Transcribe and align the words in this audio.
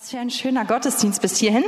Was 0.00 0.10
für 0.10 0.20
ein 0.20 0.30
schöner 0.30 0.64
Gottesdienst 0.64 1.20
bis 1.20 1.38
hierhin. 1.38 1.64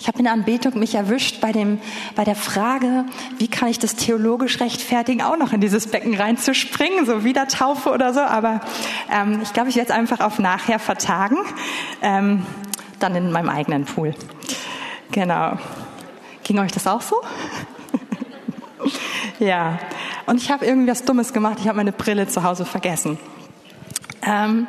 Ich 0.00 0.08
habe 0.08 0.18
in 0.18 0.24
der 0.24 0.32
Anbetung 0.32 0.80
mich 0.80 0.96
erwischt 0.96 1.40
bei, 1.40 1.52
dem, 1.52 1.78
bei 2.16 2.24
der 2.24 2.34
Frage, 2.34 3.04
wie 3.38 3.46
kann 3.46 3.68
ich 3.68 3.78
das 3.78 3.94
theologisch 3.94 4.58
rechtfertigen, 4.58 5.22
auch 5.22 5.36
noch 5.36 5.52
in 5.52 5.60
dieses 5.60 5.86
Becken 5.86 6.16
reinzuspringen, 6.16 7.06
so 7.06 7.22
wieder 7.22 7.46
Taufe 7.46 7.90
oder 7.90 8.12
so. 8.12 8.18
Aber 8.18 8.62
ähm, 9.12 9.42
ich 9.44 9.52
glaube, 9.52 9.68
ich 9.68 9.76
werde 9.76 9.90
es 9.90 9.96
einfach 9.96 10.18
auf 10.18 10.40
nachher 10.40 10.80
vertagen, 10.80 11.36
ähm, 12.02 12.44
dann 12.98 13.14
in 13.14 13.30
meinem 13.30 13.48
eigenen 13.48 13.84
Pool. 13.84 14.12
Genau. 15.12 15.56
Ging 16.42 16.58
euch 16.58 16.72
das 16.72 16.88
auch 16.88 17.00
so? 17.00 17.14
ja. 19.38 19.78
Und 20.26 20.42
ich 20.42 20.50
habe 20.50 20.66
irgendwie 20.66 20.90
was 20.90 21.04
Dummes 21.04 21.32
gemacht. 21.32 21.58
Ich 21.60 21.68
habe 21.68 21.76
meine 21.76 21.92
Brille 21.92 22.26
zu 22.26 22.42
Hause 22.42 22.64
vergessen. 22.64 23.20
Ähm, 24.22 24.66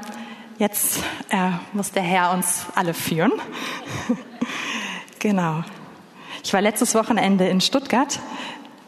Jetzt 0.59 1.03
äh, 1.29 1.51
muss 1.73 1.91
der 1.91 2.01
Herr 2.01 2.31
uns 2.31 2.65
alle 2.73 2.95
führen. 2.95 3.31
genau. 5.20 5.63
Ich 6.43 6.52
war 6.52 6.61
letztes 6.61 6.95
Wochenende 6.95 7.48
in 7.48 7.61
Stuttgart 7.61 8.20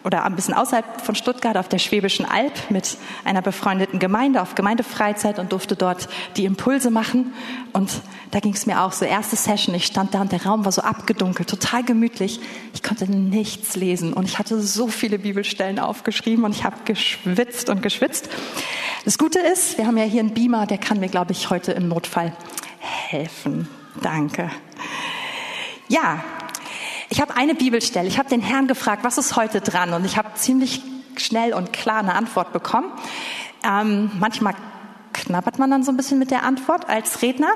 oder 0.03 0.23
ein 0.23 0.35
bisschen 0.35 0.53
außerhalb 0.53 1.01
von 1.01 1.15
Stuttgart 1.15 1.57
auf 1.57 1.67
der 1.67 1.77
Schwäbischen 1.77 2.25
Alb 2.25 2.53
mit 2.69 2.97
einer 3.25 3.41
befreundeten 3.41 3.99
Gemeinde 3.99 4.41
auf 4.41 4.55
Gemeindefreizeit 4.55 5.39
und 5.39 5.51
durfte 5.51 5.75
dort 5.75 6.07
die 6.37 6.45
Impulse 6.45 6.89
machen. 6.89 7.33
Und 7.73 7.91
da 8.31 8.39
ging 8.39 8.53
es 8.53 8.65
mir 8.65 8.81
auch 8.81 8.91
so, 8.91 9.05
erste 9.05 9.35
Session, 9.35 9.75
ich 9.75 9.85
stand 9.85 10.13
da 10.13 10.21
und 10.21 10.31
der 10.31 10.45
Raum 10.45 10.65
war 10.65 10.71
so 10.71 10.81
abgedunkelt, 10.81 11.49
total 11.49 11.83
gemütlich. 11.83 12.39
Ich 12.73 12.83
konnte 12.83 13.09
nichts 13.11 13.75
lesen 13.75 14.13
und 14.13 14.25
ich 14.25 14.39
hatte 14.39 14.61
so 14.61 14.87
viele 14.87 15.19
Bibelstellen 15.19 15.79
aufgeschrieben 15.79 16.45
und 16.45 16.55
ich 16.55 16.63
habe 16.63 16.77
geschwitzt 16.85 17.69
und 17.69 17.81
geschwitzt. 17.81 18.29
Das 19.05 19.17
Gute 19.17 19.39
ist, 19.39 19.77
wir 19.77 19.87
haben 19.87 19.97
ja 19.97 20.03
hier 20.03 20.21
einen 20.21 20.33
Beamer, 20.33 20.65
der 20.65 20.77
kann 20.77 20.99
mir, 20.99 21.09
glaube 21.09 21.31
ich, 21.31 21.49
heute 21.49 21.71
im 21.71 21.87
Notfall 21.87 22.33
helfen. 22.79 23.67
Danke. 24.01 24.49
Ja, 25.87 26.23
ich 27.09 27.19
habe 27.21 27.35
eine 27.35 27.55
Bibelstelle. 27.55 28.07
Ich 28.07 28.19
habe 28.19 28.29
den 28.29 28.41
Herrn 28.41 28.67
gefragt, 28.67 29.03
was 29.03 29.17
ist 29.17 29.35
heute 29.35 29.61
dran? 29.61 29.93
Und 29.93 30.05
ich 30.05 30.17
habe 30.17 30.33
ziemlich 30.35 30.81
schnell 31.17 31.53
und 31.53 31.73
klar 31.73 31.99
eine 31.99 32.13
Antwort 32.13 32.53
bekommen. 32.53 32.91
Ähm, 33.63 34.11
manchmal 34.19 34.53
knabbert 35.13 35.59
man 35.59 35.71
dann 35.71 35.83
so 35.83 35.91
ein 35.91 35.97
bisschen 35.97 36.19
mit 36.19 36.31
der 36.31 36.43
Antwort 36.43 36.87
als 36.87 37.21
Redner. 37.21 37.51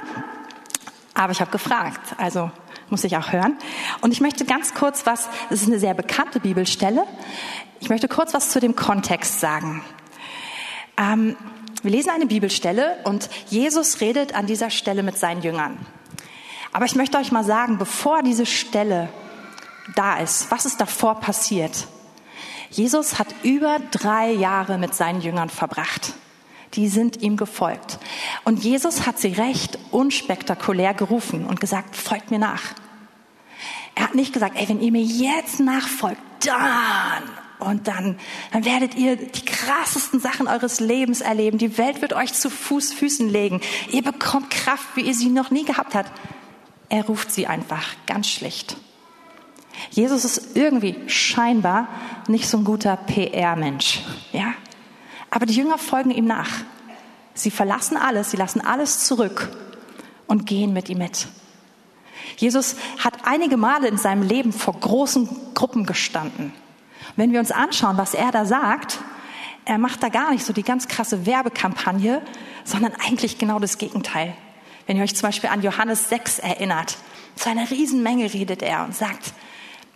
Aber 1.13 1.31
ich 1.31 1.39
habe 1.39 1.51
gefragt, 1.51 2.15
also 2.17 2.51
muss 2.89 3.03
ich 3.03 3.15
auch 3.15 3.31
hören. 3.31 3.57
Und 4.01 4.11
ich 4.11 4.21
möchte 4.21 4.45
ganz 4.45 4.73
kurz 4.73 5.05
was, 5.05 5.29
das 5.49 5.61
ist 5.61 5.67
eine 5.67 5.79
sehr 5.79 5.93
bekannte 5.93 6.39
Bibelstelle. 6.39 7.05
Ich 7.79 7.89
möchte 7.89 8.07
kurz 8.07 8.33
was 8.33 8.49
zu 8.49 8.59
dem 8.59 8.75
Kontext 8.75 9.39
sagen. 9.39 9.83
Ähm, 10.97 11.37
wir 11.83 11.91
lesen 11.91 12.09
eine 12.09 12.25
Bibelstelle 12.25 12.97
und 13.03 13.29
Jesus 13.49 14.01
redet 14.01 14.33
an 14.35 14.47
dieser 14.47 14.69
Stelle 14.69 15.03
mit 15.03 15.17
seinen 15.17 15.41
Jüngern. 15.41 15.77
Aber 16.71 16.85
ich 16.85 16.95
möchte 16.95 17.17
euch 17.17 17.31
mal 17.31 17.43
sagen, 17.43 17.77
bevor 17.77 18.23
diese 18.23 18.45
Stelle 18.45 19.09
da 19.95 20.17
ist, 20.17 20.49
was 20.51 20.65
ist 20.65 20.79
davor 20.79 21.19
passiert? 21.19 21.87
Jesus 22.69 23.19
hat 23.19 23.27
über 23.43 23.79
drei 23.91 24.31
Jahre 24.31 24.77
mit 24.77 24.95
seinen 24.95 25.21
Jüngern 25.21 25.49
verbracht. 25.49 26.13
Die 26.73 26.87
sind 26.87 27.21
ihm 27.21 27.37
gefolgt. 27.37 27.99
Und 28.43 28.63
Jesus 28.63 29.05
hat 29.05 29.19
sie 29.19 29.33
recht 29.33 29.77
unspektakulär 29.91 30.95
gerufen 30.95 31.45
und 31.45 31.59
gesagt, 31.59 31.95
folgt 31.95 32.31
mir 32.31 32.39
nach. 32.39 32.63
Er 33.95 34.05
hat 34.05 34.15
nicht 34.15 34.33
gesagt, 34.33 34.55
ey, 34.57 34.67
wenn 34.67 34.81
ihr 34.81 34.91
mir 34.91 35.03
jetzt 35.03 35.59
nachfolgt, 35.59 36.19
dann 36.39 37.23
und 37.59 37.87
dann, 37.87 38.19
dann 38.51 38.65
werdet 38.65 38.95
ihr 38.95 39.15
die 39.15 39.45
krassesten 39.45 40.19
Sachen 40.19 40.47
eures 40.47 40.79
Lebens 40.79 41.21
erleben. 41.21 41.57
Die 41.57 41.77
Welt 41.77 42.01
wird 42.01 42.13
euch 42.13 42.33
zu 42.33 42.49
Fuß, 42.49 42.93
Füßen 42.93 43.29
legen. 43.29 43.61
Ihr 43.91 44.03
bekommt 44.03 44.49
Kraft, 44.49 44.95
wie 44.95 45.01
ihr 45.01 45.13
sie 45.13 45.29
noch 45.29 45.51
nie 45.51 45.63
gehabt 45.63 45.95
habt. 45.95 46.11
Er 46.89 47.05
ruft 47.05 47.31
sie 47.31 47.47
einfach 47.47 47.93
ganz 48.05 48.27
schlicht. 48.27 48.77
Jesus 49.91 50.25
ist 50.25 50.55
irgendwie 50.55 50.95
scheinbar 51.07 51.87
nicht 52.27 52.47
so 52.47 52.57
ein 52.57 52.63
guter 52.63 52.97
PR-Mensch, 52.97 54.01
ja? 54.31 54.53
Aber 55.29 55.45
die 55.45 55.55
Jünger 55.55 55.77
folgen 55.77 56.11
ihm 56.11 56.25
nach. 56.25 56.49
Sie 57.33 57.51
verlassen 57.51 57.97
alles, 57.97 58.31
sie 58.31 58.37
lassen 58.37 58.61
alles 58.61 59.05
zurück 59.05 59.49
und 60.27 60.45
gehen 60.45 60.73
mit 60.73 60.89
ihm 60.89 60.99
mit. 60.99 61.27
Jesus 62.37 62.75
hat 62.99 63.25
einige 63.25 63.57
Male 63.57 63.87
in 63.87 63.97
seinem 63.97 64.23
Leben 64.23 64.53
vor 64.53 64.79
großen 64.79 65.27
Gruppen 65.53 65.85
gestanden. 65.85 66.53
Wenn 67.15 67.31
wir 67.31 67.39
uns 67.39 67.51
anschauen, 67.51 67.97
was 67.97 68.13
er 68.13 68.31
da 68.31 68.45
sagt, 68.45 68.99
er 69.65 69.77
macht 69.77 70.03
da 70.03 70.09
gar 70.09 70.31
nicht 70.31 70.45
so 70.45 70.53
die 70.53 70.63
ganz 70.63 70.87
krasse 70.87 71.25
Werbekampagne, 71.25 72.21
sondern 72.63 72.93
eigentlich 72.95 73.37
genau 73.37 73.59
das 73.59 73.77
Gegenteil. 73.77 74.33
Wenn 74.87 74.97
ihr 74.97 75.03
euch 75.03 75.15
zum 75.15 75.27
Beispiel 75.27 75.49
an 75.49 75.61
Johannes 75.61 76.09
6 76.09 76.39
erinnert, 76.39 76.97
zu 77.35 77.49
einer 77.49 77.69
Riesenmenge 77.69 78.33
redet 78.33 78.61
er 78.61 78.83
und 78.83 78.95
sagt, 78.95 79.33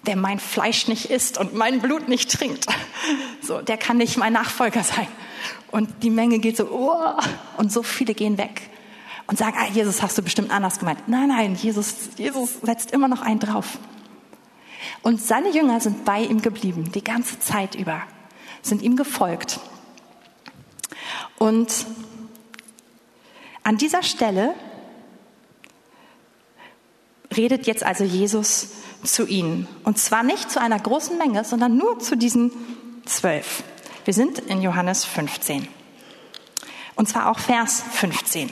wer 0.07 0.15
mein 0.15 0.39
Fleisch 0.39 0.87
nicht 0.87 1.05
isst 1.05 1.37
und 1.37 1.53
mein 1.53 1.81
Blut 1.81 2.07
nicht 2.07 2.31
trinkt, 2.31 2.65
so, 3.41 3.61
der 3.61 3.77
kann 3.77 3.97
nicht 3.97 4.17
mein 4.17 4.33
Nachfolger 4.33 4.83
sein. 4.83 5.07
Und 5.69 6.01
die 6.01 6.09
Menge 6.09 6.39
geht 6.39 6.57
so, 6.57 6.69
oh, 6.71 7.21
und 7.57 7.71
so 7.71 7.83
viele 7.83 8.13
gehen 8.13 8.37
weg 8.37 8.61
und 9.27 9.37
sagen, 9.37 9.57
ah, 9.59 9.67
Jesus 9.67 10.01
hast 10.01 10.17
du 10.17 10.21
bestimmt 10.21 10.49
anders 10.49 10.79
gemeint. 10.79 11.07
Nein, 11.07 11.27
nein, 11.27 11.55
Jesus, 11.55 12.09
Jesus 12.17 12.55
setzt 12.63 12.91
immer 12.91 13.07
noch 13.07 13.21
einen 13.21 13.39
drauf. 13.39 13.77
Und 15.01 15.21
seine 15.21 15.49
Jünger 15.49 15.79
sind 15.81 16.05
bei 16.05 16.21
ihm 16.21 16.41
geblieben, 16.41 16.91
die 16.93 17.03
ganze 17.03 17.39
Zeit 17.39 17.75
über, 17.75 18.01
sind 18.61 18.81
ihm 18.81 18.95
gefolgt. 18.95 19.59
Und 21.37 21.85
an 23.63 23.77
dieser 23.77 24.01
Stelle 24.01 24.55
redet 27.35 27.67
jetzt 27.67 27.83
also 27.83 28.05
Jesus 28.05 28.69
zu 29.07 29.25
ihnen. 29.25 29.67
Und 29.83 29.97
zwar 29.97 30.23
nicht 30.23 30.51
zu 30.51 30.61
einer 30.61 30.79
großen 30.79 31.17
Menge, 31.17 31.43
sondern 31.43 31.77
nur 31.77 31.99
zu 31.99 32.15
diesen 32.15 32.51
zwölf. 33.05 33.63
Wir 34.05 34.13
sind 34.13 34.39
in 34.39 34.61
Johannes 34.61 35.05
15. 35.05 35.67
Und 36.95 37.09
zwar 37.09 37.29
auch 37.29 37.39
Vers 37.39 37.83
15. 37.91 38.49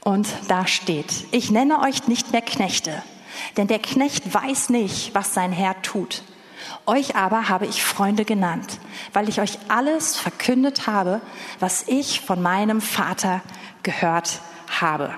Und 0.00 0.28
da 0.48 0.66
steht, 0.66 1.26
ich 1.32 1.50
nenne 1.50 1.80
euch 1.80 2.06
nicht 2.06 2.32
mehr 2.32 2.42
Knechte, 2.42 3.02
denn 3.56 3.66
der 3.66 3.80
Knecht 3.80 4.32
weiß 4.32 4.70
nicht, 4.70 5.14
was 5.14 5.34
sein 5.34 5.52
Herr 5.52 5.82
tut. 5.82 6.22
Euch 6.86 7.16
aber 7.16 7.48
habe 7.48 7.66
ich 7.66 7.82
Freunde 7.82 8.24
genannt, 8.24 8.78
weil 9.12 9.28
ich 9.28 9.40
euch 9.40 9.58
alles 9.68 10.16
verkündet 10.16 10.86
habe, 10.86 11.20
was 11.58 11.84
ich 11.88 12.20
von 12.20 12.40
meinem 12.40 12.80
Vater 12.80 13.42
gehört 13.82 14.40
habe. 14.80 15.14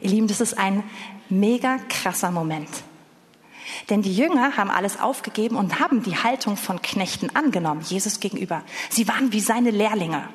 Ihr 0.00 0.10
Lieben, 0.10 0.28
das 0.28 0.40
ist 0.40 0.58
ein 0.58 0.84
mega 1.28 1.78
krasser 1.88 2.30
Moment. 2.30 2.68
Denn 3.90 4.02
die 4.02 4.14
Jünger 4.14 4.56
haben 4.56 4.70
alles 4.70 5.00
aufgegeben 5.00 5.56
und 5.56 5.80
haben 5.80 6.02
die 6.02 6.16
Haltung 6.16 6.56
von 6.56 6.82
Knechten 6.82 7.34
angenommen, 7.34 7.82
Jesus 7.82 8.20
gegenüber. 8.20 8.62
Sie 8.90 9.08
waren 9.08 9.32
wie 9.32 9.40
seine 9.40 9.70
Lehrlinge. 9.70 10.28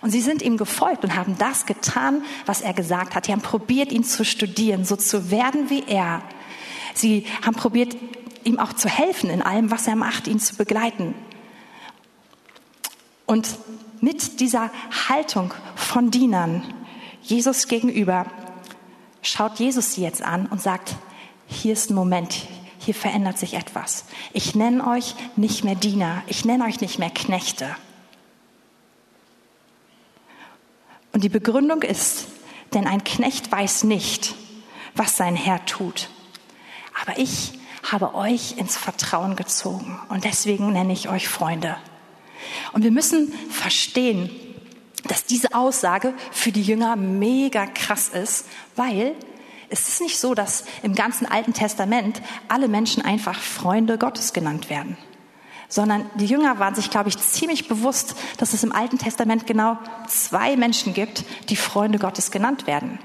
Und 0.00 0.10
sie 0.10 0.20
sind 0.20 0.42
ihm 0.42 0.56
gefolgt 0.56 1.04
und 1.04 1.14
haben 1.14 1.38
das 1.38 1.66
getan, 1.66 2.24
was 2.44 2.60
er 2.60 2.74
gesagt 2.74 3.14
hat. 3.14 3.26
Sie 3.26 3.32
haben 3.32 3.42
probiert, 3.42 3.92
ihn 3.92 4.04
zu 4.04 4.24
studieren, 4.24 4.84
so 4.84 4.96
zu 4.96 5.30
werden 5.30 5.70
wie 5.70 5.84
er. 5.86 6.22
Sie 6.94 7.26
haben 7.44 7.54
probiert, 7.54 7.96
ihm 8.44 8.58
auch 8.58 8.72
zu 8.72 8.88
helfen 8.88 9.30
in 9.30 9.42
allem, 9.42 9.70
was 9.70 9.86
er 9.86 9.96
macht, 9.96 10.26
ihn 10.26 10.40
zu 10.40 10.56
begleiten. 10.56 11.14
Und 13.26 13.58
mit 14.00 14.40
dieser 14.40 14.70
Haltung 15.08 15.52
von 15.74 16.10
Dienern 16.10 16.62
Jesus 17.22 17.66
gegenüber 17.66 18.26
schaut 19.28 19.58
Jesus 19.58 19.94
sie 19.94 20.02
jetzt 20.02 20.22
an 20.22 20.46
und 20.46 20.60
sagt, 20.60 20.94
hier 21.46 21.72
ist 21.72 21.90
ein 21.90 21.94
Moment, 21.94 22.46
hier 22.78 22.94
verändert 22.94 23.38
sich 23.38 23.54
etwas. 23.54 24.04
Ich 24.32 24.54
nenne 24.54 24.86
euch 24.86 25.14
nicht 25.36 25.64
mehr 25.64 25.74
Diener, 25.74 26.22
ich 26.26 26.44
nenne 26.44 26.64
euch 26.64 26.80
nicht 26.80 26.98
mehr 26.98 27.10
Knechte. 27.10 27.76
Und 31.12 31.24
die 31.24 31.28
Begründung 31.28 31.82
ist, 31.82 32.26
denn 32.74 32.86
ein 32.86 33.02
Knecht 33.04 33.50
weiß 33.50 33.84
nicht, 33.84 34.34
was 34.94 35.16
sein 35.16 35.36
Herr 35.36 35.64
tut. 35.64 36.10
Aber 37.02 37.18
ich 37.18 37.58
habe 37.90 38.14
euch 38.14 38.56
ins 38.58 38.76
Vertrauen 38.76 39.36
gezogen 39.36 39.98
und 40.08 40.24
deswegen 40.24 40.72
nenne 40.72 40.92
ich 40.92 41.08
euch 41.08 41.28
Freunde. 41.28 41.76
Und 42.72 42.82
wir 42.82 42.90
müssen 42.90 43.32
verstehen, 43.50 44.30
dass 45.10 45.24
diese 45.24 45.54
Aussage 45.54 46.14
für 46.32 46.52
die 46.52 46.62
Jünger 46.62 46.96
mega 46.96 47.66
krass 47.66 48.08
ist, 48.08 48.46
weil 48.74 49.14
es 49.68 49.88
ist 49.88 50.00
nicht 50.00 50.18
so, 50.18 50.34
dass 50.34 50.64
im 50.82 50.94
ganzen 50.94 51.26
Alten 51.26 51.52
Testament 51.52 52.22
alle 52.48 52.68
Menschen 52.68 53.04
einfach 53.04 53.38
Freunde 53.38 53.98
Gottes 53.98 54.32
genannt 54.32 54.70
werden 54.70 54.96
sondern 55.68 56.08
die 56.14 56.26
Jünger 56.26 56.58
waren 56.58 56.74
sich, 56.74 56.90
glaube 56.90 57.08
ich, 57.08 57.18
ziemlich 57.18 57.68
bewusst, 57.68 58.14
dass 58.38 58.52
es 58.52 58.62
im 58.62 58.72
Alten 58.72 58.98
Testament 58.98 59.46
genau 59.46 59.78
zwei 60.06 60.56
Menschen 60.56 60.94
gibt, 60.94 61.24
die 61.48 61.56
Freunde 61.56 61.98
Gottes 61.98 62.30
genannt 62.30 62.66
werden, 62.66 62.98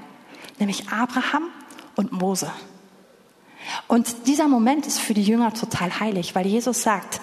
nämlich 0.58 0.88
Abraham 0.90 1.48
und 1.96 2.12
Mose. 2.12 2.50
Und 3.86 4.26
dieser 4.26 4.48
Moment 4.48 4.86
ist 4.86 4.98
für 4.98 5.14
die 5.14 5.22
Jünger 5.22 5.52
total 5.54 6.00
heilig, 6.00 6.34
weil 6.34 6.46
Jesus 6.46 6.82
sagt, 6.82 7.20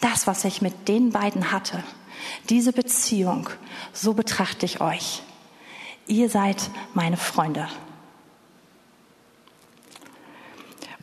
das, 0.00 0.26
was 0.26 0.44
ich 0.44 0.62
mit 0.62 0.88
den 0.88 1.10
beiden 1.10 1.52
hatte, 1.52 1.82
diese 2.48 2.72
Beziehung, 2.72 3.48
so 3.92 4.14
betrachte 4.14 4.66
ich 4.66 4.80
euch. 4.80 5.22
Ihr 6.06 6.28
seid 6.28 6.70
meine 6.94 7.16
Freunde. 7.16 7.68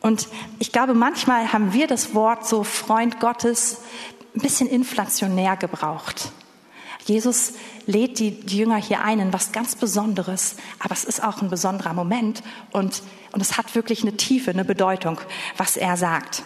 Und 0.00 0.28
ich 0.58 0.72
glaube, 0.72 0.94
manchmal 0.94 1.52
haben 1.52 1.72
wir 1.72 1.86
das 1.86 2.14
Wort 2.14 2.46
so 2.46 2.64
Freund 2.64 3.20
Gottes 3.20 3.78
ein 4.34 4.40
bisschen 4.40 4.68
inflationär 4.68 5.56
gebraucht. 5.56 6.32
Jesus 7.04 7.54
lädt 7.86 8.18
die, 8.18 8.40
Jünger 8.46 8.76
hier 8.76 9.02
ein 9.02 9.20
in 9.20 9.32
was 9.32 9.52
ganz 9.52 9.74
Besonderes, 9.74 10.56
aber 10.78 10.92
es 10.92 11.04
ist 11.04 11.22
auch 11.22 11.42
ein 11.42 11.50
besonderer 11.50 11.92
Moment 11.92 12.42
und, 12.72 13.02
und 13.32 13.40
es 13.40 13.56
hat 13.56 13.74
wirklich 13.74 14.02
eine 14.02 14.16
Tiefe, 14.16 14.50
eine 14.50 14.64
Bedeutung, 14.64 15.20
was 15.56 15.76
er 15.76 15.96
sagt. 15.96 16.42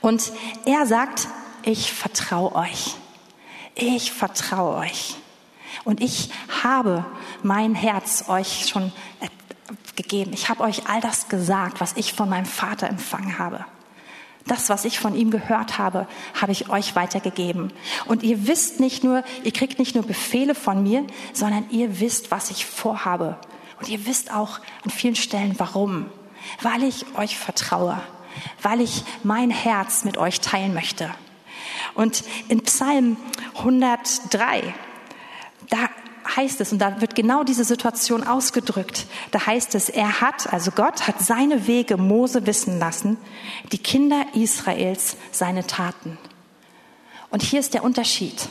Und 0.00 0.32
er 0.64 0.86
sagt, 0.86 1.28
ich 1.62 1.92
vertraue 1.92 2.54
euch. 2.54 2.96
Ich 3.76 4.10
vertraue 4.10 4.76
euch. 4.78 5.16
Und 5.84 6.00
ich 6.00 6.30
habe 6.64 7.04
mein 7.42 7.74
Herz 7.74 8.24
euch 8.28 8.66
schon 8.68 8.90
gegeben. 9.96 10.32
Ich 10.32 10.48
habe 10.48 10.62
euch 10.62 10.88
all 10.88 11.00
das 11.02 11.28
gesagt, 11.28 11.80
was 11.80 11.92
ich 11.96 12.14
von 12.14 12.28
meinem 12.28 12.46
Vater 12.46 12.88
empfangen 12.88 13.38
habe. 13.38 13.66
Das, 14.46 14.70
was 14.70 14.86
ich 14.86 14.98
von 14.98 15.14
ihm 15.14 15.30
gehört 15.30 15.76
habe, 15.76 16.08
habe 16.40 16.52
ich 16.52 16.70
euch 16.70 16.96
weitergegeben. 16.96 17.72
Und 18.06 18.22
ihr 18.22 18.46
wisst 18.46 18.80
nicht 18.80 19.04
nur, 19.04 19.24
ihr 19.42 19.52
kriegt 19.52 19.78
nicht 19.78 19.94
nur 19.94 20.04
Befehle 20.04 20.54
von 20.54 20.82
mir, 20.82 21.04
sondern 21.34 21.68
ihr 21.70 22.00
wisst, 22.00 22.30
was 22.30 22.50
ich 22.50 22.64
vorhabe. 22.64 23.36
Und 23.78 23.88
ihr 23.88 24.06
wisst 24.06 24.32
auch 24.32 24.60
an 24.84 24.90
vielen 24.90 25.16
Stellen, 25.16 25.54
warum. 25.58 26.06
Weil 26.62 26.82
ich 26.84 27.04
euch 27.16 27.36
vertraue. 27.36 28.00
Weil 28.62 28.80
ich 28.80 29.04
mein 29.22 29.50
Herz 29.50 30.04
mit 30.04 30.16
euch 30.16 30.40
teilen 30.40 30.72
möchte. 30.72 31.10
Und 31.96 32.24
in 32.48 32.62
Psalm 32.62 33.16
103, 33.56 34.74
da 35.70 35.88
heißt 36.36 36.60
es, 36.60 36.72
und 36.72 36.78
da 36.78 37.00
wird 37.00 37.14
genau 37.14 37.42
diese 37.42 37.64
Situation 37.64 38.26
ausgedrückt, 38.26 39.06
da 39.30 39.46
heißt 39.46 39.74
es, 39.74 39.88
er 39.88 40.20
hat, 40.20 40.52
also 40.52 40.70
Gott 40.70 41.06
hat 41.06 41.20
seine 41.20 41.66
Wege 41.66 41.96
Mose 41.96 42.46
wissen 42.46 42.78
lassen, 42.78 43.16
die 43.72 43.78
Kinder 43.78 44.24
Israels 44.34 45.16
seine 45.32 45.66
Taten. 45.66 46.18
Und 47.30 47.42
hier 47.42 47.60
ist 47.60 47.74
der 47.74 47.84
Unterschied. 47.84 48.48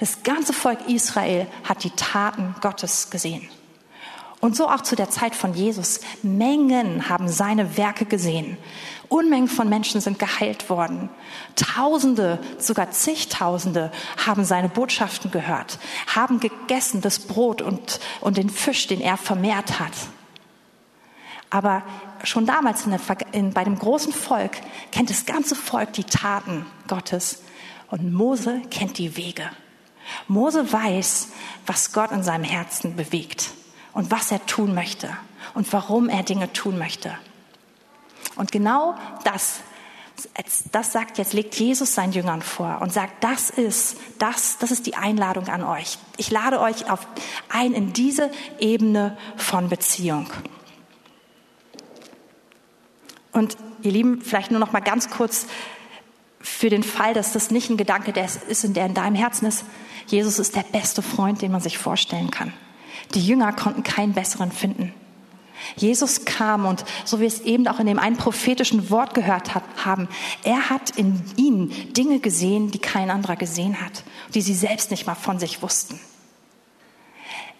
Das 0.00 0.22
ganze 0.24 0.52
Volk 0.52 0.88
Israel 0.88 1.46
hat 1.64 1.84
die 1.84 1.90
Taten 1.90 2.56
Gottes 2.60 3.10
gesehen. 3.10 3.48
Und 4.40 4.56
so 4.56 4.68
auch 4.68 4.80
zu 4.80 4.96
der 4.96 5.08
Zeit 5.08 5.36
von 5.36 5.54
Jesus. 5.54 6.00
Mengen 6.24 7.08
haben 7.08 7.28
seine 7.28 7.76
Werke 7.76 8.06
gesehen. 8.06 8.58
Unmengen 9.12 9.48
von 9.48 9.68
Menschen 9.68 10.00
sind 10.00 10.18
geheilt 10.18 10.70
worden. 10.70 11.10
Tausende, 11.54 12.38
sogar 12.56 12.90
zigtausende 12.92 13.92
haben 14.16 14.44
seine 14.46 14.70
Botschaften 14.70 15.30
gehört, 15.30 15.78
haben 16.06 16.40
gegessen 16.40 17.02
das 17.02 17.18
Brot 17.18 17.60
und, 17.60 18.00
und 18.22 18.38
den 18.38 18.48
Fisch, 18.48 18.86
den 18.86 19.02
er 19.02 19.18
vermehrt 19.18 19.78
hat. 19.78 19.92
Aber 21.50 21.82
schon 22.24 22.46
damals 22.46 22.86
in 22.86 22.92
der, 22.92 23.00
in, 23.32 23.52
bei 23.52 23.64
dem 23.64 23.78
großen 23.78 24.14
Volk 24.14 24.52
kennt 24.92 25.10
das 25.10 25.26
ganze 25.26 25.56
Volk 25.56 25.92
die 25.92 26.04
Taten 26.04 26.64
Gottes 26.88 27.42
und 27.90 28.14
Mose 28.14 28.62
kennt 28.70 28.96
die 28.96 29.18
Wege. 29.18 29.50
Mose 30.26 30.72
weiß, 30.72 31.28
was 31.66 31.92
Gott 31.92 32.12
in 32.12 32.22
seinem 32.22 32.44
Herzen 32.44 32.96
bewegt 32.96 33.50
und 33.92 34.10
was 34.10 34.32
er 34.32 34.44
tun 34.46 34.74
möchte 34.74 35.14
und 35.52 35.70
warum 35.74 36.08
er 36.08 36.22
Dinge 36.22 36.50
tun 36.54 36.78
möchte. 36.78 37.14
Und 38.36 38.52
genau 38.52 38.94
das, 39.24 39.60
das 40.70 40.92
sagt 40.92 41.18
jetzt, 41.18 41.32
legt 41.32 41.54
Jesus 41.54 41.94
seinen 41.94 42.12
Jüngern 42.12 42.42
vor 42.42 42.80
und 42.80 42.92
sagt, 42.92 43.22
das 43.22 43.50
ist, 43.50 43.96
das, 44.18 44.58
das 44.58 44.70
ist 44.70 44.86
die 44.86 44.94
Einladung 44.94 45.48
an 45.48 45.62
euch. 45.62 45.98
Ich 46.16 46.30
lade 46.30 46.60
euch 46.60 46.90
auf, 46.90 47.06
ein 47.48 47.72
in 47.72 47.92
diese 47.92 48.30
Ebene 48.58 49.16
von 49.36 49.68
Beziehung. 49.68 50.28
Und 53.32 53.56
ihr 53.82 53.92
Lieben, 53.92 54.20
vielleicht 54.22 54.50
nur 54.50 54.60
noch 54.60 54.72
mal 54.72 54.80
ganz 54.80 55.10
kurz 55.10 55.46
für 56.40 56.68
den 56.68 56.82
Fall, 56.82 57.14
dass 57.14 57.32
das 57.32 57.50
nicht 57.50 57.70
ein 57.70 57.76
Gedanke 57.76 58.12
der 58.12 58.24
ist, 58.24 58.76
der 58.76 58.86
in 58.86 58.94
deinem 58.94 59.14
Herzen 59.14 59.46
ist. 59.46 59.64
Jesus 60.06 60.38
ist 60.38 60.56
der 60.56 60.64
beste 60.64 61.00
Freund, 61.00 61.40
den 61.40 61.52
man 61.52 61.60
sich 61.60 61.78
vorstellen 61.78 62.30
kann. 62.30 62.52
Die 63.14 63.24
Jünger 63.24 63.52
konnten 63.52 63.82
keinen 63.82 64.12
besseren 64.12 64.52
finden. 64.52 64.92
Jesus 65.76 66.24
kam 66.24 66.66
und 66.66 66.84
so 67.04 67.18
wie 67.18 67.22
wir 67.22 67.28
es 67.28 67.40
eben 67.40 67.68
auch 67.68 67.78
in 67.78 67.86
dem 67.86 67.98
einen 67.98 68.16
prophetischen 68.16 68.90
Wort 68.90 69.14
gehört 69.14 69.54
haben, 69.84 70.08
er 70.44 70.70
hat 70.70 70.90
in 70.90 71.22
ihnen 71.36 71.92
Dinge 71.92 72.20
gesehen, 72.20 72.70
die 72.70 72.78
kein 72.78 73.10
anderer 73.10 73.36
gesehen 73.36 73.80
hat, 73.80 74.02
die 74.34 74.42
sie 74.42 74.54
selbst 74.54 74.90
nicht 74.90 75.06
mal 75.06 75.14
von 75.14 75.38
sich 75.38 75.62
wussten. 75.62 76.00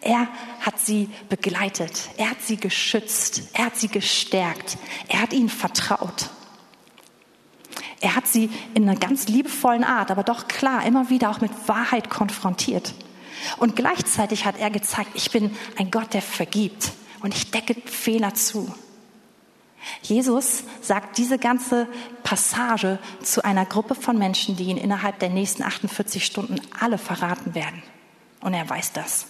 Er 0.01 0.27
hat 0.61 0.81
sie 0.81 1.09
begleitet, 1.29 2.11
er 2.17 2.31
hat 2.31 2.43
sie 2.43 2.57
geschützt, 2.57 3.43
er 3.53 3.67
hat 3.67 3.77
sie 3.77 3.89
gestärkt, 3.89 4.77
er 5.09 5.23
hat 5.23 5.33
ihnen 5.33 5.49
vertraut. 5.49 6.31
Er 8.01 8.17
hat 8.17 8.27
sie 8.27 8.51
in 8.75 8.89
einer 8.89 8.99
ganz 8.99 9.29
liebevollen 9.29 9.85
Art, 9.85 10.11
aber 10.11 10.25
doch 10.25 10.49
klar, 10.49 10.85
immer 10.85 11.09
wieder 11.09 11.31
auch 11.31 11.41
mit 11.41 11.53
Wahrheit 11.69 12.11
konfrontiert. 12.11 12.95
Und 13.59 13.77
gleichzeitig 13.77 14.45
hat 14.45 14.59
er 14.59 14.71
gezeigt, 14.71 15.11
ich 15.15 15.31
bin 15.31 15.57
ein 15.79 15.93
Gott, 15.93 16.13
der 16.15 16.23
vergibt 16.23 16.91
und 17.23 17.35
ich 17.35 17.51
decke 17.51 17.75
Fehler 17.87 18.35
zu. 18.35 18.73
Jesus 20.03 20.65
sagt 20.81 21.19
diese 21.19 21.39
ganze 21.39 21.89
Passage 22.23 22.99
zu 23.23 23.45
einer 23.45 23.67
Gruppe 23.67 23.95
von 23.95 24.17
Menschen, 24.19 24.57
die 24.57 24.65
ihn 24.65 24.77
innerhalb 24.77 25.19
der 25.19 25.31
nächsten 25.31 25.63
48 25.63 26.25
Stunden 26.25 26.61
alle 26.79 26.99
verraten 26.99 27.55
werden. 27.55 27.83
Und 28.41 28.55
er 28.55 28.69
weiß 28.69 28.93
das. 28.93 29.27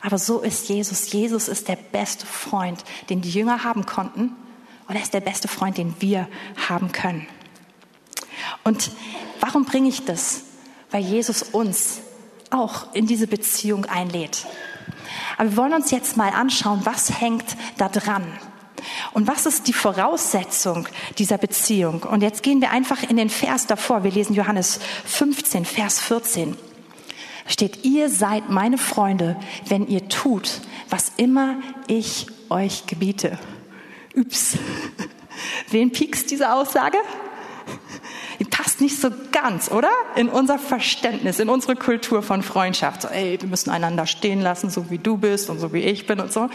Aber 0.00 0.18
so 0.18 0.40
ist 0.40 0.68
Jesus. 0.68 1.12
Jesus 1.12 1.48
ist 1.48 1.68
der 1.68 1.76
beste 1.76 2.26
Freund, 2.26 2.84
den 3.08 3.20
die 3.20 3.30
Jünger 3.30 3.64
haben 3.64 3.86
konnten. 3.86 4.34
Und 4.88 4.96
er 4.96 5.02
ist 5.02 5.14
der 5.14 5.20
beste 5.20 5.48
Freund, 5.48 5.78
den 5.78 5.94
wir 6.00 6.28
haben 6.68 6.90
können. 6.90 7.26
Und 8.64 8.90
warum 9.40 9.64
bringe 9.64 9.88
ich 9.88 10.04
das? 10.04 10.42
Weil 10.90 11.02
Jesus 11.02 11.42
uns 11.42 12.00
auch 12.50 12.92
in 12.92 13.06
diese 13.06 13.26
Beziehung 13.26 13.86
einlädt. 13.86 14.46
Aber 15.38 15.50
wir 15.50 15.56
wollen 15.56 15.74
uns 15.74 15.90
jetzt 15.90 16.16
mal 16.16 16.30
anschauen, 16.30 16.80
was 16.84 17.20
hängt 17.20 17.56
da 17.78 17.88
dran? 17.88 18.24
Und 19.12 19.28
was 19.28 19.46
ist 19.46 19.68
die 19.68 19.72
Voraussetzung 19.72 20.88
dieser 21.18 21.38
Beziehung? 21.38 22.02
Und 22.02 22.22
jetzt 22.22 22.42
gehen 22.42 22.60
wir 22.60 22.70
einfach 22.70 23.02
in 23.02 23.16
den 23.16 23.30
Vers 23.30 23.66
davor. 23.66 24.04
Wir 24.04 24.10
lesen 24.10 24.34
Johannes 24.34 24.80
15, 25.04 25.64
Vers 25.64 26.00
14. 26.00 26.56
Da 27.44 27.50
steht, 27.50 27.84
ihr 27.84 28.08
seid 28.08 28.50
meine 28.50 28.78
Freunde, 28.78 29.36
wenn 29.66 29.86
ihr 29.86 30.08
tut, 30.08 30.60
was 30.88 31.12
immer 31.16 31.56
ich 31.86 32.26
euch 32.48 32.86
gebiete. 32.86 33.38
Ups. 34.16 34.56
Wen 35.70 35.90
piekst 35.90 36.30
diese 36.30 36.52
Aussage? 36.52 36.98
Nicht 38.82 39.00
so 39.00 39.10
ganz, 39.32 39.70
oder? 39.70 39.90
In 40.16 40.28
unser 40.28 40.58
Verständnis, 40.58 41.38
in 41.38 41.48
unsere 41.48 41.76
Kultur 41.76 42.22
von 42.22 42.42
Freundschaft. 42.42 43.02
So, 43.02 43.08
ey, 43.08 43.40
wir 43.40 43.48
müssen 43.48 43.70
einander 43.70 44.06
stehen 44.06 44.42
lassen, 44.42 44.68
so 44.68 44.90
wie 44.90 44.98
du 44.98 45.16
bist 45.16 45.48
und 45.48 45.58
so 45.58 45.72
wie 45.72 45.80
ich 45.80 46.06
bin 46.06 46.20
und 46.20 46.32
so. 46.32 46.50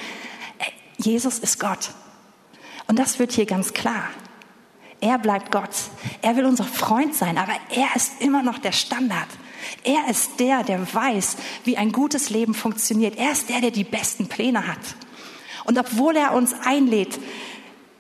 Ey, 0.59 0.73
Jesus 0.97 1.39
ist 1.39 1.59
Gott. 1.59 1.89
Und 2.87 2.99
das 2.99 3.17
wird 3.17 3.31
hier 3.31 3.45
ganz 3.45 3.73
klar. 3.73 4.09
Er 4.99 5.19
bleibt 5.19 5.51
Gott. 5.51 5.69
Er 6.21 6.35
will 6.37 6.45
unser 6.45 6.63
Freund 6.63 7.13
sein, 7.15 7.37
aber 7.37 7.53
er 7.69 7.95
ist 7.95 8.21
immer 8.21 8.43
noch 8.43 8.57
der 8.57 8.71
Standard. 8.71 9.27
Er 9.83 10.09
ist 10.09 10.39
der, 10.39 10.63
der 10.63 10.93
weiß, 10.93 11.37
wie 11.65 11.77
ein 11.77 11.91
gutes 11.91 12.29
Leben 12.29 12.53
funktioniert. 12.53 13.17
Er 13.17 13.31
ist 13.31 13.49
der, 13.49 13.61
der 13.61 13.71
die 13.71 13.83
besten 13.83 14.27
Pläne 14.27 14.67
hat. 14.67 14.79
Und 15.65 15.77
obwohl 15.77 16.15
er 16.15 16.33
uns 16.33 16.55
einlädt, 16.65 17.19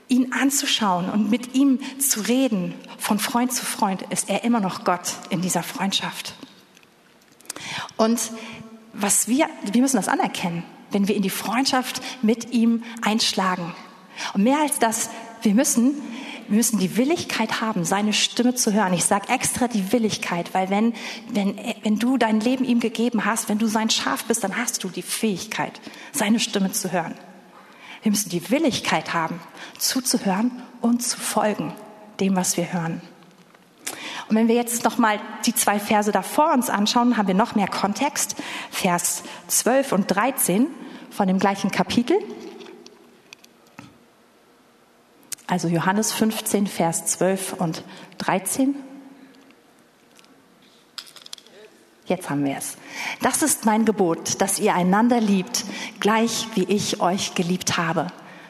ihn 0.07 0.31
anzuschauen 0.31 1.09
und 1.09 1.29
mit 1.29 1.55
ihm 1.55 1.79
zu 1.99 2.21
reden, 2.21 2.73
von 2.97 3.19
Freund 3.19 3.51
zu 3.51 3.65
Freund, 3.65 4.03
ist 4.09 4.29
er 4.29 4.43
immer 4.43 4.59
noch 4.59 4.83
Gott 4.83 5.13
in 5.29 5.41
dieser 5.41 5.63
Freundschaft. 5.63 6.33
Und 7.97 8.19
was 8.93 9.27
wir, 9.27 9.47
wir 9.63 9.81
müssen 9.81 9.97
das 9.97 10.07
anerkennen, 10.07 10.63
wenn 10.91 11.07
wir 11.07 11.15
in 11.15 11.21
die 11.21 11.29
Freundschaft 11.29 12.01
mit 12.21 12.51
ihm 12.51 12.83
einschlagen. 13.01 13.73
Und 14.33 14.43
mehr 14.43 14.59
als 14.59 14.79
das, 14.79 15.09
wir 15.41 15.53
müssen, 15.53 15.93
wir 16.47 16.57
müssen 16.57 16.79
die 16.79 16.95
Willigkeit 16.97 17.61
haben, 17.61 17.83
seine 17.83 18.13
Stimme 18.13 18.55
zu 18.55 18.73
hören. 18.73 18.93
Ich 18.93 19.03
sage 19.03 19.29
extra 19.29 19.67
die 19.67 19.91
Willigkeit, 19.91 20.53
weil 20.53 20.69
wenn, 20.69 20.93
wenn, 21.29 21.59
wenn 21.83 21.99
du 21.99 22.17
dein 22.17 22.39
Leben 22.39 22.63
ihm 22.63 22.79
gegeben 22.79 23.25
hast, 23.25 23.49
wenn 23.49 23.57
du 23.57 23.67
sein 23.67 23.89
Schaf 23.89 24.23
bist, 24.25 24.43
dann 24.43 24.55
hast 24.55 24.83
du 24.83 24.89
die 24.89 25.01
Fähigkeit, 25.01 25.79
seine 26.13 26.39
Stimme 26.39 26.71
zu 26.71 26.91
hören. 26.91 27.15
Wir 28.07 28.11
müssen 28.11 28.29
die 28.29 28.51
Willigkeit 28.51 29.13
haben, 29.13 29.37
zuzuhören 29.79 30.63
und 30.79 31.03
zu 31.03 31.19
folgen 31.19 31.73
dem, 32.21 32.37
was 32.37 32.55
wir 32.55 32.71
hören. 32.71 33.01
Und 34.29 34.37
wenn 34.37 34.47
wir 34.47 34.55
jetzt 34.55 34.85
nochmal 34.85 35.19
die 35.45 35.53
zwei 35.53 35.77
Verse 35.77 36.09
davor 36.13 36.53
uns 36.53 36.69
anschauen, 36.69 37.17
haben 37.17 37.27
wir 37.27 37.35
noch 37.35 37.55
mehr 37.55 37.67
Kontext. 37.67 38.37
Vers 38.71 39.23
12 39.47 39.91
und 39.91 40.07
13 40.07 40.67
von 41.09 41.27
dem 41.27 41.37
gleichen 41.37 41.69
Kapitel. 41.69 42.17
Also 45.45 45.67
Johannes 45.67 46.13
15, 46.13 46.65
Vers 46.67 47.07
12 47.07 47.55
und 47.59 47.83
13. 48.19 48.73
Jetzt 52.07 52.29
haben 52.29 52.45
wir 52.45 52.55
es. 52.55 52.77
Das 53.21 53.41
ist 53.41 53.65
mein 53.65 53.83
Gebot, 53.83 54.41
dass 54.41 54.59
ihr 54.59 54.73
einander 54.73 55.19
liebt, 55.19 55.65
gleich 55.99 56.47
wie 56.55 56.63
ich 56.63 57.01
euch 57.01 57.35
geliebt 57.35 57.77
habe. 57.77 58.07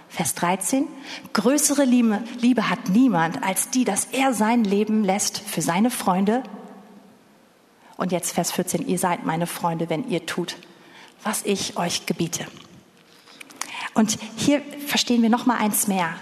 Vers 0.09 0.35
13. 0.35 0.87
Größere 1.33 1.83
Liebe, 1.83 2.23
Liebe 2.39 2.69
hat 2.69 2.89
niemand 2.89 3.43
als 3.43 3.71
die, 3.71 3.83
dass 3.83 4.05
er 4.05 4.33
sein 4.33 4.63
Leben 4.63 5.03
lässt 5.03 5.39
für 5.39 5.61
seine 5.61 5.89
Freunde. 5.89 6.43
Und 7.97 8.11
jetzt 8.11 8.33
Vers 8.33 8.51
14. 8.51 8.87
Ihr 8.87 8.99
seid 8.99 9.25
meine 9.25 9.47
Freunde, 9.47 9.89
wenn 9.89 10.07
ihr 10.07 10.25
tut, 10.27 10.55
was 11.23 11.41
ich 11.43 11.77
euch 11.77 12.05
gebiete. 12.05 12.45
Und 13.95 14.19
hier 14.35 14.61
verstehen 14.85 15.23
wir 15.23 15.29
noch 15.29 15.47
mal 15.47 15.57
eins 15.57 15.87
mehr. 15.87 16.13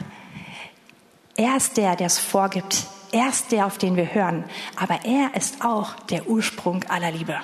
Er 1.36 1.58
ist 1.58 1.76
der, 1.76 1.98
der 1.98 2.08
es 2.08 2.18
vorgibt. 2.18 2.88
Er 3.12 3.30
ist 3.30 3.52
der, 3.52 3.66
auf 3.66 3.78
den 3.78 3.96
wir 3.96 4.14
hören. 4.14 4.44
Aber 4.76 5.06
er 5.06 5.36
ist 5.36 5.64
auch 5.64 5.96
der 6.08 6.28
Ursprung 6.28 6.84
aller 6.86 7.12
Liebe. 7.12 7.38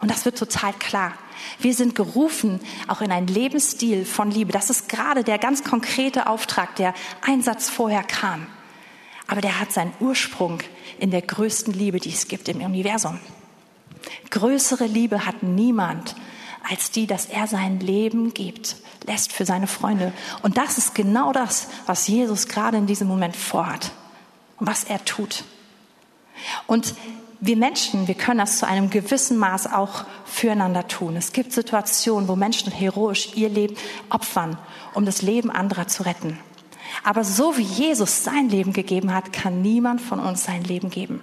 Und 0.00 0.10
das 0.10 0.24
wird 0.24 0.38
total 0.38 0.72
klar. 0.74 1.12
Wir 1.58 1.74
sind 1.74 1.94
gerufen, 1.94 2.60
auch 2.86 3.00
in 3.00 3.12
einen 3.12 3.26
Lebensstil 3.26 4.04
von 4.04 4.30
Liebe. 4.30 4.52
Das 4.52 4.70
ist 4.70 4.88
gerade 4.88 5.24
der 5.24 5.38
ganz 5.38 5.64
konkrete 5.64 6.26
Auftrag, 6.26 6.76
der 6.76 6.94
Einsatz 7.22 7.70
vorher 7.70 8.02
kam. 8.02 8.46
Aber 9.26 9.40
der 9.40 9.58
hat 9.58 9.72
seinen 9.72 9.92
Ursprung 10.00 10.58
in 10.98 11.10
der 11.10 11.22
größten 11.22 11.72
Liebe, 11.72 11.98
die 11.98 12.10
es 12.10 12.28
gibt 12.28 12.48
im 12.48 12.60
Universum. 12.60 13.18
Größere 14.30 14.86
Liebe 14.86 15.26
hat 15.26 15.42
niemand 15.42 16.14
als 16.68 16.90
die, 16.90 17.06
dass 17.06 17.26
er 17.26 17.46
sein 17.46 17.80
Leben 17.80 18.34
gibt, 18.34 18.76
lässt 19.06 19.32
für 19.32 19.44
seine 19.44 19.66
Freunde. 19.66 20.12
Und 20.42 20.58
das 20.58 20.78
ist 20.78 20.94
genau 20.94 21.32
das, 21.32 21.68
was 21.86 22.06
Jesus 22.06 22.48
gerade 22.48 22.76
in 22.76 22.86
diesem 22.86 23.08
Moment 23.08 23.36
vorhat 23.36 23.92
was 24.58 24.84
er 24.84 25.04
tut. 25.04 25.44
Und 26.66 26.94
wir 27.40 27.56
Menschen, 27.56 28.08
wir 28.08 28.14
können 28.14 28.38
das 28.38 28.58
zu 28.58 28.66
einem 28.66 28.90
gewissen 28.90 29.36
Maß 29.36 29.72
auch 29.72 30.04
füreinander 30.24 30.88
tun. 30.88 31.16
Es 31.16 31.32
gibt 31.32 31.52
Situationen, 31.52 32.28
wo 32.28 32.36
Menschen 32.36 32.72
heroisch 32.72 33.30
ihr 33.34 33.48
Leben 33.48 33.76
opfern, 34.08 34.56
um 34.94 35.04
das 35.04 35.22
Leben 35.22 35.50
anderer 35.50 35.86
zu 35.86 36.04
retten. 36.04 36.38
Aber 37.04 37.24
so 37.24 37.56
wie 37.58 37.62
Jesus 37.62 38.24
sein 38.24 38.48
Leben 38.48 38.72
gegeben 38.72 39.14
hat, 39.14 39.32
kann 39.32 39.60
niemand 39.60 40.00
von 40.00 40.18
uns 40.18 40.44
sein 40.44 40.64
Leben 40.64 40.90
geben. 40.90 41.20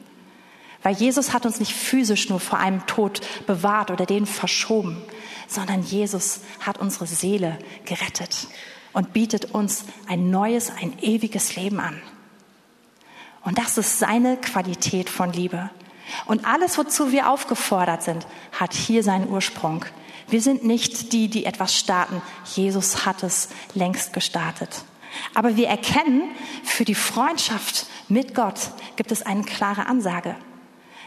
Weil 0.83 0.95
Jesus 0.95 1.33
hat 1.33 1.45
uns 1.45 1.59
nicht 1.59 1.73
physisch 1.73 2.29
nur 2.29 2.39
vor 2.39 2.59
einem 2.59 2.85
Tod 2.85 3.21
bewahrt 3.47 3.89
oder 3.89 4.05
den 4.05 4.25
verschoben, 4.25 5.01
sondern 5.47 5.81
Jesus 5.81 6.41
hat 6.59 6.77
unsere 6.77 7.07
Seele 7.07 7.57
gerettet 7.85 8.47
und 8.91 9.13
bietet 9.13 9.51
uns 9.51 9.85
ein 10.07 10.29
neues, 10.29 10.71
ein 10.71 10.93
ewiges 11.01 11.55
Leben 11.55 11.79
an. 11.79 12.01
Und 13.43 13.57
das 13.57 13.77
ist 13.77 13.99
seine 13.99 14.37
Qualität 14.37 15.09
von 15.09 15.33
Liebe. 15.33 15.69
Und 16.25 16.45
alles, 16.45 16.77
wozu 16.77 17.11
wir 17.11 17.29
aufgefordert 17.29 18.03
sind, 18.03 18.25
hat 18.51 18.73
hier 18.73 19.03
seinen 19.03 19.29
Ursprung. 19.29 19.85
Wir 20.29 20.41
sind 20.41 20.63
nicht 20.63 21.11
die, 21.13 21.27
die 21.27 21.45
etwas 21.45 21.75
starten. 21.77 22.21
Jesus 22.45 23.05
hat 23.05 23.23
es 23.23 23.49
längst 23.73 24.13
gestartet. 24.13 24.83
Aber 25.33 25.55
wir 25.57 25.67
erkennen, 25.67 26.23
für 26.63 26.85
die 26.85 26.95
Freundschaft 26.95 27.87
mit 28.07 28.33
Gott 28.33 28.71
gibt 28.95 29.11
es 29.11 29.21
eine 29.21 29.43
klare 29.43 29.85
Ansage. 29.85 30.35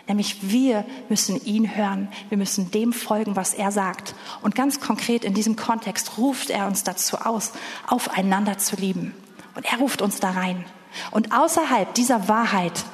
Nämlich 0.09 0.53
wir 0.53 0.85
müssen 1.09 1.45
ihn 1.45 1.75
hören, 1.75 2.09
wir 2.29 2.39
müssen 2.39 2.71
dem 2.71 2.93
folgen, 2.93 3.35
was 3.35 3.55
er 3.55 3.73
sagt. 3.73 4.15
Und 4.43 4.55
ganz 4.55 4.79
konkret 4.79 5.25
in 5.25 5.35
diesem 5.35 5.57
Kontext 5.57 6.17
ruft 6.19 6.51
er 6.51 6.69
uns 6.69 6.85
dazu 6.85 7.19
aus, 7.19 7.53
aufeinander 7.89 8.59
zu 8.59 8.77
lieben. 8.77 9.15
Und 9.57 9.65
er 9.65 9.79
ruft 9.79 10.03
uns 10.03 10.21
da 10.21 10.31
rein. 10.31 10.65
Und 11.11 11.33
außerhalb 11.33 11.95
dieser 11.95 12.29
Wahrheit 12.29 12.85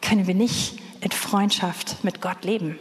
können 0.00 0.26
wir 0.26 0.34
nicht 0.34 0.80
in 1.00 1.10
Freundschaft 1.10 2.02
mit 2.04 2.20
Gott 2.20 2.44
leben. 2.44 2.78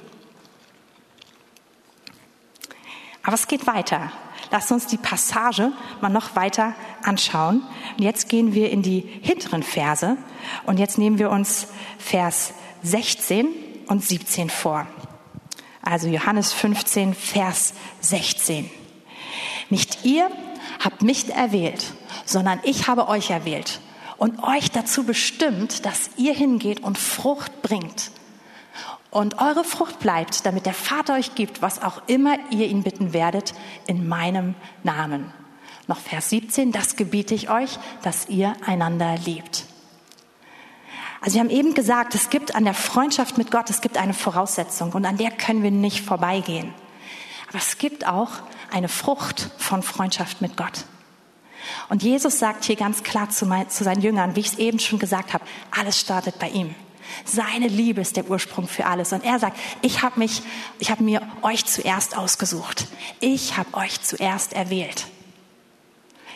Aber 3.23 3.33
es 3.33 3.47
geht 3.47 3.67
weiter. 3.67 4.11
Lass 4.51 4.71
uns 4.71 4.87
die 4.87 4.97
Passage 4.97 5.71
mal 6.01 6.09
noch 6.09 6.35
weiter 6.35 6.73
anschauen. 7.03 7.61
Und 7.97 8.03
jetzt 8.03 8.29
gehen 8.29 8.53
wir 8.53 8.71
in 8.71 8.81
die 8.81 9.01
hinteren 9.21 9.63
Verse. 9.63 10.17
Und 10.65 10.79
jetzt 10.79 10.97
nehmen 10.97 11.19
wir 11.19 11.29
uns 11.29 11.67
Vers 11.99 12.53
16 12.81 13.47
und 13.87 14.03
17 14.03 14.49
vor. 14.49 14.87
Also 15.81 16.07
Johannes 16.07 16.53
15, 16.53 17.13
Vers 17.13 17.73
16. 18.01 18.69
Nicht 19.69 20.03
ihr 20.05 20.29
habt 20.83 21.03
mich 21.03 21.29
erwählt, 21.29 21.93
sondern 22.25 22.59
ich 22.63 22.87
habe 22.87 23.07
euch 23.07 23.29
erwählt 23.29 23.79
und 24.19 24.43
euch 24.43 24.69
dazu 24.69 25.05
bestimmt, 25.05 25.85
dass 25.85 26.11
ihr 26.17 26.33
hingeht 26.33 26.83
und 26.83 26.97
Frucht 26.97 27.61
bringt. 27.61 28.11
Und 29.11 29.39
eure 29.39 29.63
Frucht 29.63 29.99
bleibt, 29.99 30.45
damit 30.45 30.65
der 30.65 30.73
Vater 30.73 31.15
euch 31.15 31.33
gibt, 31.33 31.63
was 31.63 31.81
auch 31.81 32.01
immer 32.05 32.35
ihr 32.51 32.67
ihn 32.67 32.83
bitten 32.83 33.13
werdet, 33.13 33.55
in 33.87 34.07
meinem 34.07 34.53
Namen. 34.83 35.33
Noch 35.87 35.97
Vers 35.97 36.29
17, 36.29 36.71
das 36.71 36.95
gebiete 36.97 37.33
ich 37.33 37.49
euch, 37.49 37.79
dass 38.03 38.29
ihr 38.29 38.53
einander 38.63 39.15
liebt. 39.25 39.65
Also 41.21 41.35
wir 41.35 41.41
haben 41.41 41.49
eben 41.49 41.73
gesagt, 41.73 42.13
es 42.13 42.29
gibt 42.29 42.53
an 42.55 42.65
der 42.65 42.75
Freundschaft 42.75 43.37
mit 43.37 43.51
Gott, 43.51 43.69
es 43.69 43.81
gibt 43.81 43.97
eine 43.97 44.13
Voraussetzung 44.13 44.91
und 44.91 45.05
an 45.05 45.17
der 45.17 45.31
können 45.31 45.63
wir 45.63 45.71
nicht 45.71 46.05
vorbeigehen. 46.05 46.73
Aber 47.47 47.57
es 47.57 47.77
gibt 47.77 48.05
auch 48.05 48.29
eine 48.71 48.89
Frucht 48.89 49.49
von 49.57 49.81
Freundschaft 49.81 50.41
mit 50.41 50.55
Gott. 50.55 50.85
Und 51.89 52.03
Jesus 52.03 52.39
sagt 52.39 52.65
hier 52.65 52.75
ganz 52.75 53.03
klar 53.03 53.29
zu, 53.29 53.45
mein, 53.45 53.69
zu 53.69 53.83
seinen 53.83 54.01
Jüngern, 54.01 54.35
wie 54.35 54.41
ich 54.41 54.47
es 54.47 54.57
eben 54.57 54.79
schon 54.79 54.99
gesagt 54.99 55.33
habe, 55.33 55.43
alles 55.71 55.99
startet 55.99 56.39
bei 56.39 56.49
ihm. 56.49 56.75
Seine 57.25 57.67
Liebe 57.67 58.01
ist 58.01 58.17
der 58.17 58.29
Ursprung 58.29 58.67
für 58.67 58.85
alles. 58.85 59.13
Und 59.13 59.23
er 59.23 59.39
sagt, 59.39 59.57
ich 59.81 60.01
habe 60.01 60.19
mich, 60.19 60.41
ich 60.79 60.91
habe 60.91 61.03
mir 61.03 61.21
euch 61.41 61.65
zuerst 61.65 62.17
ausgesucht. 62.17 62.87
Ich 63.19 63.57
habe 63.57 63.73
euch 63.73 64.01
zuerst 64.01 64.53
erwählt. 64.53 65.07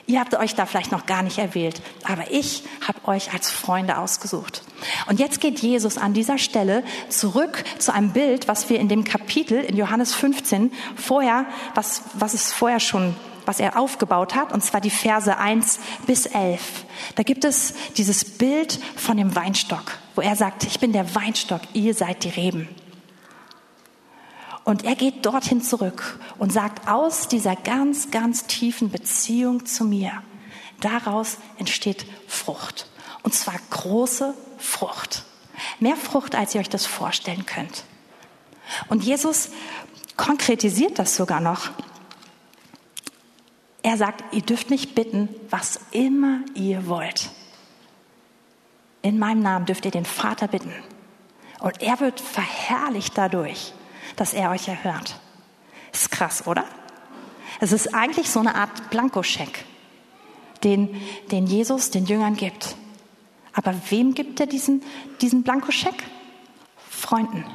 Ihr 0.06 0.20
habt 0.20 0.36
euch 0.36 0.54
da 0.54 0.66
vielleicht 0.66 0.92
noch 0.92 1.06
gar 1.06 1.24
nicht 1.24 1.38
erwählt, 1.38 1.82
aber 2.04 2.30
ich 2.30 2.64
habe 2.86 3.08
euch 3.08 3.34
als 3.34 3.50
Freunde 3.50 3.98
ausgesucht. 3.98 4.62
Und 5.08 5.18
jetzt 5.18 5.40
geht 5.40 5.60
Jesus 5.60 5.98
an 5.98 6.14
dieser 6.14 6.38
Stelle 6.38 6.84
zurück 7.08 7.64
zu 7.80 7.94
einem 7.94 8.12
Bild, 8.12 8.50
was 8.50 8.70
wir 8.70 8.80
in 8.82 8.90
dem 8.90 9.06
Kapitel 9.06 9.64
in 9.64 9.78
Johannes 9.78 10.14
15 10.14 10.74
vorher, 10.98 11.46
was, 11.74 12.02
was 12.16 12.34
es 12.34 12.52
vorher 12.52 12.82
schon 12.82 13.16
was 13.46 13.60
er 13.60 13.78
aufgebaut 13.78 14.36
hat, 14.36 14.52
und 14.52 14.64
zwar 14.64 14.82
die 14.82 14.90
Verse 14.90 15.38
1 15.38 15.80
bis 16.06 16.26
11. 16.26 16.86
Da 17.16 17.24
gibt 17.24 17.46
es 17.46 17.74
dieses 17.98 18.24
Bild 18.26 18.80
von 18.96 19.18
dem 19.18 19.36
Weinstock, 19.36 19.98
wo 20.16 20.22
er 20.22 20.36
sagt, 20.36 20.64
ich 20.64 20.80
bin 20.80 20.94
der 20.94 21.16
Weinstock, 21.16 21.62
ihr 21.74 21.94
seid 21.94 22.24
die 22.24 22.30
Reben. 22.30 22.68
Und 24.64 24.86
er 24.86 24.96
geht 24.96 25.26
dorthin 25.26 25.62
zurück 25.62 26.20
und 26.38 26.54
sagt, 26.54 26.88
aus 26.88 27.28
dieser 27.28 27.56
ganz, 27.56 28.12
ganz 28.12 28.46
tiefen 28.48 28.90
Beziehung 28.90 29.66
zu 29.66 29.84
mir, 29.84 30.24
daraus 30.80 31.38
entsteht 31.58 32.06
Frucht. 32.28 32.88
Und 33.24 33.34
zwar 33.34 33.56
große 33.70 34.34
Frucht. 34.58 35.24
Mehr 35.80 35.98
Frucht, 35.98 36.36
als 36.36 36.56
ihr 36.56 36.62
euch 36.62 36.70
das 36.70 36.86
vorstellen 36.86 37.46
könnt. 37.46 37.84
Und 38.88 39.04
Jesus 39.04 39.50
konkretisiert 40.18 41.00
das 41.00 41.16
sogar 41.16 41.42
noch. 41.42 41.72
Er 43.84 43.98
sagt, 43.98 44.34
ihr 44.34 44.42
dürft 44.42 44.70
mich 44.70 44.96
bitten, 44.96 45.30
was 45.50 45.80
immer 45.92 46.40
ihr 46.56 46.88
wollt. 46.88 47.30
In 49.02 49.20
meinem 49.20 49.42
Namen 49.42 49.66
dürft 49.66 49.86
ihr 49.86 49.92
den 49.92 50.06
Vater 50.06 50.48
bitten. 50.48 50.74
Und 51.60 51.82
er 51.82 52.00
wird 52.00 52.20
verherrlicht 52.20 53.18
dadurch 53.18 53.74
dass 54.16 54.34
er 54.34 54.52
euch 54.52 54.68
erhört. 54.68 55.20
Ist 55.92 56.12
krass, 56.12 56.48
oder? 56.48 56.66
Es 57.60 57.72
ist 57.72 57.94
eigentlich 57.94 58.30
so 58.30 58.40
eine 58.40 58.56
Art 58.56 58.90
Blankoscheck, 58.90 59.66
den, 60.64 61.02
den 61.32 61.46
Jesus 61.46 61.92
den 61.92 62.06
Jüngern 62.06 62.36
gibt. 62.36 62.76
Aber 63.54 63.74
wem 63.90 64.14
gibt 64.14 64.40
er 64.40 64.48
diesen, 64.48 64.84
diesen 65.22 65.44
Blankoscheck? 65.44 66.04
Freunden. 66.90 67.46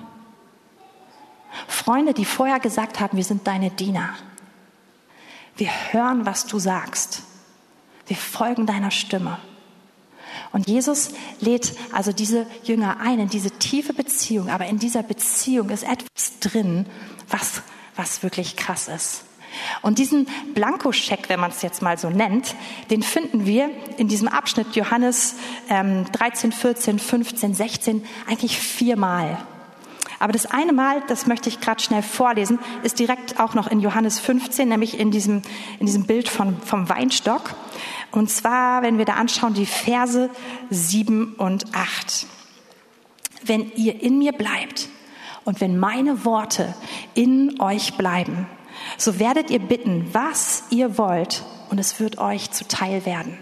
Freunde, 1.66 2.14
die 2.14 2.24
vorher 2.24 2.60
gesagt 2.60 3.00
haben, 3.00 3.16
wir 3.16 3.24
sind 3.24 3.46
deine 3.46 3.70
Diener. 3.70 4.14
Wir 5.58 5.70
hören, 5.92 6.24
was 6.24 6.46
du 6.46 6.58
sagst. 6.58 7.22
Wir 8.06 8.16
folgen 8.16 8.64
deiner 8.64 8.90
Stimme. 8.90 9.38
Und 10.52 10.68
Jesus 10.68 11.10
lädt 11.40 11.74
also 11.92 12.12
diese 12.12 12.46
Jünger 12.62 13.00
ein 13.00 13.18
in 13.18 13.28
diese 13.28 13.50
tiefe 13.50 13.92
Beziehung, 13.92 14.48
aber 14.48 14.66
in 14.66 14.78
dieser 14.78 15.02
Beziehung 15.02 15.68
ist 15.70 15.82
etwas 15.82 16.38
drin, 16.40 16.86
was, 17.28 17.62
was 17.96 18.22
wirklich 18.22 18.56
krass 18.56 18.88
ist. 18.88 19.24
Und 19.82 19.98
diesen 19.98 20.28
Blankoscheck, 20.54 21.28
wenn 21.28 21.40
man 21.40 21.50
es 21.50 21.62
jetzt 21.62 21.82
mal 21.82 21.98
so 21.98 22.08
nennt, 22.08 22.54
den 22.90 23.02
finden 23.02 23.44
wir 23.44 23.70
in 23.96 24.06
diesem 24.08 24.28
Abschnitt 24.28 24.76
Johannes 24.76 25.34
ähm, 25.68 26.04
13, 26.12 26.52
14, 26.52 26.98
15, 26.98 27.54
16 27.54 28.06
eigentlich 28.28 28.58
viermal. 28.58 29.38
Aber 30.18 30.32
das 30.32 30.46
eine 30.46 30.72
Mal, 30.72 31.02
das 31.06 31.26
möchte 31.26 31.48
ich 31.48 31.60
gerade 31.60 31.82
schnell 31.82 32.02
vorlesen, 32.02 32.58
ist 32.82 32.98
direkt 32.98 33.38
auch 33.38 33.54
noch 33.54 33.68
in 33.68 33.80
Johannes 33.80 34.18
15, 34.18 34.68
nämlich 34.68 34.98
in 34.98 35.10
diesem, 35.10 35.42
in 35.78 35.86
diesem 35.86 36.06
Bild 36.06 36.28
von, 36.28 36.60
vom 36.60 36.88
Weinstock. 36.88 37.54
Und 38.10 38.30
zwar, 38.30 38.82
wenn 38.82 38.98
wir 38.98 39.04
da 39.04 39.14
anschauen, 39.14 39.54
die 39.54 39.66
Verse 39.66 40.30
7 40.70 41.34
und 41.34 41.74
8. 41.74 42.26
Wenn 43.44 43.70
ihr 43.76 44.02
in 44.02 44.18
mir 44.18 44.32
bleibt 44.32 44.88
Und 45.44 45.62
wenn 45.62 45.78
meine 45.78 46.26
Worte 46.26 46.74
in 47.14 47.58
euch 47.58 47.94
bleiben, 47.94 48.46
so 48.98 49.18
werdet 49.18 49.48
ihr 49.48 49.60
bitten, 49.60 50.06
was 50.12 50.64
ihr 50.68 50.98
wollt, 50.98 51.42
und 51.70 51.78
es 51.78 52.00
wird 52.00 52.18
euch 52.18 52.50
zuteil 52.50 53.06
werden. 53.06 53.38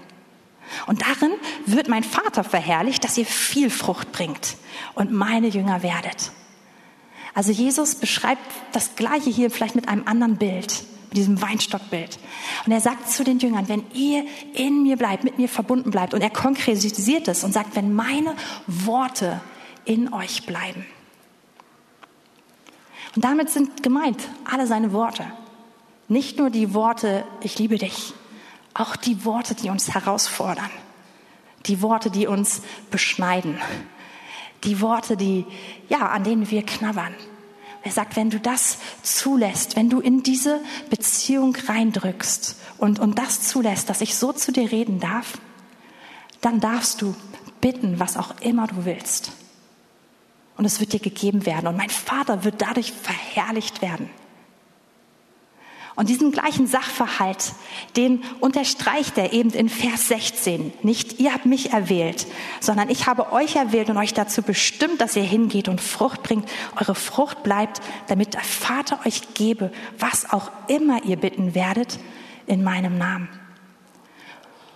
Und 0.87 1.03
darin 1.03 1.33
wird 1.65 1.89
mein 1.89 2.05
Vater 2.05 2.45
verherrlicht, 2.45 3.03
dass 3.03 3.19
ihr 3.19 3.27
viel 3.27 3.71
Frucht 3.71 4.13
bringt 4.13 4.57
und 4.95 5.13
meine 5.13 5.49
Jünger 5.49 5.83
werdet. 5.83 6.31
Also 7.37 7.53
Jesus 7.53 7.97
beschreibt 7.97 8.41
das 8.73 8.97
Gleiche 8.97 9.29
hier 9.29 9.51
vielleicht 9.51 9.75
mit 9.75 9.89
einem 9.89 10.09
anderen 10.09 10.39
Bild, 10.39 10.85
mit 11.09 11.19
diesem 11.19 11.43
Weinstockbild. 11.43 12.19
Und 12.65 12.73
er 12.73 12.81
sagt 12.81 13.11
zu 13.11 13.25
den 13.25 13.39
Jüngern, 13.39 13.69
wenn 13.69 13.85
ihr 13.93 14.25
in 14.55 14.83
mir 14.83 14.97
bleibt, 14.97 15.23
mit 15.23 15.37
mir 15.37 15.51
verbunden 15.51 15.91
bleibt, 15.91 16.15
und 16.15 16.23
er 16.23 16.31
konkretisiert 16.31 17.29
es 17.29 17.45
und 17.45 17.53
sagt, 17.53 17.77
wenn 17.77 17.95
meine 17.95 18.35
Worte 18.67 19.43
in 19.85 20.15
euch 20.15 20.47
bleiben. 20.47 20.87
Und 23.15 23.23
damit 23.23 23.51
sind 23.51 23.83
gemeint 23.83 24.31
alle 24.51 24.67
seine 24.67 24.95
Worte. 24.95 25.27
Nicht 26.09 26.39
nur 26.39 26.49
die 26.49 26.73
Worte, 26.73 27.27
ich 27.43 27.59
liebe 27.59 27.77
dich, 27.77 28.15
auch 28.73 28.97
die 28.97 29.27
Worte, 29.27 29.55
die 29.55 29.69
uns 29.69 29.93
herausfordern, 29.93 30.71
die 31.67 31.83
Worte, 31.83 32.11
die 32.11 32.27
uns 32.27 32.63
beschneiden, 32.91 33.59
die 34.65 34.81
Worte, 34.81 35.17
die, 35.17 35.45
ja, 35.89 36.09
an 36.09 36.25
denen 36.25 36.51
wir 36.51 36.63
knabbern. 36.63 37.15
Er 37.83 37.93
sagt, 37.93 38.17
wenn 38.17 38.31
du 38.31 38.41
das 38.41 38.79
zulässt, 39.03 39.77
wenn 39.77 39.89
du 39.89 40.01
in 40.01 40.23
diese 40.23 40.61
Beziehung 40.91 41.55
reindrückst 41.55 42.57
und, 42.79 42.99
und 42.99 43.19
das 43.19 43.43
zulässt, 43.43 43.89
dass 43.89 44.01
ich 44.01 44.17
so 44.17 44.33
zu 44.33 44.51
dir 44.51 44.73
reden 44.73 44.99
darf, 44.99 45.39
dann 46.41 46.59
darfst 46.61 47.01
du 47.01 47.15
bitten, 47.61 48.01
was 48.01 48.17
auch 48.17 48.41
immer 48.41 48.67
du 48.67 48.85
willst. 48.85 49.33
Und 50.57 50.65
es 50.65 50.81
wird 50.81 50.95
dir 50.95 51.01
gegeben 51.01 51.47
werden. 51.47 51.67
Und 51.67 51.77
mein 51.77 51.91
Vater 51.91 52.45
wird 52.45 52.61
dadurch 52.61 52.93
verherrlicht 52.93 53.83
werden. 53.83 54.11
Und 55.97 56.11
diesen 56.11 56.31
gleichen 56.31 56.67
Sachverhalt, 56.67 57.55
den 57.97 58.23
unterstreicht 58.41 59.17
er 59.17 59.33
eben 59.33 59.49
in 59.51 59.71
Vers 59.71 60.09
16. 60.09 60.75
Nicht 60.83 61.19
ihr 61.21 61.33
habt 61.33 61.47
mich 61.47 61.73
erwählt, 61.73 62.27
sondern 62.61 62.91
ich 62.91 63.07
habe 63.07 63.33
euch 63.33 63.57
erwählt 63.57 63.89
und 63.89 63.97
euch 63.97 64.13
dazu 64.13 64.43
bestimmt, 64.43 65.01
dass 65.01 65.17
ihr 65.17 65.23
hingeht 65.23 65.69
und 65.69 65.81
Frucht 65.81 66.23
bringt. 66.23 66.47
Eure 66.79 66.95
Frucht 66.95 67.43
bleibt, 67.43 67.81
damit 68.09 68.35
der 68.35 68.43
Vater 68.43 69.01
euch 69.07 69.33
gebe, 69.33 69.73
was 69.99 70.31
auch 70.31 70.51
immer 70.69 71.03
ihr 71.07 71.17
bitten 71.17 71.55
werdet, 71.55 71.99
in 72.47 72.63
meinem 72.63 72.99
Namen. 72.99 73.29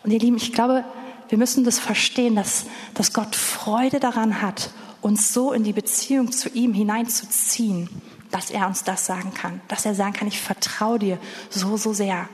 Und 0.03 0.13
ihr 0.13 0.19
Lieben, 0.19 0.39
ich 0.39 0.55
glaube, 0.55 0.87
wir 1.29 1.37
müssen 1.37 1.65
das 1.65 1.79
verstehen, 1.79 2.35
dass, 2.35 2.65
dass 2.95 3.13
Gott 3.13 3.37
Freude 3.37 4.01
daran 4.01 4.41
hat, 4.41 4.71
uns 5.03 5.35
so 5.35 5.53
in 5.53 5.65
die 5.65 5.75
Beziehung 5.75 6.33
zu 6.33 6.49
ihm 6.49 6.73
hineinzuziehen 6.73 7.91
dass 8.31 8.51
er 8.51 8.67
uns 8.67 8.85
das 8.85 9.07
sagen 9.07 9.35
kann, 9.35 9.61
dass 9.69 9.87
er 9.87 9.95
sagen 9.95 10.13
kann, 10.13 10.29
ich 10.29 10.41
vertraue 10.41 10.99
dir 10.99 11.19
so, 11.49 11.77
so 11.77 11.93
sehr. 11.93 12.29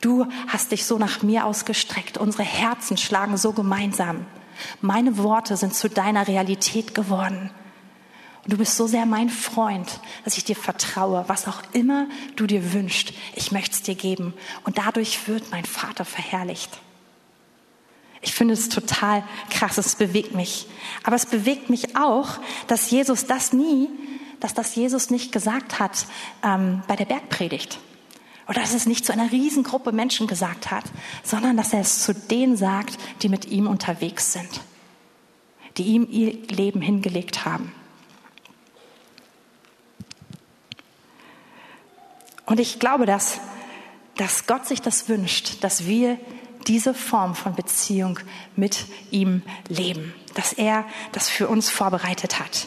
Du 0.00 0.26
hast 0.48 0.72
dich 0.72 0.86
so 0.86 0.98
nach 0.98 1.22
mir 1.22 1.44
ausgestreckt, 1.44 2.18
unsere 2.18 2.42
Herzen 2.42 2.96
schlagen 2.96 3.36
so 3.36 3.52
gemeinsam. 3.52 4.26
Meine 4.80 5.18
Worte 5.18 5.56
sind 5.56 5.74
zu 5.74 5.88
deiner 5.88 6.26
Realität 6.26 6.94
geworden. 6.94 7.50
Und 8.44 8.54
du 8.54 8.56
bist 8.56 8.76
so 8.76 8.86
sehr 8.86 9.04
mein 9.04 9.28
Freund, 9.28 10.00
dass 10.24 10.38
ich 10.38 10.44
dir 10.44 10.56
vertraue, 10.56 11.24
was 11.26 11.46
auch 11.46 11.62
immer 11.72 12.06
du 12.36 12.46
dir 12.46 12.72
wünschst, 12.72 13.12
ich 13.34 13.52
möchte 13.52 13.72
es 13.72 13.82
dir 13.82 13.94
geben. 13.94 14.32
Und 14.64 14.78
dadurch 14.78 15.28
wird 15.28 15.50
mein 15.50 15.66
Vater 15.66 16.06
verherrlicht. 16.06 16.70
Ich 18.22 18.34
finde 18.34 18.54
es 18.54 18.68
total 18.68 19.22
krass, 19.50 19.78
es 19.78 19.94
bewegt 19.94 20.34
mich. 20.34 20.66
Aber 21.04 21.16
es 21.16 21.26
bewegt 21.26 21.70
mich 21.70 21.96
auch, 21.96 22.38
dass 22.66 22.90
Jesus 22.90 23.26
das 23.26 23.52
nie 23.52 23.88
dass 24.40 24.54
das 24.54 24.74
Jesus 24.74 25.10
nicht 25.10 25.32
gesagt 25.32 25.78
hat 25.78 26.06
ähm, 26.42 26.82
bei 26.88 26.96
der 26.96 27.04
Bergpredigt. 27.04 27.78
Oder 28.48 28.62
dass 28.62 28.74
es 28.74 28.86
nicht 28.86 29.06
zu 29.06 29.12
einer 29.12 29.30
Riesengruppe 29.30 29.92
Menschen 29.92 30.26
gesagt 30.26 30.72
hat, 30.72 30.84
sondern 31.22 31.56
dass 31.56 31.72
er 31.72 31.80
es 31.80 32.02
zu 32.02 32.12
denen 32.12 32.56
sagt, 32.56 32.98
die 33.22 33.28
mit 33.28 33.46
ihm 33.46 33.68
unterwegs 33.68 34.32
sind, 34.32 34.60
die 35.76 35.84
ihm 35.84 36.06
ihr 36.10 36.32
Leben 36.48 36.80
hingelegt 36.80 37.44
haben. 37.44 37.72
Und 42.44 42.58
ich 42.58 42.80
glaube, 42.80 43.06
dass, 43.06 43.38
dass 44.16 44.48
Gott 44.48 44.66
sich 44.66 44.82
das 44.82 45.08
wünscht, 45.08 45.62
dass 45.62 45.86
wir 45.86 46.18
diese 46.66 46.94
Form 46.94 47.36
von 47.36 47.54
Beziehung 47.54 48.18
mit 48.56 48.86
ihm 49.12 49.42
leben, 49.68 50.12
dass 50.34 50.52
er 50.52 50.84
das 51.12 51.28
für 51.28 51.46
uns 51.46 51.70
vorbereitet 51.70 52.40
hat. 52.40 52.66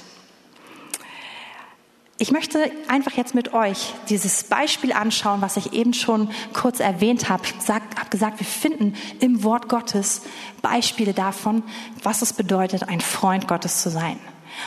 Ich 2.23 2.31
möchte 2.31 2.71
einfach 2.87 3.11
jetzt 3.17 3.35
mit 3.35 3.53
euch 3.53 3.93
dieses 4.07 4.45
Beispiel 4.45 4.93
anschauen, 4.93 5.41
was 5.41 5.57
ich 5.57 5.73
eben 5.73 5.93
schon 5.93 6.29
kurz 6.53 6.79
erwähnt 6.79 7.27
habe. 7.27 7.43
Ich 7.43 7.69
habe 7.69 8.09
gesagt, 8.09 8.39
wir 8.39 8.47
finden 8.47 8.95
im 9.19 9.43
Wort 9.43 9.67
Gottes 9.67 10.21
Beispiele 10.61 11.11
davon, 11.11 11.63
was 12.01 12.21
es 12.21 12.31
bedeutet, 12.31 12.87
ein 12.87 13.01
Freund 13.01 13.49
Gottes 13.49 13.81
zu 13.81 13.89
sein. 13.89 14.17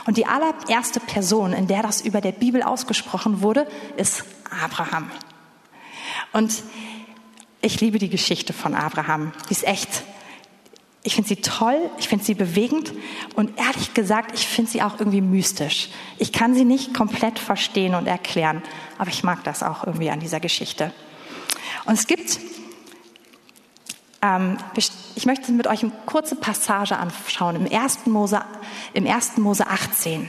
Und 0.05 0.19
die 0.19 0.27
allererste 0.27 1.01
Person, 1.01 1.55
in 1.55 1.66
der 1.66 1.83
das 1.83 2.03
über 2.03 2.21
der 2.21 2.33
Bibel 2.33 2.62
ausgesprochen 2.62 3.40
wurde, 3.40 3.66
ist 3.97 4.27
Abraham. 4.62 5.11
Und 6.35 6.62
ich 7.62 7.81
liebe 7.81 7.99
die 7.99 8.11
Geschichte 8.11 8.53
von 8.53 8.75
Abraham. 8.75 9.33
Die 9.49 9.53
ist 9.53 9.66
echt 9.66 10.03
ich 11.07 11.14
finde 11.14 11.29
sie 11.29 11.37
toll, 11.37 11.79
ich 11.99 12.09
finde 12.09 12.25
sie 12.25 12.35
bewegend 12.35 12.92
und 13.37 13.57
ehrlich 13.59 13.95
gesagt, 13.95 14.33
ich 14.35 14.47
finde 14.47 14.73
sie 14.73 14.83
auch 14.83 14.99
irgendwie 14.99 15.21
mystisch. 15.21 15.88
Ich 16.19 16.33
kann 16.33 16.53
sie 16.53 16.64
nicht 16.64 16.95
komplett 16.95 17.38
verstehen 17.38 17.95
und 17.95 18.09
erklären, 18.09 18.61
aber 18.99 19.11
ich 19.11 19.23
mag 19.23 19.45
das 19.45 19.62
auch 19.62 19.85
irgendwie 19.85 20.11
an 20.11 20.19
dieser 20.19 20.40
Geschichte. 20.40 20.92
Und 21.85 21.95
es 21.95 22.09
gibt, 22.09 22.40
ähm, 24.21 24.59
ich 25.14 25.27
möchte 25.27 25.53
mit 25.53 25.69
euch 25.69 25.85
eine 25.85 25.92
kurze 26.07 26.35
Passage 26.35 26.97
anschauen 26.97 27.55
im 27.55 27.73
1. 27.73 28.07
Mose, 28.07 28.40
im 28.92 29.07
1. 29.07 29.37
Mose 29.37 29.64
18. 29.64 30.29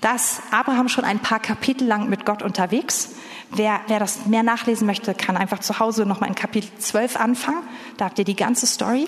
Da 0.00 0.16
ist 0.16 0.42
Abraham 0.50 0.88
schon 0.88 1.04
ein 1.04 1.20
paar 1.20 1.38
Kapitel 1.38 1.86
lang 1.86 2.08
mit 2.08 2.26
Gott 2.26 2.42
unterwegs. 2.42 3.10
Wer, 3.52 3.80
wer 3.86 4.00
das 4.00 4.26
mehr 4.26 4.42
nachlesen 4.42 4.88
möchte, 4.88 5.14
kann 5.14 5.36
einfach 5.36 5.60
zu 5.60 5.78
Hause 5.78 6.04
nochmal 6.04 6.28
in 6.28 6.34
Kapitel 6.34 6.68
12 6.78 7.14
anfangen. 7.14 7.62
Da 7.96 8.06
habt 8.06 8.18
ihr 8.18 8.24
die 8.24 8.34
ganze 8.34 8.66
Story. 8.66 9.06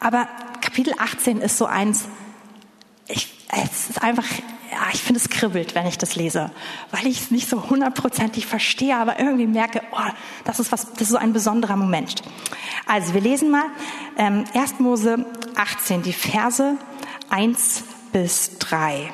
Aber 0.00 0.28
Kapitel 0.60 0.94
18 0.98 1.40
ist 1.40 1.58
so 1.58 1.66
eins, 1.66 2.06
ich, 3.08 3.28
es 3.48 3.90
ist 3.90 4.02
einfach, 4.02 4.24
ja, 4.70 4.78
ich 4.92 5.02
finde 5.02 5.20
es 5.20 5.28
kribbelt, 5.28 5.74
wenn 5.74 5.86
ich 5.86 5.98
das 5.98 6.16
lese, 6.16 6.50
weil 6.90 7.06
ich 7.06 7.20
es 7.20 7.30
nicht 7.30 7.48
so 7.48 7.68
hundertprozentig 7.68 8.46
verstehe, 8.46 8.96
aber 8.96 9.20
irgendwie 9.20 9.46
merke, 9.46 9.82
oh, 9.92 10.10
das 10.44 10.60
ist 10.60 10.72
was, 10.72 10.92
das 10.92 11.02
ist 11.02 11.10
so 11.10 11.18
ein 11.18 11.32
besonderer 11.32 11.76
Moment. 11.76 12.22
Also 12.86 13.14
wir 13.14 13.20
lesen 13.20 13.50
mal 13.50 13.66
ähm, 14.16 14.44
1. 14.54 14.80
Mose 14.80 15.24
18, 15.54 16.02
die 16.02 16.12
Verse 16.12 16.76
1 17.30 17.84
bis 18.12 18.58
3. 18.58 19.12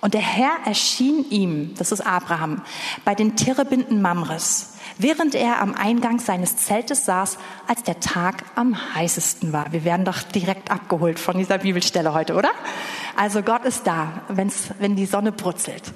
Und 0.00 0.14
der 0.14 0.22
Herr 0.22 0.52
erschien 0.64 1.28
ihm, 1.30 1.74
das 1.76 1.92
ist 1.92 2.00
Abraham, 2.00 2.62
bei 3.04 3.14
den 3.14 3.36
Terebinden 3.36 4.00
Mamres 4.00 4.69
während 4.98 5.34
er 5.34 5.60
am 5.60 5.74
Eingang 5.74 6.18
seines 6.18 6.56
Zeltes 6.56 7.04
saß, 7.04 7.38
als 7.66 7.82
der 7.82 8.00
Tag 8.00 8.44
am 8.54 8.94
heißesten 8.94 9.52
war. 9.52 9.72
Wir 9.72 9.84
werden 9.84 10.04
doch 10.04 10.22
direkt 10.22 10.70
abgeholt 10.70 11.18
von 11.18 11.38
dieser 11.38 11.58
Bibelstelle 11.58 12.14
heute, 12.14 12.34
oder? 12.34 12.50
Also 13.16 13.42
Gott 13.42 13.64
ist 13.64 13.86
da, 13.86 14.22
wenn's, 14.28 14.70
wenn 14.78 14.96
die 14.96 15.06
Sonne 15.06 15.32
brutzelt. 15.32 15.92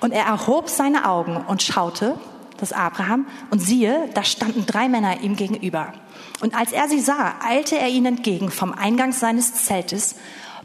Und 0.00 0.12
er 0.12 0.24
erhob 0.24 0.68
seine 0.68 1.08
Augen 1.08 1.36
und 1.36 1.62
schaute, 1.62 2.18
das 2.58 2.72
Abraham, 2.72 3.26
und 3.50 3.60
siehe, 3.60 4.08
da 4.14 4.22
standen 4.22 4.66
drei 4.66 4.88
Männer 4.88 5.20
ihm 5.20 5.36
gegenüber. 5.36 5.92
Und 6.40 6.54
als 6.54 6.72
er 6.72 6.88
sie 6.88 7.00
sah, 7.00 7.34
eilte 7.42 7.78
er 7.78 7.88
ihnen 7.88 8.16
entgegen 8.16 8.50
vom 8.50 8.72
Eingang 8.72 9.12
seines 9.12 9.64
Zeltes, 9.64 10.16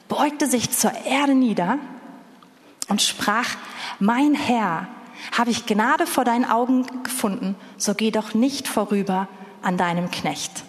beugte 0.07 0.47
sich 0.47 0.71
zur 0.71 0.91
Erde 1.05 1.35
nieder 1.35 1.79
und 2.87 3.01
sprach, 3.01 3.49
mein 3.99 4.35
Herr, 4.35 4.87
habe 5.37 5.51
ich 5.51 5.65
Gnade 5.65 6.07
vor 6.07 6.23
deinen 6.23 6.45
Augen 6.45 6.85
gefunden, 7.03 7.55
so 7.77 7.93
geh 7.93 8.11
doch 8.11 8.33
nicht 8.33 8.67
vorüber 8.67 9.27
an 9.61 9.77
deinem 9.77 10.11
Knecht. 10.11 10.63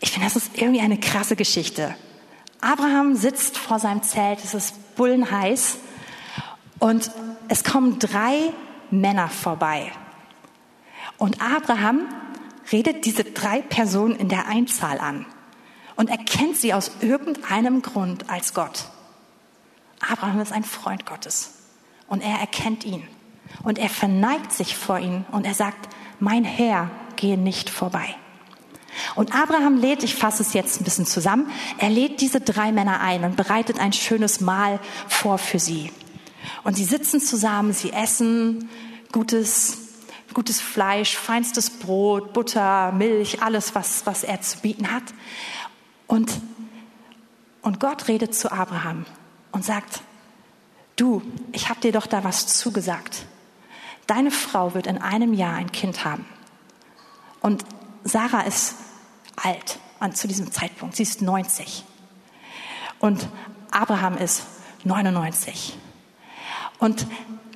Ich 0.00 0.12
finde, 0.12 0.26
das 0.26 0.36
ist 0.36 0.56
irgendwie 0.56 0.80
eine 0.80 0.98
krasse 0.98 1.36
Geschichte. 1.36 1.94
Abraham 2.60 3.16
sitzt 3.16 3.58
vor 3.58 3.78
seinem 3.78 4.02
Zelt, 4.02 4.42
es 4.42 4.54
ist 4.54 4.96
bullenheiß 4.96 5.78
und 6.78 7.10
es 7.48 7.64
kommen 7.64 7.98
drei 7.98 8.52
Männer 8.90 9.28
vorbei. 9.28 9.92
Und 11.18 11.42
Abraham 11.42 12.06
redet 12.72 13.04
diese 13.04 13.24
drei 13.24 13.60
Personen 13.60 14.16
in 14.16 14.28
der 14.28 14.46
Einzahl 14.46 14.98
an 14.98 15.26
und 15.96 16.08
erkennt 16.08 16.56
sie 16.56 16.72
aus 16.72 16.92
irgendeinem 17.00 17.82
Grund 17.82 18.30
als 18.30 18.54
Gott. 18.54 18.86
Abraham 20.00 20.40
ist 20.40 20.52
ein 20.52 20.64
Freund 20.64 21.04
Gottes 21.04 21.59
und 22.10 22.20
er 22.22 22.38
erkennt 22.38 22.84
ihn. 22.84 23.02
Und 23.62 23.78
er 23.78 23.88
verneigt 23.88 24.52
sich 24.52 24.76
vor 24.76 24.98
ihn 24.98 25.24
und 25.32 25.46
er 25.46 25.54
sagt, 25.54 25.88
mein 26.18 26.44
Herr, 26.44 26.90
gehe 27.16 27.38
nicht 27.38 27.70
vorbei. 27.70 28.14
Und 29.14 29.34
Abraham 29.34 29.78
lädt, 29.78 30.02
ich 30.02 30.16
fasse 30.16 30.42
es 30.42 30.52
jetzt 30.52 30.80
ein 30.80 30.84
bisschen 30.84 31.06
zusammen, 31.06 31.50
er 31.78 31.88
lädt 31.88 32.20
diese 32.20 32.40
drei 32.40 32.72
Männer 32.72 33.00
ein 33.00 33.24
und 33.24 33.36
bereitet 33.36 33.78
ein 33.78 33.92
schönes 33.92 34.40
Mahl 34.40 34.80
vor 35.08 35.38
für 35.38 35.58
sie. 35.58 35.92
Und 36.64 36.74
sie 36.74 36.84
sitzen 36.84 37.20
zusammen, 37.20 37.72
sie 37.72 37.92
essen 37.92 38.68
gutes, 39.12 39.78
gutes 40.34 40.60
Fleisch, 40.60 41.16
feinstes 41.16 41.70
Brot, 41.70 42.32
Butter, 42.32 42.92
Milch, 42.92 43.42
alles, 43.42 43.74
was, 43.74 44.04
was 44.06 44.24
er 44.24 44.40
zu 44.40 44.58
bieten 44.58 44.90
hat. 44.90 45.04
Und, 46.06 46.32
und 47.62 47.78
Gott 47.78 48.08
redet 48.08 48.34
zu 48.34 48.50
Abraham 48.50 49.06
und 49.52 49.64
sagt, 49.64 50.02
du, 51.00 51.22
ich 51.52 51.68
habe 51.68 51.80
dir 51.80 51.92
doch 51.92 52.06
da 52.06 52.24
was 52.24 52.46
zugesagt. 52.46 53.26
Deine 54.06 54.30
Frau 54.30 54.74
wird 54.74 54.86
in 54.86 54.98
einem 54.98 55.32
Jahr 55.34 55.54
ein 55.54 55.72
Kind 55.72 56.04
haben. 56.04 56.26
Und 57.40 57.64
Sarah 58.04 58.42
ist 58.42 58.74
alt 59.36 59.78
an, 59.98 60.14
zu 60.14 60.28
diesem 60.28 60.50
Zeitpunkt. 60.52 60.96
Sie 60.96 61.02
ist 61.02 61.22
90. 61.22 61.84
Und 62.98 63.28
Abraham 63.70 64.16
ist 64.18 64.44
99. 64.84 65.78
Und 66.78 67.06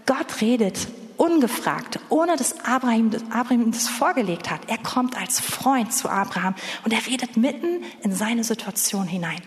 Gott 0.07 0.41
redet 0.41 0.89
ungefragt, 1.17 1.99
ohne 2.09 2.37
dass 2.37 2.65
Abraham, 2.65 3.11
Abraham 3.31 3.73
das 3.73 3.89
vorgelegt 3.89 4.51
hat. 4.51 4.69
Er 4.69 4.79
kommt 4.79 5.17
als 5.17 5.41
Freund 5.41 5.93
zu 5.93 6.09
Abraham 6.09 6.55
und 6.85 6.93
er 6.93 7.07
redet 7.07 7.37
mitten 7.37 7.83
in 8.03 8.15
seine 8.15 8.45
Situation 8.45 9.07
hinein 9.07 9.41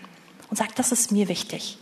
und 0.50 0.56
sagt, 0.56 0.78
das 0.78 0.92
ist 0.92 1.12
mir 1.12 1.28
wichtig. 1.28 1.78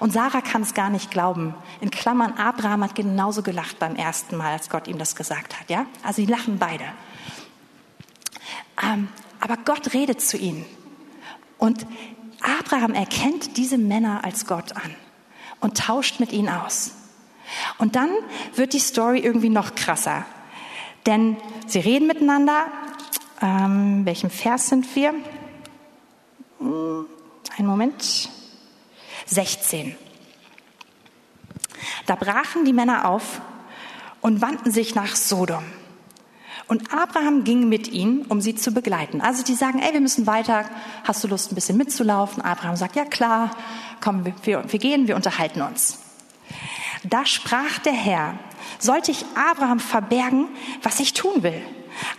Und 0.00 0.12
Sarah 0.12 0.40
kann 0.40 0.62
es 0.62 0.74
gar 0.74 0.90
nicht 0.90 1.10
glauben. 1.10 1.54
In 1.80 1.90
Klammern, 1.90 2.34
Abraham 2.34 2.84
hat 2.84 2.94
genauso 2.94 3.42
gelacht 3.42 3.78
beim 3.78 3.96
ersten 3.96 4.36
Mal, 4.36 4.52
als 4.52 4.70
Gott 4.70 4.88
ihm 4.88 4.98
das 4.98 5.16
gesagt 5.16 5.58
hat. 5.58 5.70
Ja? 5.70 5.86
Also 6.02 6.22
sie 6.22 6.26
lachen 6.26 6.58
beide. 6.58 6.84
Ähm, 8.82 9.08
aber 9.40 9.56
Gott 9.56 9.94
redet 9.94 10.20
zu 10.20 10.36
ihnen. 10.36 10.64
Und 11.58 11.86
Abraham 12.40 12.94
erkennt 12.94 13.56
diese 13.56 13.78
Männer 13.78 14.24
als 14.24 14.46
Gott 14.46 14.76
an 14.76 14.94
und 15.60 15.78
tauscht 15.78 16.20
mit 16.20 16.32
ihnen 16.32 16.48
aus. 16.48 16.92
Und 17.78 17.96
dann 17.96 18.10
wird 18.54 18.72
die 18.72 18.78
Story 18.78 19.20
irgendwie 19.20 19.48
noch 19.48 19.74
krasser. 19.74 20.24
Denn 21.06 21.36
sie 21.66 21.80
reden 21.80 22.06
miteinander. 22.06 22.66
Ähm, 23.40 24.04
welchem 24.04 24.30
Vers 24.30 24.68
sind 24.68 24.94
wir? 24.94 25.14
Hm, 26.58 27.06
einen 27.56 27.66
Moment. 27.66 28.28
16. 29.28 29.96
Da 32.06 32.14
brachen 32.14 32.64
die 32.64 32.72
Männer 32.72 33.08
auf 33.08 33.40
und 34.20 34.40
wandten 34.40 34.70
sich 34.70 34.94
nach 34.94 35.14
Sodom. 35.16 35.64
Und 36.66 36.92
Abraham 36.92 37.44
ging 37.44 37.68
mit 37.68 37.88
ihnen, 37.88 38.26
um 38.26 38.42
sie 38.42 38.54
zu 38.54 38.72
begleiten. 38.72 39.22
Also 39.22 39.42
die 39.42 39.54
sagen, 39.54 39.80
ey, 39.80 39.94
wir 39.94 40.02
müssen 40.02 40.26
weiter. 40.26 40.66
Hast 41.04 41.24
du 41.24 41.28
Lust, 41.28 41.50
ein 41.50 41.54
bisschen 41.54 41.78
mitzulaufen? 41.78 42.42
Abraham 42.42 42.76
sagt, 42.76 42.94
ja 42.94 43.06
klar, 43.06 43.50
komm, 44.02 44.26
wir, 44.42 44.70
wir 44.70 44.78
gehen, 44.78 45.08
wir 45.08 45.16
unterhalten 45.16 45.62
uns. 45.62 45.98
Da 47.04 47.24
sprach 47.24 47.78
der 47.78 47.94
Herr, 47.94 48.34
sollte 48.78 49.10
ich 49.10 49.24
Abraham 49.34 49.80
verbergen, 49.80 50.48
was 50.82 51.00
ich 51.00 51.14
tun 51.14 51.42
will? 51.42 51.62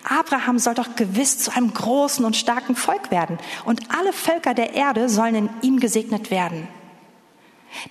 Abraham 0.04 0.58
soll 0.58 0.74
doch 0.74 0.96
gewiss 0.96 1.40
zu 1.40 1.56
einem 1.56 1.74
großen 1.74 2.26
und 2.26 2.36
starken 2.36 2.76
Volk 2.76 3.12
werden, 3.12 3.38
und 3.66 3.82
alle 3.96 4.14
Völker 4.14 4.54
der 4.54 4.74
Erde 4.74 5.10
sollen 5.10 5.36
in 5.36 5.50
ihm 5.62 5.80
gesegnet 5.80 6.32
werden. 6.32 6.68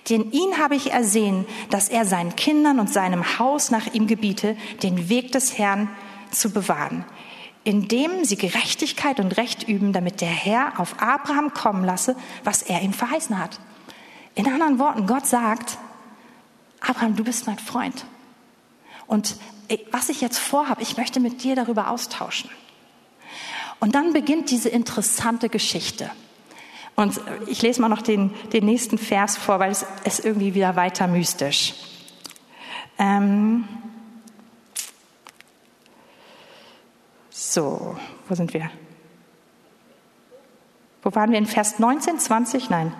Denn 0.09 0.31
ihn 0.31 0.57
habe 0.57 0.75
ich 0.75 0.91
ersehen, 0.91 1.45
dass 1.69 1.89
er 1.89 2.05
seinen 2.05 2.35
Kindern 2.35 2.79
und 2.79 2.91
seinem 2.91 3.39
Haus 3.39 3.71
nach 3.71 3.93
ihm 3.93 4.07
gebiete, 4.07 4.57
den 4.83 5.09
Weg 5.09 5.31
des 5.31 5.57
Herrn 5.57 5.89
zu 6.31 6.51
bewahren, 6.51 7.05
indem 7.63 8.25
sie 8.25 8.35
Gerechtigkeit 8.35 9.19
und 9.19 9.37
Recht 9.37 9.67
üben, 9.67 9.93
damit 9.93 10.21
der 10.21 10.29
Herr 10.29 10.79
auf 10.79 11.01
Abraham 11.01 11.53
kommen 11.53 11.83
lasse, 11.83 12.15
was 12.43 12.61
er 12.61 12.81
ihm 12.81 12.93
verheißen 12.93 13.37
hat. 13.37 13.59
In 14.35 14.47
anderen 14.47 14.79
Worten, 14.79 15.07
Gott 15.07 15.25
sagt, 15.25 15.77
Abraham, 16.81 17.15
du 17.15 17.23
bist 17.23 17.47
mein 17.47 17.59
Freund. 17.59 18.05
Und 19.07 19.37
was 19.91 20.09
ich 20.09 20.21
jetzt 20.21 20.37
vorhabe, 20.37 20.81
ich 20.81 20.97
möchte 20.97 21.19
mit 21.19 21.43
dir 21.43 21.55
darüber 21.55 21.89
austauschen. 21.89 22.49
Und 23.79 23.95
dann 23.95 24.13
beginnt 24.13 24.51
diese 24.51 24.69
interessante 24.69 25.49
Geschichte. 25.49 26.11
Und 26.99 27.21
ich 27.47 27.61
lese 27.61 27.79
mal 27.79 27.87
noch 27.87 28.01
den, 28.01 28.33
den 28.51 28.65
nächsten 28.65 28.97
Vers 28.97 29.37
vor, 29.37 29.59
weil 29.59 29.71
es 29.71 29.85
ist 30.03 30.25
irgendwie 30.25 30.53
wieder 30.53 30.75
weiter 30.75 31.07
mystisch. 31.07 31.73
Ähm, 32.97 33.63
So, 37.31 37.95
wo 38.27 38.35
sind 38.35 38.53
wir? 38.53 38.69
Wo 41.01 41.15
waren 41.15 41.31
wir 41.31 41.37
in 41.37 41.45
Vers 41.45 41.79
19, 41.79 42.19
20? 42.19 42.69
Nein. 42.69 42.93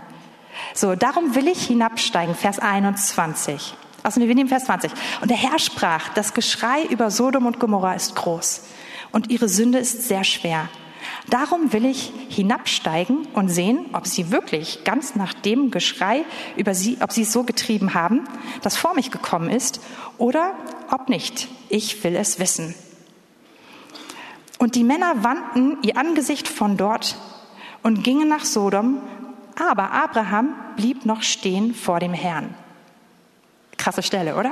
So, 0.73 0.95
darum 0.95 1.35
will 1.35 1.49
ich 1.49 1.67
hinabsteigen, 1.67 2.33
Vers 2.35 2.57
21. 2.57 3.75
Also 4.01 4.21
wir 4.21 4.33
nehmen 4.33 4.47
Vers 4.47 4.65
20. 4.65 4.91
Und 5.21 5.29
der 5.29 5.37
Herr 5.37 5.59
sprach, 5.59 6.09
das 6.13 6.33
Geschrei 6.33 6.83
über 6.85 7.11
Sodom 7.11 7.47
und 7.47 7.59
Gomorra 7.59 7.93
ist 7.95 8.15
groß 8.15 8.63
und 9.11 9.29
ihre 9.29 9.49
Sünde 9.49 9.77
ist 9.77 10.07
sehr 10.07 10.23
schwer. 10.23 10.69
Darum 11.29 11.73
will 11.73 11.85
ich 11.85 12.11
hinabsteigen 12.29 13.27
und 13.33 13.49
sehen, 13.49 13.85
ob 13.93 14.07
sie 14.07 14.31
wirklich 14.31 14.83
ganz 14.83 15.15
nach 15.15 15.33
dem 15.33 15.71
Geschrei 15.71 16.23
über 16.55 16.73
sie, 16.73 16.97
ob 17.01 17.11
sie 17.11 17.23
es 17.23 17.31
so 17.31 17.43
getrieben 17.43 17.93
haben, 17.93 18.23
das 18.61 18.77
vor 18.77 18.93
mich 18.95 19.11
gekommen 19.11 19.49
ist, 19.49 19.81
oder 20.17 20.53
ob 20.91 21.09
nicht. 21.09 21.47
Ich 21.69 22.03
will 22.03 22.15
es 22.15 22.39
wissen. 22.39 22.73
Und 24.57 24.75
die 24.75 24.83
Männer 24.83 25.23
wandten 25.23 25.77
ihr 25.83 25.97
Angesicht 25.97 26.47
von 26.47 26.77
dort 26.77 27.15
und 27.83 28.03
gingen 28.03 28.27
nach 28.27 28.45
Sodom, 28.45 29.01
aber 29.57 29.91
Abraham 29.91 30.55
blieb 30.75 31.05
noch 31.05 31.23
stehen 31.23 31.73
vor 31.73 31.99
dem 31.99 32.13
Herrn. 32.13 32.53
Krasse 33.77 34.03
Stelle, 34.03 34.35
oder? 34.35 34.51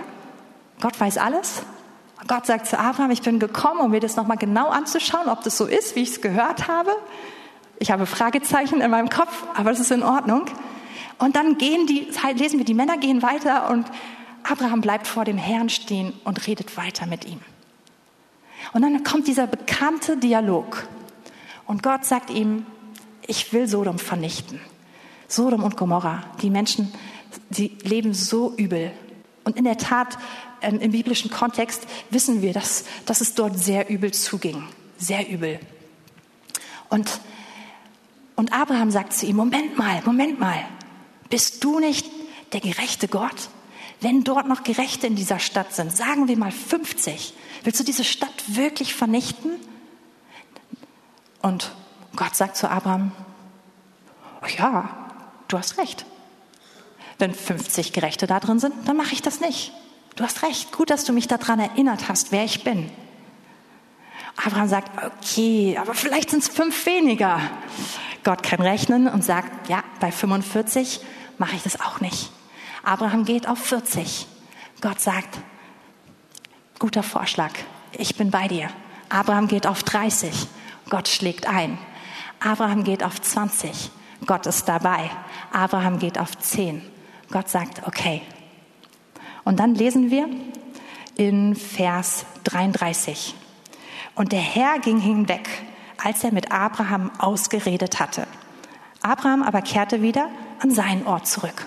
Gott 0.79 0.99
weiß 0.99 1.17
alles. 1.17 1.63
Gott 2.25 2.45
sagt 2.47 2.65
zu 2.67 2.79
Abraham, 2.79 3.11
ich 3.11 3.21
bin 3.21 3.39
gekommen, 3.39 3.79
um 3.79 3.91
mir 3.91 3.99
das 3.99 4.15
nochmal 4.15 4.37
genau 4.37 4.69
anzuschauen, 4.69 5.29
ob 5.29 5.43
das 5.43 5.57
so 5.57 5.65
ist, 5.65 5.95
wie 5.95 6.01
ich 6.01 6.09
es 6.09 6.21
gehört 6.21 6.67
habe. 6.67 6.91
Ich 7.79 7.91
habe 7.91 8.07
Fragezeichen 8.07 8.81
in 8.81 8.89
meinem 8.89 9.09
Kopf, 9.09 9.43
aber 9.53 9.69
das 9.69 9.79
ist 9.79 9.91
in 9.91 10.01
Ordnung. 10.01 10.45
Und 11.19 11.35
dann 11.35 11.57
gehen 11.57 11.85
die, 11.85 12.07
lesen 12.35 12.57
wir, 12.57 12.65
die 12.65 12.73
Männer 12.73 12.97
gehen 12.97 13.21
weiter 13.21 13.69
und 13.69 13.85
Abraham 14.43 14.81
bleibt 14.81 15.07
vor 15.07 15.25
dem 15.25 15.37
Herrn 15.37 15.69
stehen 15.69 16.13
und 16.23 16.47
redet 16.47 16.75
weiter 16.77 17.05
mit 17.05 17.25
ihm. 17.25 17.39
Und 18.73 18.81
dann 18.81 19.03
kommt 19.03 19.27
dieser 19.27 19.45
bekannte 19.45 20.17
Dialog. 20.17 20.87
Und 21.65 21.83
Gott 21.83 22.05
sagt 22.05 22.29
ihm, 22.29 22.65
ich 23.25 23.53
will 23.53 23.67
Sodom 23.67 23.99
vernichten. 23.99 24.59
Sodom 25.27 25.63
und 25.63 25.77
Gomorra, 25.77 26.23
die 26.41 26.49
Menschen, 26.49 26.93
die 27.49 27.77
leben 27.83 28.13
so 28.13 28.53
übel. 28.55 28.91
Und 29.43 29.57
in 29.57 29.65
der 29.65 29.77
Tat, 29.77 30.17
ähm, 30.61 30.79
im 30.79 30.91
biblischen 30.91 31.31
Kontext 31.31 31.87
wissen 32.09 32.41
wir, 32.41 32.53
dass, 32.53 32.85
dass 33.05 33.21
es 33.21 33.33
dort 33.33 33.57
sehr 33.57 33.89
übel 33.89 34.13
zuging. 34.13 34.63
Sehr 34.97 35.29
übel. 35.29 35.59
Und, 36.89 37.19
und 38.35 38.53
Abraham 38.53 38.91
sagt 38.91 39.13
zu 39.13 39.25
ihm, 39.25 39.35
Moment 39.35 39.77
mal, 39.77 40.01
Moment 40.05 40.39
mal, 40.39 40.65
bist 41.29 41.63
du 41.63 41.79
nicht 41.79 42.07
der 42.53 42.61
gerechte 42.61 43.07
Gott? 43.07 43.49
Wenn 43.99 44.23
dort 44.23 44.47
noch 44.47 44.63
Gerechte 44.63 45.07
in 45.07 45.15
dieser 45.15 45.39
Stadt 45.39 45.73
sind, 45.73 45.95
sagen 45.95 46.27
wir 46.27 46.37
mal 46.37 46.51
50, 46.51 47.33
Willst 47.67 47.81
du 47.81 47.83
diese 47.83 48.05
Stadt 48.05 48.55
wirklich 48.55 48.93
vernichten? 48.93 49.59
Und 51.41 51.73
Gott 52.15 52.33
sagt 52.33 52.55
zu 52.55 52.69
Abraham, 52.69 53.11
ja, 54.57 54.89
du 55.49 55.57
hast 55.57 55.77
recht. 55.77 56.05
Wenn 57.19 57.33
50 57.33 57.93
Gerechte 57.93 58.25
da 58.25 58.39
drin 58.39 58.59
sind, 58.59 58.73
dann 58.87 58.95
mache 58.95 59.11
ich 59.11 59.21
das 59.21 59.41
nicht. 59.41 59.73
Du 60.17 60.23
hast 60.23 60.43
recht. 60.43 60.71
Gut, 60.71 60.89
dass 60.89 61.05
du 61.05 61.13
mich 61.13 61.27
daran 61.27 61.59
erinnert 61.59 62.09
hast, 62.09 62.31
wer 62.31 62.43
ich 62.43 62.63
bin. 62.63 62.91
Abraham 64.35 64.67
sagt, 64.67 64.91
okay, 65.05 65.77
aber 65.79 65.93
vielleicht 65.93 66.31
sind 66.31 66.43
es 66.43 66.49
fünf 66.49 66.85
weniger. 66.85 67.39
Gott 68.23 68.43
kann 68.43 68.59
rechnen 68.59 69.07
und 69.07 69.23
sagt, 69.23 69.69
ja, 69.69 69.83
bei 69.99 70.11
45 70.11 70.99
mache 71.37 71.55
ich 71.55 71.63
das 71.63 71.79
auch 71.79 72.01
nicht. 72.01 72.31
Abraham 72.83 73.25
geht 73.25 73.47
auf 73.47 73.59
40. 73.59 74.27
Gott 74.81 74.99
sagt, 74.99 75.39
Guter 76.79 77.03
Vorschlag. 77.03 77.51
Ich 77.91 78.15
bin 78.15 78.29
bei 78.29 78.47
dir. 78.47 78.69
Abraham 79.09 79.47
geht 79.47 79.65
auf 79.65 79.81
30. 79.83 80.47
Gott 80.89 81.07
schlägt 81.07 81.47
ein. 81.47 81.77
Abraham 82.39 82.83
geht 82.83 83.03
auf 83.03 83.19
20. 83.19 83.89
Gott 84.25 84.45
ist 84.45 84.65
dabei. 84.67 85.09
Abraham 85.51 85.97
geht 85.97 86.19
auf 86.19 86.37
10. 86.37 86.83
Gott 87.31 87.49
sagt, 87.49 87.87
okay. 87.87 88.21
Und 89.47 89.61
dann 89.61 89.75
lesen 89.75 90.11
wir 90.11 90.27
in 91.15 91.55
Vers 91.55 92.25
33. 92.43 93.33
Und 94.13 94.33
der 94.33 94.41
Herr 94.41 94.77
ging 94.79 94.99
hinweg, 94.99 95.47
als 96.03 96.21
er 96.25 96.33
mit 96.33 96.51
Abraham 96.51 97.11
ausgeredet 97.17 98.01
hatte. 98.01 98.27
Abraham 99.01 99.43
aber 99.43 99.61
kehrte 99.61 100.01
wieder 100.01 100.27
an 100.59 100.71
seinen 100.71 101.07
Ort 101.07 101.27
zurück. 101.27 101.65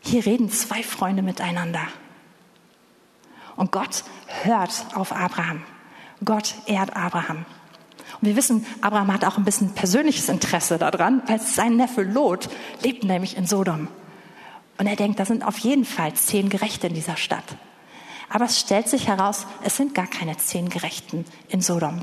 Hier 0.00 0.24
reden 0.24 0.50
zwei 0.50 0.82
Freunde 0.82 1.20
miteinander. 1.20 1.86
Und 3.54 3.70
Gott 3.70 4.04
hört 4.44 4.86
auf 4.94 5.12
Abraham. 5.12 5.62
Gott 6.24 6.54
ehrt 6.64 6.96
Abraham. 6.96 7.44
Und 8.18 8.28
wir 8.28 8.36
wissen, 8.36 8.64
Abraham 8.80 9.12
hat 9.12 9.26
auch 9.26 9.36
ein 9.36 9.44
bisschen 9.44 9.74
persönliches 9.74 10.30
Interesse 10.30 10.78
daran, 10.78 11.20
weil 11.26 11.38
sein 11.38 11.76
Neffe 11.76 12.02
Lot 12.02 12.48
lebt 12.82 13.04
nämlich 13.04 13.36
in 13.36 13.46
Sodom. 13.46 13.88
Und 14.80 14.86
er 14.86 14.96
denkt, 14.96 15.20
da 15.20 15.26
sind 15.26 15.44
auf 15.44 15.58
jeden 15.58 15.84
Fall 15.84 16.14
zehn 16.14 16.48
Gerechte 16.48 16.86
in 16.86 16.94
dieser 16.94 17.18
Stadt. 17.18 17.44
Aber 18.30 18.46
es 18.46 18.58
stellt 18.58 18.88
sich 18.88 19.08
heraus, 19.08 19.46
es 19.62 19.76
sind 19.76 19.94
gar 19.94 20.06
keine 20.06 20.38
zehn 20.38 20.70
Gerechten 20.70 21.26
in 21.50 21.60
Sodom. 21.60 22.02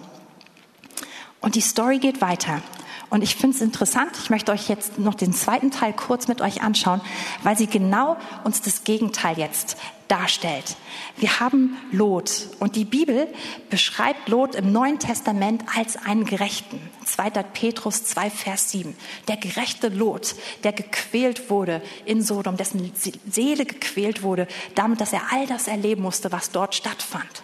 Und 1.42 1.56
die 1.56 1.62
Story 1.62 1.98
geht 1.98 2.22
weiter. 2.22 2.62
Und 3.10 3.24
ich 3.24 3.36
finde 3.36 3.56
es 3.56 3.63
interessant, 3.63 4.12
ich 4.22 4.30
möchte 4.30 4.52
euch 4.52 4.70
jetzt 4.70 5.00
noch 5.00 5.16
den 5.16 5.34
zweiten 5.34 5.72
Teil 5.72 5.92
kurz 5.92 6.28
mit 6.28 6.40
euch 6.40 6.62
anschauen, 6.62 7.02
weil 7.42 7.58
sie 7.58 7.66
genau 7.66 8.16
uns 8.44 8.62
das 8.62 8.84
Gegenteil 8.84 9.40
jetzt 9.40 9.78
darstellt. 10.08 10.76
Wir 11.17 11.39
haben 11.39 11.78
Lot 11.91 12.50
und 12.60 12.76
die 12.76 12.86
Bibel 12.86 13.28
beschreibt 13.70 14.30
Lot 14.30 14.56
im 14.56 14.72
Neuen 14.72 15.00
Testament 15.00 15.63
als 15.76 15.98
einen 15.98 16.26
Gerechten. 16.26 16.80
2. 17.06 17.30
Petrus 17.30 18.04
2, 18.06 18.30
Vers 18.30 18.72
7. 18.72 18.96
Der 19.28 19.38
gerechte 19.38 19.89
Lot, 19.89 20.36
der 20.63 20.74
gequält 20.74 21.50
wurde 21.50 21.82
in 22.06 22.22
Sodom, 22.22 22.58
dessen 22.58 22.91
Seele 23.30 23.65
gequält 23.65 24.24
wurde, 24.24 24.48
damit, 24.76 25.02
dass 25.02 25.13
er 25.13 25.22
all 25.32 25.48
das 25.48 25.67
erleben 25.67 26.02
musste, 26.02 26.32
was 26.32 26.52
dort 26.52 26.76
stattfand. 26.76 27.43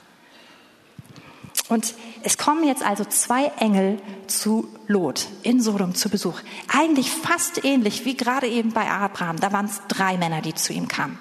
Und 1.70 1.96
es 2.24 2.38
kommen 2.38 2.66
jetzt 2.66 2.84
also 2.84 3.04
zwei 3.04 3.52
Engel 3.60 4.00
zu 4.28 4.68
Lot 4.88 5.28
in 5.44 5.62
Sodom 5.62 5.94
zu 5.94 6.10
Besuch. 6.10 6.40
Eigentlich 6.68 7.12
fast 7.12 7.66
ähnlich 7.66 8.06
wie 8.06 8.16
gerade 8.16 8.48
eben 8.48 8.72
bei 8.72 8.90
Abraham. 8.90 9.40
Da 9.40 9.52
waren 9.52 9.66
es 9.66 9.82
drei 9.90 10.18
Männer, 10.18 10.42
die 10.42 10.54
zu 10.54 10.72
ihm 10.72 10.88
kamen. 10.88 11.20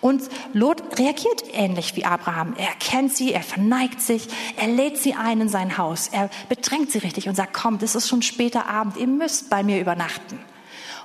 Und 0.00 0.22
Lot 0.52 0.98
reagiert 0.98 1.42
ähnlich 1.52 1.96
wie 1.96 2.04
Abraham. 2.04 2.54
Er 2.56 2.68
erkennt 2.68 3.16
sie, 3.16 3.32
er 3.32 3.42
verneigt 3.42 4.00
sich, 4.00 4.28
er 4.56 4.68
lädt 4.68 4.98
sie 4.98 5.14
ein 5.14 5.40
in 5.40 5.48
sein 5.48 5.78
Haus, 5.78 6.08
er 6.08 6.30
bedrängt 6.48 6.92
sie 6.92 6.98
richtig 6.98 7.28
und 7.28 7.34
sagt, 7.34 7.52
komm, 7.52 7.78
das 7.78 7.94
ist 7.94 8.08
schon 8.08 8.22
später 8.22 8.68
Abend, 8.68 8.96
ihr 8.96 9.08
müsst 9.08 9.50
bei 9.50 9.64
mir 9.64 9.80
übernachten. 9.80 10.38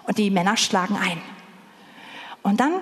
Und 0.04 0.18
die 0.18 0.30
Männer 0.30 0.58
schlagen 0.58 0.98
ein. 0.98 1.22
Und 2.44 2.60
dann 2.60 2.74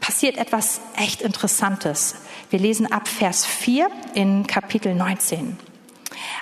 passiert 0.00 0.38
etwas 0.38 0.80
echt 0.96 1.20
Interessantes. 1.20 2.16
Wir 2.48 2.58
lesen 2.58 2.90
ab 2.90 3.06
Vers 3.06 3.44
4 3.44 3.88
in 4.14 4.46
Kapitel 4.46 4.94
19. 4.94 5.69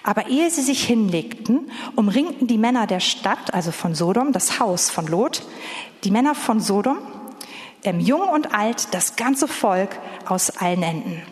Aber 0.03 0.29
ehe 0.29 0.51
sie 0.51 0.63
sich 0.63 0.85
hinlegten, 0.85 1.71
umringten 1.97 2.47
die 2.47 2.59
Männer 2.59 2.87
der 2.87 3.01
Stadt, 3.01 3.53
also 3.53 3.73
von 3.73 3.95
Sodom, 3.95 4.33
das 4.33 4.61
Haus 4.61 4.91
von 4.91 5.07
Lot, 5.07 5.43
die 6.05 6.11
Männer 6.11 6.35
von 6.35 6.61
Sodom, 6.61 6.99
ähm, 7.85 8.01
jung 8.01 8.23
und 8.23 8.55
alt, 8.55 8.89
das 8.93 9.17
ganze 9.17 9.49
Volk 9.49 9.99
aus 10.27 10.51
allen 10.51 10.83
Enden. 10.83 11.23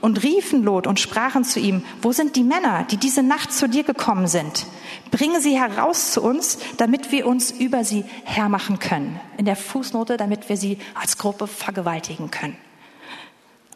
Und 0.00 0.22
riefen 0.22 0.62
Lot 0.62 0.86
und 0.86 1.00
sprachen 1.00 1.44
zu 1.44 1.58
ihm, 1.58 1.84
wo 2.00 2.12
sind 2.12 2.36
die 2.36 2.44
Männer, 2.44 2.84
die 2.84 2.96
diese 2.96 3.22
Nacht 3.22 3.52
zu 3.52 3.68
dir 3.68 3.82
gekommen 3.82 4.28
sind? 4.28 4.66
Bringe 5.10 5.40
sie 5.40 5.58
heraus 5.58 6.12
zu 6.12 6.22
uns, 6.22 6.58
damit 6.76 7.10
wir 7.10 7.26
uns 7.26 7.50
über 7.50 7.84
sie 7.84 8.04
hermachen 8.24 8.78
können. 8.78 9.20
In 9.36 9.44
der 9.44 9.56
Fußnote, 9.56 10.16
damit 10.16 10.48
wir 10.48 10.56
sie 10.56 10.78
als 10.94 11.18
Gruppe 11.18 11.46
vergewaltigen 11.46 12.30
können. 12.30 12.56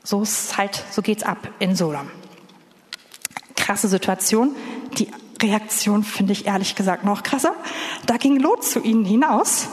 So 0.04 0.22
ist 0.22 0.56
halt, 0.56 0.84
so 0.92 1.02
geht's 1.02 1.24
ab 1.24 1.48
in 1.58 1.74
Sodom. 1.74 2.08
Krasse 3.66 3.88
Situation. 3.88 4.54
Die 4.96 5.08
Reaktion 5.42 6.04
finde 6.04 6.32
ich 6.32 6.46
ehrlich 6.46 6.76
gesagt 6.76 7.04
noch 7.04 7.24
krasser. 7.24 7.52
Da 8.06 8.16
ging 8.16 8.38
Lot 8.38 8.62
zu 8.62 8.80
ihnen 8.80 9.04
hinaus 9.04 9.66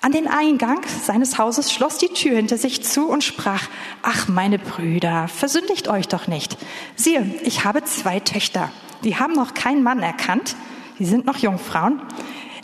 an 0.00 0.12
den 0.12 0.28
Eingang 0.28 0.82
seines 1.02 1.36
Hauses, 1.36 1.72
schloss 1.72 1.98
die 1.98 2.10
Tür 2.10 2.36
hinter 2.36 2.56
sich 2.56 2.84
zu 2.84 3.08
und 3.08 3.24
sprach, 3.24 3.64
ach 4.02 4.28
meine 4.28 4.60
Brüder, 4.60 5.26
versündigt 5.26 5.88
euch 5.88 6.06
doch 6.06 6.28
nicht. 6.28 6.56
Siehe, 6.94 7.26
ich 7.42 7.64
habe 7.64 7.82
zwei 7.82 8.20
Töchter, 8.20 8.70
die 9.02 9.16
haben 9.16 9.32
noch 9.32 9.54
keinen 9.54 9.82
Mann 9.82 10.04
erkannt, 10.04 10.54
die 11.00 11.04
sind 11.04 11.26
noch 11.26 11.38
Jungfrauen. 11.38 12.00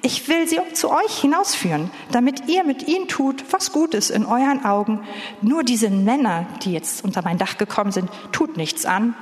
Ich 0.02 0.28
will 0.28 0.46
sie 0.46 0.60
zu 0.74 0.90
euch 0.90 1.20
hinausführen, 1.20 1.90
damit 2.12 2.48
ihr 2.48 2.62
mit 2.62 2.86
ihnen 2.86 3.08
tut, 3.08 3.44
was 3.50 3.72
gut 3.72 3.94
ist 3.94 4.10
in 4.10 4.24
euren 4.24 4.64
Augen. 4.64 5.00
Nur 5.42 5.64
diese 5.64 5.90
Männer, 5.90 6.46
die 6.62 6.72
jetzt 6.72 7.04
unter 7.04 7.22
mein 7.22 7.38
Dach 7.38 7.58
gekommen 7.58 7.90
sind, 7.90 8.08
tut 8.30 8.56
nichts 8.56 8.86
an, 8.86 9.16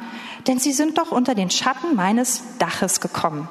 denn 0.46 0.58
sie 0.58 0.72
sind 0.72 0.98
doch 0.98 1.10
unter 1.10 1.34
den 1.34 1.50
Schatten 1.50 1.94
meines 1.96 2.42
Daches 2.58 3.00
gekommen. 3.00 3.48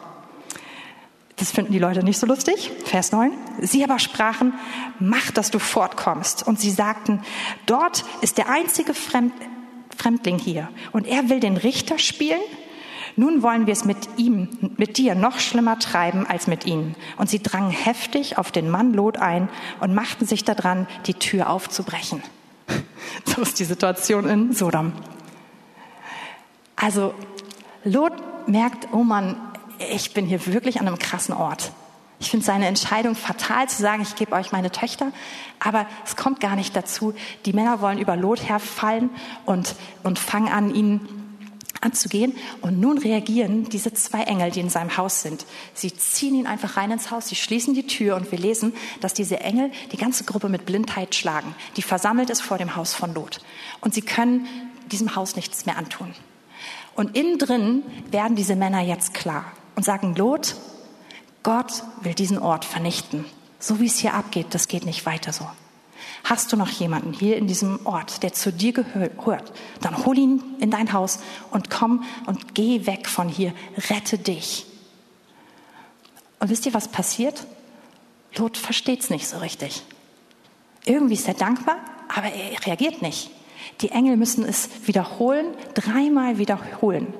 Das 1.37 1.51
finden 1.51 1.73
die 1.73 1.79
Leute 1.79 2.03
nicht 2.03 2.19
so 2.19 2.27
lustig. 2.27 2.71
Vers 2.85 3.11
9. 3.11 3.31
Sie 3.59 3.83
aber 3.83 3.99
sprachen, 3.99 4.53
mach, 4.99 5.31
dass 5.31 5.51
du 5.51 5.59
fortkommst. 5.59 6.45
Und 6.45 6.59
sie 6.59 6.71
sagten, 6.71 7.21
dort 7.65 8.05
ist 8.21 8.37
der 8.37 8.49
einzige 8.49 8.93
Fremd 8.93 9.33
Fremdling 9.95 10.39
hier 10.39 10.69
und 10.91 11.07
er 11.07 11.29
will 11.29 11.39
den 11.39 11.55
Richter 11.55 11.99
spielen. 11.99 12.41
Nun 13.15 13.43
wollen 13.43 13.67
wir 13.67 13.73
es 13.73 13.85
mit 13.85 13.97
ihm, 14.17 14.49
mit 14.77 14.97
dir 14.97 15.13
noch 15.13 15.39
schlimmer 15.39 15.77
treiben 15.77 16.25
als 16.25 16.47
mit 16.47 16.65
ihnen. 16.65 16.95
Und 17.17 17.29
sie 17.29 17.43
drangen 17.43 17.69
heftig 17.69 18.37
auf 18.37 18.51
den 18.51 18.69
Mann 18.69 18.93
Lot 18.93 19.17
ein 19.17 19.49
und 19.81 19.93
machten 19.93 20.25
sich 20.25 20.43
daran, 20.43 20.87
die 21.05 21.13
Tür 21.13 21.49
aufzubrechen. 21.49 22.23
So 23.25 23.41
ist 23.41 23.59
die 23.59 23.65
Situation 23.65 24.27
in 24.27 24.53
Sodom. 24.53 24.93
Also 26.75 27.13
Lot 27.83 28.13
merkt, 28.47 28.89
oh 28.93 29.03
Mann, 29.03 29.35
ich 29.91 30.13
bin 30.13 30.25
hier 30.25 30.45
wirklich 30.47 30.79
an 30.79 30.87
einem 30.87 30.99
krassen 30.99 31.33
Ort. 31.33 31.71
Ich 32.19 32.31
finde 32.31 32.45
seine 32.45 32.67
Entscheidung 32.67 33.15
fatal 33.15 33.67
zu 33.67 33.81
sagen, 33.81 34.01
ich 34.01 34.15
gebe 34.15 34.31
euch 34.31 34.53
meine 34.53 34.71
Töchter, 34.71 35.11
aber 35.59 35.87
es 36.05 36.15
kommt 36.15 36.39
gar 36.39 36.55
nicht 36.55 36.75
dazu. 36.75 37.13
Die 37.45 37.51
Männer 37.51 37.81
wollen 37.81 37.97
über 37.97 38.15
Lot 38.15 38.47
herfallen 38.47 39.09
und, 39.45 39.75
und 40.03 40.19
fangen 40.19 40.47
an, 40.47 40.73
ihn 40.73 41.01
anzugehen. 41.81 42.33
Und 42.61 42.79
nun 42.79 42.97
reagieren 42.97 43.65
diese 43.65 43.93
zwei 43.93 44.23
Engel, 44.23 44.51
die 44.51 44.61
in 44.61 44.69
seinem 44.69 44.95
Haus 44.95 45.21
sind. 45.21 45.45
Sie 45.73 45.93
ziehen 45.93 46.35
ihn 46.35 46.47
einfach 46.47 46.77
rein 46.77 46.91
ins 46.91 47.11
Haus, 47.11 47.27
sie 47.27 47.35
schließen 47.35 47.73
die 47.73 47.87
Tür 47.87 48.15
und 48.15 48.31
wir 48.31 48.39
lesen, 48.39 48.73
dass 49.01 49.13
diese 49.13 49.41
Engel 49.41 49.71
die 49.91 49.97
ganze 49.97 50.23
Gruppe 50.23 50.49
mit 50.49 50.65
Blindheit 50.65 51.15
schlagen, 51.15 51.53
die 51.75 51.81
versammelt 51.81 52.29
ist 52.29 52.41
vor 52.41 52.57
dem 52.57 52.75
Haus 52.75 52.93
von 52.93 53.13
Lot. 53.13 53.41
Und 53.81 53.93
sie 53.93 54.01
können 54.01 54.47
diesem 54.91 55.15
Haus 55.15 55.35
nichts 55.35 55.65
mehr 55.65 55.77
antun. 55.77 56.13
Und 56.95 57.17
innen 57.17 57.37
drin 57.37 57.83
werden 58.11 58.35
diese 58.35 58.55
Männer 58.55 58.81
jetzt 58.81 59.13
klar 59.13 59.45
und 59.75 59.83
sagen, 59.83 60.15
Lot, 60.15 60.55
Gott 61.41 61.83
will 62.01 62.13
diesen 62.13 62.37
Ort 62.39 62.65
vernichten. 62.65 63.25
So 63.59 63.79
wie 63.79 63.87
es 63.87 63.99
hier 63.99 64.13
abgeht, 64.13 64.47
das 64.51 64.67
geht 64.67 64.85
nicht 64.85 65.05
weiter 65.05 65.33
so. 65.33 65.47
Hast 66.23 66.51
du 66.51 66.57
noch 66.57 66.69
jemanden 66.69 67.13
hier 67.13 67.37
in 67.37 67.47
diesem 67.47 67.85
Ort, 67.85 68.23
der 68.23 68.33
zu 68.33 68.51
dir 68.51 68.71
gehört, 68.71 69.51
dann 69.81 70.05
hol 70.05 70.17
ihn 70.17 70.43
in 70.59 70.71
dein 70.71 70.93
Haus 70.93 71.19
und 71.51 71.69
komm 71.69 72.03
und 72.25 72.55
geh 72.55 72.85
weg 72.85 73.07
von 73.07 73.27
hier, 73.27 73.53
rette 73.89 74.17
dich. 74.17 74.65
Und 76.39 76.49
wisst 76.49 76.65
ihr, 76.65 76.73
was 76.73 76.87
passiert? 76.87 77.45
Lot 78.35 78.57
versteht 78.57 79.01
es 79.01 79.09
nicht 79.09 79.27
so 79.27 79.37
richtig. 79.37 79.83
Irgendwie 80.85 81.13
ist 81.13 81.27
er 81.27 81.33
dankbar, 81.33 81.77
aber 82.13 82.27
er 82.27 82.65
reagiert 82.65 83.01
nicht. 83.01 83.29
Die 83.81 83.89
Engel 83.89 84.17
müssen 84.17 84.45
es 84.45 84.69
wiederholen, 84.85 85.47
dreimal 85.73 86.37
wiederholen. 86.37 87.13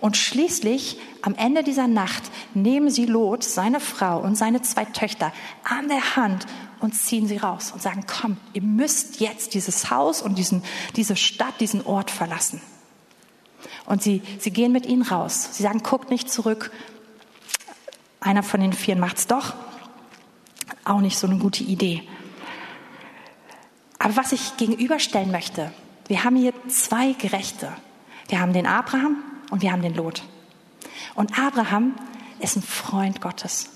Und 0.00 0.16
schließlich, 0.16 0.98
am 1.22 1.34
Ende 1.34 1.62
dieser 1.62 1.86
Nacht, 1.86 2.24
nehmen 2.54 2.90
sie 2.90 3.06
Lot, 3.06 3.44
seine 3.44 3.80
Frau 3.80 4.20
und 4.20 4.36
seine 4.36 4.62
zwei 4.62 4.84
Töchter 4.84 5.32
an 5.64 5.88
der 5.88 6.16
Hand 6.16 6.46
und 6.80 6.94
ziehen 6.94 7.26
sie 7.26 7.36
raus 7.36 7.72
und 7.72 7.80
sagen, 7.82 8.04
komm, 8.06 8.36
ihr 8.52 8.62
müsst 8.62 9.20
jetzt 9.20 9.54
dieses 9.54 9.90
Haus 9.90 10.22
und 10.22 10.38
diesen, 10.38 10.62
diese 10.96 11.16
Stadt, 11.16 11.60
diesen 11.60 11.84
Ort 11.86 12.10
verlassen. 12.10 12.60
Und 13.86 14.02
sie, 14.02 14.22
sie 14.38 14.50
gehen 14.50 14.72
mit 14.72 14.86
ihnen 14.86 15.02
raus. 15.02 15.50
Sie 15.52 15.62
sagen, 15.62 15.80
guckt 15.82 16.10
nicht 16.10 16.30
zurück. 16.30 16.70
Einer 18.20 18.42
von 18.42 18.60
den 18.60 18.72
Vieren 18.72 19.00
macht's 19.00 19.26
doch. 19.26 19.54
Auch 20.84 21.00
nicht 21.00 21.18
so 21.18 21.26
eine 21.26 21.38
gute 21.38 21.64
Idee. 21.64 22.02
Aber 23.98 24.16
was 24.16 24.32
ich 24.32 24.56
gegenüberstellen 24.56 25.30
möchte, 25.30 25.72
wir 26.10 26.24
haben 26.24 26.34
hier 26.34 26.52
zwei 26.66 27.12
Gerechte. 27.12 27.72
Wir 28.26 28.40
haben 28.40 28.52
den 28.52 28.66
Abraham 28.66 29.22
und 29.50 29.62
wir 29.62 29.70
haben 29.70 29.80
den 29.80 29.94
Lot. 29.94 30.24
Und 31.14 31.38
Abraham 31.38 31.94
ist 32.40 32.56
ein 32.56 32.62
Freund 32.62 33.20
Gottes. 33.20 33.70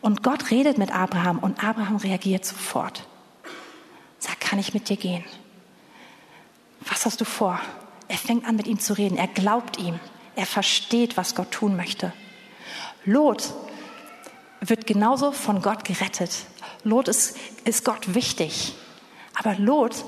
Und 0.00 0.24
Gott 0.24 0.50
redet 0.50 0.76
mit 0.76 0.92
Abraham 0.92 1.38
und 1.38 1.62
Abraham 1.62 1.94
reagiert 1.94 2.44
sofort. 2.44 3.06
Sagt, 4.18 4.40
kann 4.40 4.58
ich 4.58 4.74
mit 4.74 4.88
dir 4.88 4.96
gehen? 4.96 5.22
Was 6.80 7.06
hast 7.06 7.20
du 7.20 7.24
vor? 7.24 7.60
Er 8.08 8.18
fängt 8.18 8.44
an 8.44 8.56
mit 8.56 8.66
ihm 8.66 8.80
zu 8.80 8.94
reden. 8.94 9.16
Er 9.16 9.28
glaubt 9.28 9.78
ihm. 9.78 10.00
Er 10.34 10.46
versteht, 10.46 11.16
was 11.16 11.36
Gott 11.36 11.52
tun 11.52 11.76
möchte. 11.76 12.12
Lot 13.04 13.54
wird 14.60 14.84
genauso 14.88 15.30
von 15.30 15.62
Gott 15.62 15.84
gerettet. 15.84 16.32
Lot 16.82 17.06
ist, 17.06 17.36
ist 17.64 17.84
Gott 17.84 18.16
wichtig. 18.16 18.74
Aber 19.38 19.54
Lot 19.54 20.04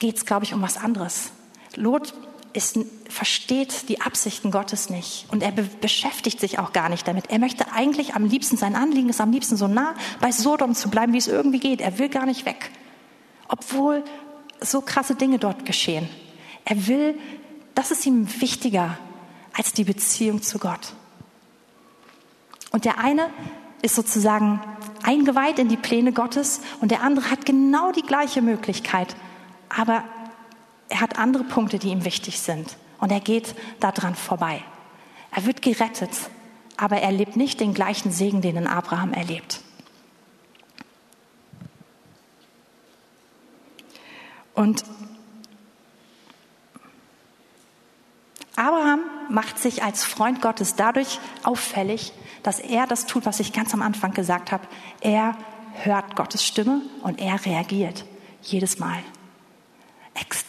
geht 0.00 0.16
es, 0.16 0.26
glaube 0.26 0.44
ich, 0.44 0.52
um 0.52 0.62
was 0.62 0.76
anderes. 0.76 1.30
Lot 1.76 2.12
ist, 2.52 2.80
versteht 3.08 3.88
die 3.88 4.00
Absichten 4.00 4.50
Gottes 4.50 4.90
nicht 4.90 5.26
und 5.30 5.42
er 5.42 5.52
be 5.52 5.62
beschäftigt 5.80 6.40
sich 6.40 6.58
auch 6.58 6.72
gar 6.72 6.88
nicht 6.88 7.06
damit. 7.06 7.30
Er 7.30 7.38
möchte 7.38 7.72
eigentlich 7.72 8.14
am 8.14 8.24
liebsten, 8.24 8.56
sein 8.56 8.74
Anliegen 8.74 9.08
ist 9.08 9.20
am 9.20 9.30
liebsten 9.30 9.56
so 9.56 9.68
nah 9.68 9.94
bei 10.20 10.32
Sodom 10.32 10.74
zu 10.74 10.90
bleiben, 10.90 11.12
wie 11.12 11.18
es 11.18 11.28
irgendwie 11.28 11.60
geht. 11.60 11.80
Er 11.80 11.98
will 12.00 12.08
gar 12.08 12.26
nicht 12.26 12.44
weg, 12.46 12.70
obwohl 13.46 14.02
so 14.60 14.80
krasse 14.80 15.14
Dinge 15.14 15.38
dort 15.38 15.64
geschehen. 15.64 16.08
Er 16.64 16.88
will, 16.88 17.18
das 17.74 17.92
ist 17.92 18.04
ihm 18.04 18.28
wichtiger 18.40 18.98
als 19.52 19.72
die 19.72 19.84
Beziehung 19.84 20.42
zu 20.42 20.58
Gott. 20.58 20.94
Und 22.72 22.84
der 22.84 22.98
eine 22.98 23.30
ist 23.82 23.94
sozusagen 23.94 24.60
eingeweiht 25.02 25.58
in 25.58 25.68
die 25.68 25.76
Pläne 25.76 26.12
Gottes 26.12 26.60
und 26.80 26.90
der 26.90 27.02
andere 27.02 27.30
hat 27.30 27.46
genau 27.46 27.92
die 27.92 28.02
gleiche 28.02 28.42
Möglichkeit, 28.42 29.16
aber 29.70 30.04
er 30.90 31.00
hat 31.00 31.18
andere 31.18 31.44
Punkte, 31.44 31.78
die 31.78 31.88
ihm 31.88 32.04
wichtig 32.04 32.40
sind 32.40 32.76
und 32.98 33.10
er 33.10 33.20
geht 33.20 33.54
daran 33.78 34.14
vorbei. 34.14 34.62
Er 35.30 35.46
wird 35.46 35.62
gerettet, 35.62 36.10
aber 36.76 36.98
er 36.98 37.12
lebt 37.12 37.36
nicht 37.36 37.60
den 37.60 37.72
gleichen 37.72 38.10
Segen, 38.10 38.42
den 38.42 38.66
Abraham 38.66 39.12
erlebt. 39.12 39.60
Und 44.54 44.84
Abraham 48.56 49.00
macht 49.30 49.58
sich 49.58 49.82
als 49.82 50.04
Freund 50.04 50.42
Gottes 50.42 50.74
dadurch 50.74 51.18
auffällig, 51.44 52.12
dass 52.42 52.58
er 52.58 52.86
das 52.86 53.06
tut, 53.06 53.24
was 53.24 53.40
ich 53.40 53.52
ganz 53.52 53.72
am 53.72 53.80
Anfang 53.80 54.12
gesagt 54.12 54.52
habe. 54.52 54.66
Er 55.00 55.36
hört 55.74 56.16
Gottes 56.16 56.44
Stimme 56.44 56.82
und 57.02 57.20
er 57.20 57.44
reagiert 57.46 58.04
jedes 58.42 58.78
Mal. 58.78 59.02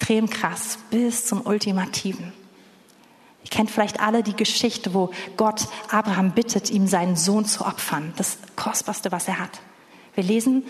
Extrem 0.01 0.31
krass 0.31 0.79
bis 0.89 1.27
zum 1.27 1.45
Ultimativen. 1.45 2.33
Ihr 3.43 3.49
kennt 3.51 3.69
vielleicht 3.69 3.99
alle 3.99 4.23
die 4.23 4.35
Geschichte, 4.35 4.95
wo 4.95 5.11
Gott 5.37 5.67
Abraham 5.91 6.31
bittet, 6.31 6.71
ihm 6.71 6.87
seinen 6.87 7.15
Sohn 7.15 7.45
zu 7.45 7.63
opfern. 7.63 8.11
Das 8.15 8.39
Kostbarste, 8.55 9.11
was 9.11 9.27
er 9.27 9.37
hat. 9.37 9.61
Wir 10.15 10.23
lesen, 10.23 10.63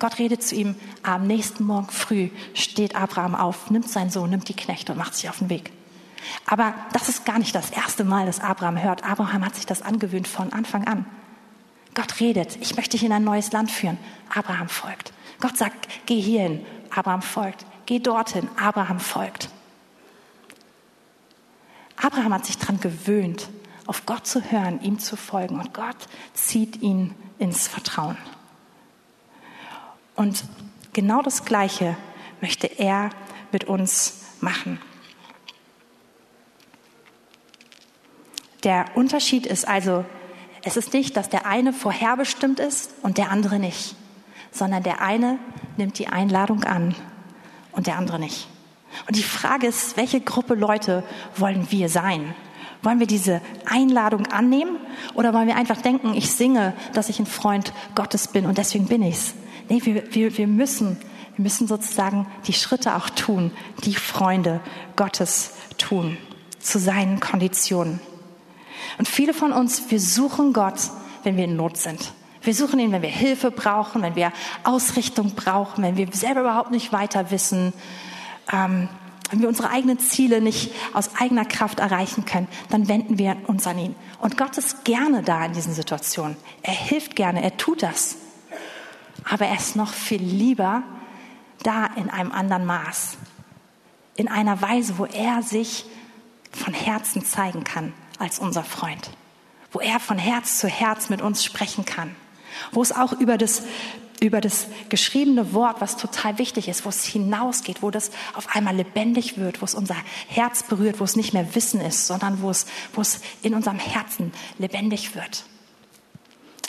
Gott 0.00 0.18
redet 0.18 0.42
zu 0.42 0.56
ihm, 0.56 0.74
am 1.04 1.28
nächsten 1.28 1.62
Morgen 1.62 1.88
früh 1.88 2.30
steht 2.54 2.96
Abraham 2.96 3.36
auf, 3.36 3.70
nimmt 3.70 3.88
seinen 3.88 4.10
Sohn, 4.10 4.30
nimmt 4.30 4.48
die 4.48 4.56
Knechte 4.56 4.90
und 4.90 4.98
macht 4.98 5.14
sich 5.14 5.30
auf 5.30 5.38
den 5.38 5.50
Weg. 5.50 5.70
Aber 6.44 6.74
das 6.92 7.08
ist 7.08 7.24
gar 7.24 7.38
nicht 7.38 7.54
das 7.54 7.70
erste 7.70 8.02
Mal, 8.02 8.26
dass 8.26 8.40
Abraham 8.40 8.82
hört. 8.82 9.04
Abraham 9.04 9.44
hat 9.44 9.54
sich 9.54 9.66
das 9.66 9.82
angewöhnt 9.82 10.26
von 10.26 10.52
Anfang 10.52 10.84
an. 10.88 11.06
Gott 11.94 12.18
redet, 12.18 12.58
ich 12.60 12.74
möchte 12.74 12.96
dich 12.96 13.04
in 13.04 13.12
ein 13.12 13.22
neues 13.22 13.52
Land 13.52 13.70
führen. 13.70 13.98
Abraham 14.34 14.68
folgt. 14.68 15.12
Gott 15.38 15.56
sagt, 15.56 15.88
geh 16.06 16.20
hierhin. 16.20 16.66
Abraham 16.90 17.22
folgt. 17.22 17.64
Geh 17.86 17.98
dorthin. 17.98 18.48
Abraham 18.56 19.00
folgt. 19.00 19.48
Abraham 21.96 22.34
hat 22.34 22.46
sich 22.46 22.58
daran 22.58 22.80
gewöhnt, 22.80 23.48
auf 23.86 24.06
Gott 24.06 24.26
zu 24.26 24.42
hören, 24.50 24.80
ihm 24.82 24.98
zu 24.98 25.16
folgen. 25.16 25.58
Und 25.60 25.74
Gott 25.74 25.96
zieht 26.32 26.82
ihn 26.82 27.14
ins 27.38 27.68
Vertrauen. 27.68 28.16
Und 30.14 30.44
genau 30.92 31.22
das 31.22 31.44
Gleiche 31.44 31.96
möchte 32.40 32.66
er 32.66 33.10
mit 33.52 33.64
uns 33.64 34.22
machen. 34.40 34.80
Der 38.62 38.86
Unterschied 38.94 39.44
ist 39.44 39.68
also, 39.68 40.04
es 40.62 40.78
ist 40.78 40.94
nicht, 40.94 41.16
dass 41.16 41.28
der 41.28 41.44
eine 41.44 41.74
vorherbestimmt 41.74 42.60
ist 42.60 42.94
und 43.02 43.18
der 43.18 43.30
andere 43.30 43.58
nicht, 43.58 43.94
sondern 44.50 44.82
der 44.82 45.02
eine 45.02 45.38
nimmt 45.76 45.98
die 45.98 46.08
Einladung 46.08 46.64
an 46.64 46.94
und 47.74 47.86
der 47.86 47.96
andere 47.96 48.18
nicht. 48.18 48.48
Und 49.06 49.16
die 49.16 49.22
Frage 49.22 49.66
ist, 49.66 49.96
welche 49.96 50.20
Gruppe 50.20 50.54
Leute 50.54 51.02
wollen 51.36 51.66
wir 51.70 51.88
sein? 51.88 52.34
Wollen 52.82 53.00
wir 53.00 53.06
diese 53.06 53.40
Einladung 53.64 54.26
annehmen 54.26 54.76
oder 55.14 55.32
wollen 55.32 55.48
wir 55.48 55.56
einfach 55.56 55.80
denken, 55.80 56.14
ich 56.14 56.30
singe, 56.30 56.74
dass 56.92 57.08
ich 57.08 57.18
ein 57.18 57.26
Freund 57.26 57.72
Gottes 57.94 58.28
bin 58.28 58.46
und 58.46 58.58
deswegen 58.58 58.86
bin 58.86 59.02
ich's? 59.02 59.34
Nee, 59.68 59.80
wir, 59.84 60.14
wir, 60.14 60.36
wir 60.36 60.46
müssen, 60.46 60.98
wir 61.34 61.42
müssen 61.42 61.66
sozusagen 61.66 62.26
die 62.46 62.52
Schritte 62.52 62.94
auch 62.94 63.08
tun, 63.10 63.50
die 63.84 63.94
Freunde 63.94 64.60
Gottes 64.96 65.52
tun, 65.78 66.18
zu 66.58 66.78
seinen 66.78 67.20
Konditionen. 67.20 68.00
Und 68.98 69.08
viele 69.08 69.32
von 69.32 69.52
uns, 69.52 69.90
wir 69.90 69.98
suchen 69.98 70.52
Gott, 70.52 70.90
wenn 71.22 71.36
wir 71.36 71.44
in 71.44 71.56
Not 71.56 71.78
sind. 71.78 72.12
Wir 72.44 72.54
suchen 72.54 72.78
ihn, 72.78 72.92
wenn 72.92 73.02
wir 73.02 73.08
Hilfe 73.08 73.50
brauchen, 73.50 74.02
wenn 74.02 74.16
wir 74.16 74.32
Ausrichtung 74.64 75.34
brauchen, 75.34 75.82
wenn 75.82 75.96
wir 75.96 76.08
selber 76.12 76.42
überhaupt 76.42 76.70
nicht 76.70 76.92
weiter 76.92 77.30
wissen, 77.30 77.72
ähm, 78.52 78.88
wenn 79.30 79.40
wir 79.40 79.48
unsere 79.48 79.70
eigenen 79.70 79.98
Ziele 79.98 80.40
nicht 80.40 80.72
aus 80.92 81.16
eigener 81.18 81.46
Kraft 81.46 81.80
erreichen 81.80 82.26
können, 82.26 82.46
dann 82.68 82.88
wenden 82.88 83.18
wir 83.18 83.36
uns 83.46 83.66
an 83.66 83.78
ihn. 83.78 83.94
Und 84.20 84.36
Gott 84.36 84.58
ist 84.58 84.84
gerne 84.84 85.22
da 85.22 85.44
in 85.46 85.54
diesen 85.54 85.72
Situationen. 85.72 86.36
Er 86.62 86.74
hilft 86.74 87.16
gerne, 87.16 87.42
er 87.42 87.56
tut 87.56 87.82
das. 87.82 88.16
Aber 89.28 89.46
er 89.46 89.56
ist 89.56 89.76
noch 89.76 89.92
viel 89.92 90.22
lieber 90.22 90.82
da 91.62 91.86
in 91.96 92.10
einem 92.10 92.30
anderen 92.30 92.66
Maß. 92.66 93.16
In 94.16 94.28
einer 94.28 94.60
Weise, 94.60 94.98
wo 94.98 95.06
er 95.06 95.42
sich 95.42 95.86
von 96.52 96.74
Herzen 96.74 97.24
zeigen 97.24 97.64
kann 97.64 97.94
als 98.18 98.38
unser 98.38 98.62
Freund, 98.62 99.10
wo 99.72 99.80
er 99.80 99.98
von 99.98 100.18
Herz 100.18 100.58
zu 100.58 100.68
Herz 100.68 101.08
mit 101.08 101.22
uns 101.22 101.42
sprechen 101.42 101.84
kann, 101.84 102.14
wo 102.72 102.82
es 102.82 102.92
auch 102.92 103.12
über 103.12 103.38
das, 103.38 103.62
über 104.20 104.40
das 104.40 104.66
geschriebene 104.88 105.52
Wort, 105.52 105.80
was 105.80 105.96
total 105.96 106.38
wichtig 106.38 106.68
ist, 106.68 106.84
wo 106.84 106.88
es 106.88 107.04
hinausgeht, 107.04 107.82
wo 107.82 107.90
das 107.90 108.10
auf 108.34 108.54
einmal 108.54 108.76
lebendig 108.76 109.38
wird, 109.38 109.60
wo 109.60 109.64
es 109.64 109.74
unser 109.74 109.96
Herz 110.28 110.62
berührt, 110.62 111.00
wo 111.00 111.04
es 111.04 111.16
nicht 111.16 111.32
mehr 111.32 111.54
Wissen 111.54 111.80
ist, 111.80 112.06
sondern 112.06 112.42
wo 112.42 112.50
es, 112.50 112.66
wo 112.92 113.00
es 113.00 113.20
in 113.42 113.54
unserem 113.54 113.78
Herzen 113.78 114.32
lebendig 114.58 115.14
wird. 115.14 115.44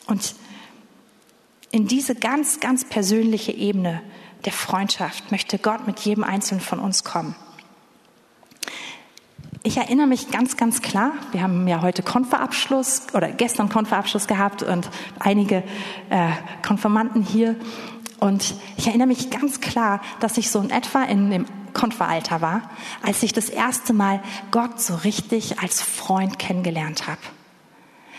Und 0.07 0.35
in 1.71 1.87
diese 1.87 2.15
ganz, 2.15 2.59
ganz 2.59 2.85
persönliche 2.85 3.51
Ebene 3.51 4.01
der 4.45 4.53
Freundschaft 4.53 5.31
möchte 5.31 5.57
Gott 5.57 5.87
mit 5.87 5.99
jedem 6.01 6.23
Einzelnen 6.23 6.61
von 6.61 6.79
uns 6.79 7.03
kommen. 7.03 7.35
Ich 9.65 9.77
erinnere 9.77 10.05
mich 10.05 10.29
ganz, 10.29 10.57
ganz 10.57 10.83
klar, 10.83 11.13
wir 11.31 11.41
haben 11.41 11.67
ja 11.67 11.81
heute 11.81 12.03
Konferabschluss 12.03 13.07
oder 13.15 13.31
gestern 13.31 13.67
Konferabschluss 13.67 14.27
gehabt 14.27 14.61
und 14.61 14.87
einige 15.17 15.63
äh, 16.11 16.29
Konfirmanden 16.63 17.23
hier. 17.23 17.55
Und 18.19 18.53
ich 18.77 18.85
erinnere 18.85 19.07
mich 19.07 19.31
ganz 19.31 19.61
klar, 19.61 20.01
dass 20.19 20.37
ich 20.37 20.51
so 20.51 20.59
in 20.59 20.69
etwa 20.69 21.01
in 21.05 21.31
dem 21.31 21.45
Konferalter 21.73 22.41
war, 22.41 22.69
als 23.01 23.23
ich 23.23 23.33
das 23.33 23.49
erste 23.49 23.93
Mal 23.93 24.21
Gott 24.51 24.79
so 24.79 24.93
richtig 24.97 25.59
als 25.59 25.81
Freund 25.81 26.37
kennengelernt 26.37 27.07
habe. 27.07 27.21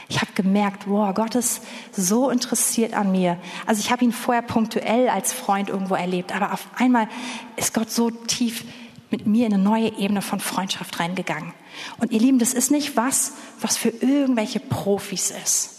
Ich 0.08 0.20
habe 0.20 0.32
gemerkt, 0.34 0.88
wow, 0.88 1.14
Gott 1.14 1.36
ist 1.36 1.62
so 1.92 2.28
interessiert 2.28 2.92
an 2.92 3.12
mir. 3.12 3.38
Also 3.66 3.80
ich 3.80 3.92
habe 3.92 4.04
ihn 4.04 4.12
vorher 4.12 4.42
punktuell 4.42 5.08
als 5.08 5.32
Freund 5.32 5.68
irgendwo 5.68 5.94
erlebt, 5.94 6.34
aber 6.34 6.52
auf 6.52 6.66
einmal 6.76 7.06
ist 7.54 7.72
Gott 7.72 7.92
so 7.92 8.10
tief 8.10 8.64
mit 9.10 9.26
mir 9.26 9.46
in 9.46 9.54
eine 9.54 9.62
neue 9.62 9.96
Ebene 9.98 10.22
von 10.22 10.40
Freundschaft 10.40 10.98
reingegangen. 10.98 11.52
Und 11.98 12.12
ihr 12.12 12.20
Lieben, 12.20 12.38
das 12.38 12.54
ist 12.54 12.70
nicht 12.70 12.96
was, 12.96 13.32
was 13.60 13.76
für 13.76 13.90
irgendwelche 13.90 14.60
Profis 14.60 15.30
ist. 15.30 15.70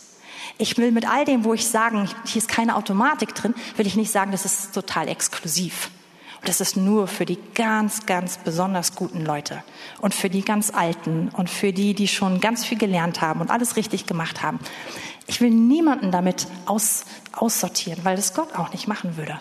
Ich 0.57 0.77
will 0.77 0.91
mit 0.91 1.07
all 1.07 1.25
dem, 1.25 1.43
wo 1.43 1.53
ich 1.53 1.67
sagen, 1.67 2.09
hier 2.25 2.41
ist 2.41 2.47
keine 2.47 2.75
Automatik 2.75 3.35
drin, 3.35 3.53
will 3.75 3.85
ich 3.85 3.95
nicht 3.95 4.11
sagen, 4.11 4.31
das 4.31 4.45
ist 4.45 4.73
total 4.73 5.07
exklusiv. 5.07 5.91
Und 6.39 6.49
das 6.49 6.61
ist 6.61 6.77
nur 6.77 7.07
für 7.07 7.25
die 7.25 7.39
ganz, 7.53 8.05
ganz 8.05 8.37
besonders 8.37 8.95
guten 8.95 9.25
Leute 9.25 9.63
und 10.01 10.13
für 10.13 10.29
die 10.29 10.43
ganz 10.43 10.71
Alten 10.71 11.29
und 11.29 11.49
für 11.49 11.73
die, 11.73 11.93
die 11.93 12.07
schon 12.07 12.39
ganz 12.39 12.65
viel 12.65 12.77
gelernt 12.77 13.21
haben 13.21 13.41
und 13.41 13.49
alles 13.49 13.75
richtig 13.75 14.05
gemacht 14.05 14.43
haben. 14.43 14.59
Ich 15.25 15.41
will 15.41 15.49
niemanden 15.49 16.11
damit 16.11 16.47
aus, 16.65 17.05
aussortieren, 17.33 17.99
weil 18.03 18.15
das 18.15 18.33
Gott 18.33 18.55
auch 18.55 18.71
nicht 18.71 18.87
machen 18.87 19.17
würde. 19.17 19.39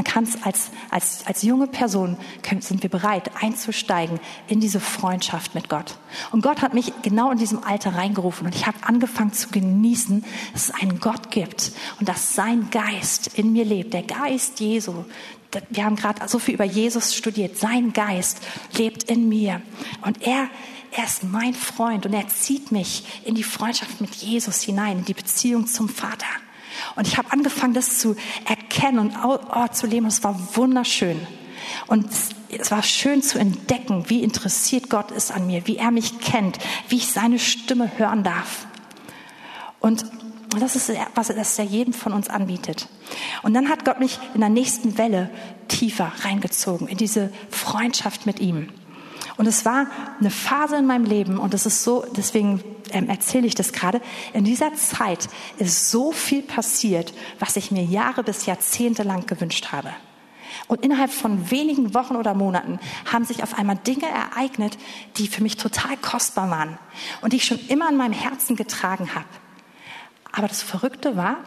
Man 0.00 0.04
kann 0.06 0.24
es 0.24 0.42
als, 0.44 0.70
als, 0.88 1.26
als 1.26 1.42
junge 1.42 1.66
Person, 1.66 2.16
können, 2.42 2.62
sind 2.62 2.82
wir 2.82 2.88
bereit 2.88 3.32
einzusteigen 3.38 4.18
in 4.48 4.58
diese 4.58 4.80
Freundschaft 4.80 5.54
mit 5.54 5.68
Gott. 5.68 5.98
Und 6.32 6.40
Gott 6.40 6.62
hat 6.62 6.72
mich 6.72 6.90
genau 7.02 7.30
in 7.30 7.36
diesem 7.36 7.62
Alter 7.62 7.96
reingerufen 7.96 8.46
und 8.46 8.54
ich 8.54 8.66
habe 8.66 8.78
angefangen 8.80 9.34
zu 9.34 9.50
genießen, 9.50 10.24
dass 10.54 10.70
es 10.70 10.70
einen 10.70 11.00
Gott 11.00 11.30
gibt 11.30 11.72
und 11.98 12.08
dass 12.08 12.34
sein 12.34 12.70
Geist 12.70 13.38
in 13.38 13.52
mir 13.52 13.66
lebt. 13.66 13.92
Der 13.92 14.02
Geist 14.02 14.58
Jesu, 14.60 15.04
wir 15.68 15.84
haben 15.84 15.96
gerade 15.96 16.26
so 16.28 16.38
viel 16.38 16.54
über 16.54 16.64
Jesus 16.64 17.14
studiert. 17.14 17.58
Sein 17.58 17.92
Geist 17.92 18.40
lebt 18.78 19.02
in 19.02 19.28
mir. 19.28 19.60
Und 20.00 20.22
er, 20.26 20.48
er 20.92 21.04
ist 21.04 21.24
mein 21.24 21.52
Freund 21.52 22.06
und 22.06 22.14
er 22.14 22.26
zieht 22.28 22.72
mich 22.72 23.04
in 23.26 23.34
die 23.34 23.44
Freundschaft 23.44 24.00
mit 24.00 24.14
Jesus 24.14 24.62
hinein, 24.62 25.00
in 25.00 25.04
die 25.04 25.12
Beziehung 25.12 25.66
zum 25.66 25.90
Vater. 25.90 26.24
Und 26.96 27.06
ich 27.06 27.16
habe 27.18 27.32
angefangen, 27.32 27.74
das 27.74 27.98
zu 27.98 28.16
erkennen 28.48 28.98
und 28.98 29.14
oh, 29.24 29.66
zu 29.68 29.86
leben. 29.86 30.04
Und 30.06 30.12
es 30.12 30.24
war 30.24 30.38
wunderschön. 30.54 31.26
Und 31.86 32.08
es 32.58 32.70
war 32.70 32.82
schön 32.82 33.22
zu 33.22 33.38
entdecken, 33.38 34.04
wie 34.08 34.22
interessiert 34.22 34.90
Gott 34.90 35.10
ist 35.10 35.30
an 35.30 35.46
mir, 35.46 35.66
wie 35.66 35.76
er 35.76 35.90
mich 35.90 36.20
kennt, 36.20 36.58
wie 36.88 36.96
ich 36.96 37.08
seine 37.08 37.38
Stimme 37.38 37.90
hören 37.98 38.24
darf. 38.24 38.66
Und 39.78 40.04
das 40.58 40.74
ist, 40.74 40.90
was 41.14 41.58
er 41.58 41.64
jedem 41.64 41.92
von 41.92 42.12
uns 42.12 42.28
anbietet. 42.28 42.88
Und 43.42 43.54
dann 43.54 43.68
hat 43.68 43.84
Gott 43.84 44.00
mich 44.00 44.18
in 44.34 44.40
der 44.40 44.50
nächsten 44.50 44.98
Welle 44.98 45.30
tiefer 45.68 46.12
reingezogen, 46.22 46.88
in 46.88 46.96
diese 46.96 47.32
Freundschaft 47.50 48.26
mit 48.26 48.40
ihm. 48.40 48.68
Und 49.36 49.46
es 49.46 49.64
war 49.64 49.86
eine 50.18 50.30
Phase 50.30 50.76
in 50.76 50.86
meinem 50.86 51.04
Leben 51.04 51.38
und 51.38 51.54
es 51.54 51.66
ist 51.66 51.84
so, 51.84 52.04
deswegen 52.16 52.62
ähm, 52.94 53.08
erzähle 53.08 53.46
ich 53.46 53.54
das 53.54 53.72
gerade. 53.72 54.00
In 54.32 54.44
dieser 54.44 54.74
Zeit 54.74 55.28
ist 55.58 55.90
so 55.90 56.12
viel 56.12 56.42
passiert, 56.42 57.12
was 57.38 57.56
ich 57.56 57.70
mir 57.70 57.84
Jahre 57.84 58.22
bis 58.22 58.46
Jahrzehnte 58.46 59.02
lang 59.02 59.26
gewünscht 59.26 59.72
habe. 59.72 59.90
Und 60.66 60.84
innerhalb 60.84 61.10
von 61.10 61.50
wenigen 61.50 61.94
Wochen 61.94 62.16
oder 62.16 62.34
Monaten 62.34 62.78
haben 63.10 63.24
sich 63.24 63.42
auf 63.42 63.58
einmal 63.58 63.76
Dinge 63.76 64.06
ereignet, 64.08 64.78
die 65.16 65.28
für 65.28 65.42
mich 65.42 65.56
total 65.56 65.96
kostbar 65.96 66.50
waren 66.50 66.78
und 67.22 67.32
die 67.32 67.36
ich 67.36 67.44
schon 67.44 67.60
immer 67.68 67.88
in 67.88 67.96
meinem 67.96 68.12
Herzen 68.12 68.56
getragen 68.56 69.14
habe. 69.14 69.26
Aber 70.32 70.48
das 70.48 70.62
Verrückte 70.62 71.16
war, 71.16 71.38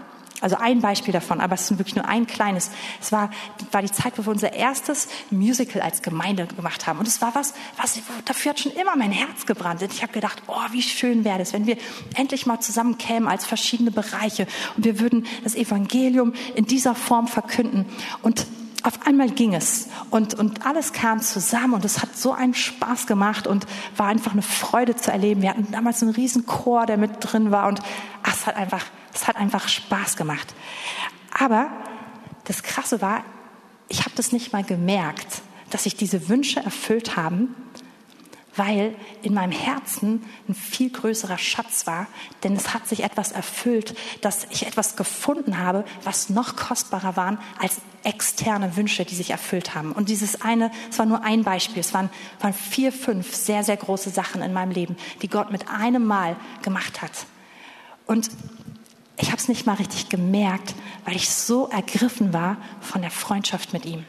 also 0.44 0.58
ein 0.58 0.82
Beispiel 0.82 1.14
davon, 1.14 1.40
aber 1.40 1.56
es 1.56 1.72
ist 1.72 1.78
wirklich 1.78 1.96
nur 1.96 2.06
ein 2.06 2.28
kleines. 2.28 2.70
Es 3.02 3.14
war, 3.14 3.32
war 3.72 3.82
die 3.82 3.92
Zeit, 3.92 4.18
wo 4.18 4.26
wir 4.26 4.32
unser 4.32 4.52
erstes 4.52 5.08
Musical 5.32 5.82
als 5.82 6.02
Gemeinde 6.02 6.48
gemacht 6.48 6.86
haben. 6.86 7.00
Und 7.00 7.08
es 7.08 7.22
war 7.22 7.34
was, 7.34 7.54
was 7.78 8.00
dafür 8.26 8.50
hat 8.50 8.60
schon 8.60 8.74
immer 8.74 8.98
mein 8.98 9.12
Herz 9.12 9.46
gebrannt. 9.46 9.82
Und 9.82 9.94
ich 9.94 10.04
habe 10.04 10.12
gedacht, 10.12 10.44
oh, 10.48 10.60
wie 10.72 10.82
schön 10.82 11.24
wäre 11.24 11.40
es, 11.40 11.54
wenn 11.54 11.66
wir 11.66 11.78
endlich 12.16 12.46
mal 12.46 12.60
zusammenkämen 12.60 13.30
als 13.30 13.46
verschiedene 13.46 13.92
Bereiche 13.92 14.46
und 14.76 14.84
wir 14.84 15.00
würden 15.00 15.26
das 15.46 15.56
Evangelium 15.56 16.34
in 16.56 16.66
dieser 16.66 16.94
Form 16.94 17.28
verkünden. 17.28 17.86
Und 18.22 18.46
auf 18.84 19.08
einmal 19.08 19.30
ging 19.30 19.54
es 19.54 19.88
und, 20.10 20.34
und 20.34 20.66
alles 20.66 20.92
kam 20.92 21.22
zusammen 21.22 21.74
und 21.74 21.86
es 21.86 22.02
hat 22.02 22.18
so 22.18 22.34
einen 22.34 22.54
Spaß 22.54 23.08
gemacht 23.08 23.48
und 23.48 23.66
war 23.96 24.08
einfach 24.08 24.34
eine 24.34 24.42
Freude 24.42 24.96
zu 24.96 25.10
erleben. 25.10 25.42
Wir 25.42 25.52
hatten 25.52 25.72
damals 25.72 26.04
einen 26.04 26.12
riesen 26.12 26.46
Chor, 26.46 26.86
der 26.86 26.98
mit 26.98 27.12
drin 27.20 27.50
war 27.50 27.70
und 27.70 27.80
ach, 28.24 28.34
es 28.34 28.46
hat 28.46 28.58
einfach, 28.58 28.84
es 29.14 29.28
hat 29.28 29.38
einfach 29.38 29.70
Spaß 29.70 30.18
gemacht. 30.18 30.54
Aber 31.38 31.70
das 32.44 32.62
Krasse 32.62 33.02
war, 33.02 33.24
ich 33.88 34.02
habe 34.02 34.12
das 34.16 34.34
nicht 34.34 34.52
mal 34.52 34.64
gemerkt, 34.64 35.42
dass 35.70 35.84
sich 35.84 35.96
diese 35.96 36.28
Wünsche 36.28 36.60
erfüllt 36.60 37.16
haben, 37.16 37.56
weil 38.56 38.96
in 39.22 39.34
meinem 39.34 39.52
Herzen 39.52 40.24
ein 40.48 40.54
viel 40.54 40.90
größerer 40.90 41.38
Schatz 41.38 41.88
war, 41.88 42.08
denn 42.44 42.56
es 42.56 42.74
hat 42.74 42.88
sich 42.88 43.04
etwas 43.04 43.32
erfüllt, 43.32 43.96
dass 44.22 44.46
ich 44.50 44.68
etwas 44.68 44.96
gefunden 44.96 45.58
habe, 45.58 45.86
was 46.04 46.30
noch 46.30 46.56
kostbarer 46.56 47.16
war 47.16 47.38
als 47.60 47.82
externe 48.04 48.76
Wünsche, 48.76 49.06
die 49.06 49.16
sich 49.16 49.32
erfüllt 49.32 49.76
haben. 49.76 49.92
Und 49.92 50.10
dieses 50.10 50.42
eine, 50.42 50.72
es 50.90 51.00
war 51.00 51.06
nur 51.06 51.24
ein 51.24 51.44
Beispiel, 51.44 51.80
es 51.80 51.94
waren, 51.94 52.10
waren 52.40 52.54
vier, 52.54 52.92
fünf 52.92 53.34
sehr, 53.34 53.64
sehr 53.64 53.78
große 53.78 54.10
Sachen 54.10 54.42
in 54.42 54.54
meinem 54.54 54.72
Leben, 54.72 54.98
die 55.22 55.30
Gott 55.30 55.52
mit 55.52 55.70
einem 55.70 56.06
Mal 56.06 56.36
gemacht 56.62 57.02
hat. 57.02 57.26
Und 58.06 58.30
ich 59.18 59.28
habe 59.28 59.38
es 59.38 59.48
nicht 59.48 59.66
mal 59.66 59.76
richtig 59.76 60.10
gemerkt, 60.10 60.76
weil 61.06 61.16
ich 61.16 61.30
so 61.30 61.70
ergriffen 61.70 62.34
war 62.34 62.58
von 62.82 63.02
der 63.02 63.12
Freundschaft 63.12 63.74
mit 63.74 63.86
ihm. 63.86 64.06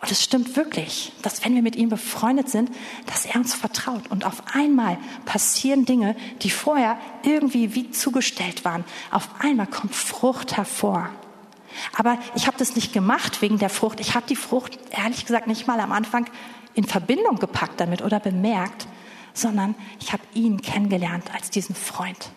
Und 0.00 0.10
es 0.10 0.22
stimmt 0.22 0.56
wirklich, 0.56 1.12
dass 1.22 1.44
wenn 1.44 1.54
wir 1.54 1.62
mit 1.62 1.76
ihm 1.76 1.88
befreundet 1.88 2.48
sind, 2.48 2.70
dass 3.06 3.24
er 3.24 3.36
uns 3.36 3.54
vertraut. 3.54 4.10
Und 4.10 4.24
auf 4.24 4.42
einmal 4.54 4.98
passieren 5.24 5.84
Dinge, 5.84 6.16
die 6.42 6.50
vorher 6.50 6.98
irgendwie 7.22 7.74
wie 7.74 7.90
zugestellt 7.90 8.64
waren. 8.64 8.84
Auf 9.10 9.28
einmal 9.40 9.66
kommt 9.66 9.94
Frucht 9.94 10.56
hervor. 10.56 11.08
Aber 11.96 12.18
ich 12.34 12.46
habe 12.46 12.58
das 12.58 12.74
nicht 12.74 12.92
gemacht 12.92 13.42
wegen 13.42 13.58
der 13.58 13.70
Frucht. 13.70 14.00
Ich 14.00 14.14
habe 14.14 14.26
die 14.26 14.36
Frucht, 14.36 14.78
ehrlich 14.90 15.24
gesagt, 15.24 15.46
nicht 15.46 15.66
mal 15.66 15.80
am 15.80 15.92
Anfang 15.92 16.26
in 16.74 16.84
Verbindung 16.84 17.38
gepackt 17.38 17.80
damit 17.80 18.02
oder 18.02 18.20
bemerkt, 18.20 18.86
sondern 19.34 19.74
ich 20.00 20.12
habe 20.12 20.22
ihn 20.34 20.60
kennengelernt 20.60 21.32
als 21.34 21.50
diesen 21.50 21.74
Freund. 21.74 22.30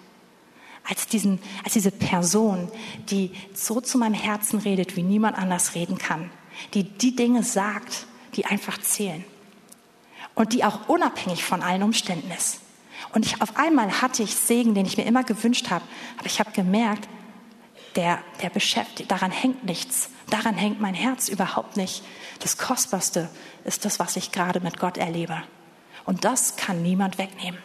Als, 0.87 1.07
diesen, 1.07 1.39
als 1.63 1.73
diese 1.73 1.89
Person, 1.89 2.71
die 3.09 3.31
so 3.53 3.81
zu 3.81 3.97
meinem 3.97 4.13
Herzen 4.13 4.59
redet, 4.59 4.95
wie 4.95 5.01
niemand 5.01 5.35
anders 5.35 5.73
reden 5.73 5.97
kann 5.97 6.29
die 6.73 6.83
die 6.83 7.15
Dinge 7.15 7.43
sagt, 7.43 8.05
die 8.35 8.45
einfach 8.45 8.79
zählen 8.79 9.23
und 10.35 10.53
die 10.53 10.63
auch 10.63 10.87
unabhängig 10.89 11.43
von 11.43 11.63
allen 11.63 11.83
Umständen 11.83 12.31
ist. 12.31 12.59
Und 13.13 13.25
ich, 13.25 13.41
auf 13.41 13.57
einmal 13.57 14.01
hatte 14.01 14.23
ich 14.23 14.35
Segen, 14.35 14.75
den 14.75 14.85
ich 14.85 14.97
mir 14.97 15.05
immer 15.05 15.23
gewünscht 15.23 15.69
habe, 15.69 15.85
aber 16.17 16.27
ich 16.27 16.39
habe 16.39 16.51
gemerkt, 16.51 17.07
der, 17.95 18.19
der 18.41 18.49
beschäftigt, 18.49 19.09
daran 19.09 19.31
hängt 19.31 19.63
nichts, 19.63 20.09
daran 20.29 20.55
hängt 20.55 20.81
mein 20.81 20.93
Herz 20.93 21.29
überhaupt 21.29 21.77
nicht. 21.77 22.03
Das 22.39 22.57
Kostbarste 22.57 23.29
ist 23.63 23.85
das, 23.85 23.99
was 23.99 24.17
ich 24.17 24.31
gerade 24.31 24.59
mit 24.59 24.79
Gott 24.79 24.97
erlebe. 24.97 25.41
Und 26.05 26.25
das 26.25 26.57
kann 26.57 26.81
niemand 26.81 27.17
wegnehmen. 27.17 27.59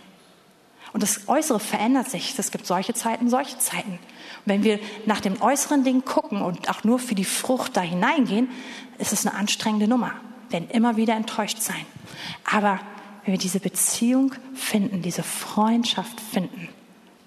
Und 0.93 1.03
das 1.03 1.29
Äußere 1.29 1.61
verändert 1.61 2.11
sich. 2.11 2.39
Es 2.39 2.51
gibt 2.51 2.67
solche 2.67 2.95
Zeiten, 2.95 3.31
solche 3.31 3.59
Zeiten. 3.59 3.93
Und 3.93 4.47
wenn 4.47 4.65
wir 4.65 4.81
nach 5.07 5.21
dem 5.21 5.41
äußeren 5.41 5.85
Ding 5.85 6.05
gucken 6.05 6.43
und 6.43 6.69
auch 6.69 6.85
nur 6.85 6.99
für 6.99 7.15
die 7.15 7.25
Frucht 7.25 7.77
da 7.77 7.81
hineingehen, 7.81 8.49
ist 8.99 9.13
es 9.13 9.27
eine 9.27 9.37
anstrengende 9.37 9.87
Nummer. 9.87 10.13
Wir 10.49 10.61
werden 10.61 10.71
immer 10.71 10.97
wieder 10.97 11.15
enttäuscht 11.15 11.61
sein. 11.61 11.87
Aber 12.51 12.81
wenn 13.25 13.33
wir 13.33 13.39
diese 13.39 13.61
Beziehung 13.61 14.35
finden, 14.55 15.03
diese 15.03 15.23
Freundschaft 15.23 16.21
finden, 16.21 16.69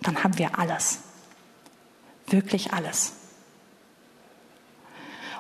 dann 0.02 0.24
haben 0.24 0.38
wir 0.38 0.60
alles. 0.60 1.00
Wirklich 2.28 2.74
alles. 2.74 3.14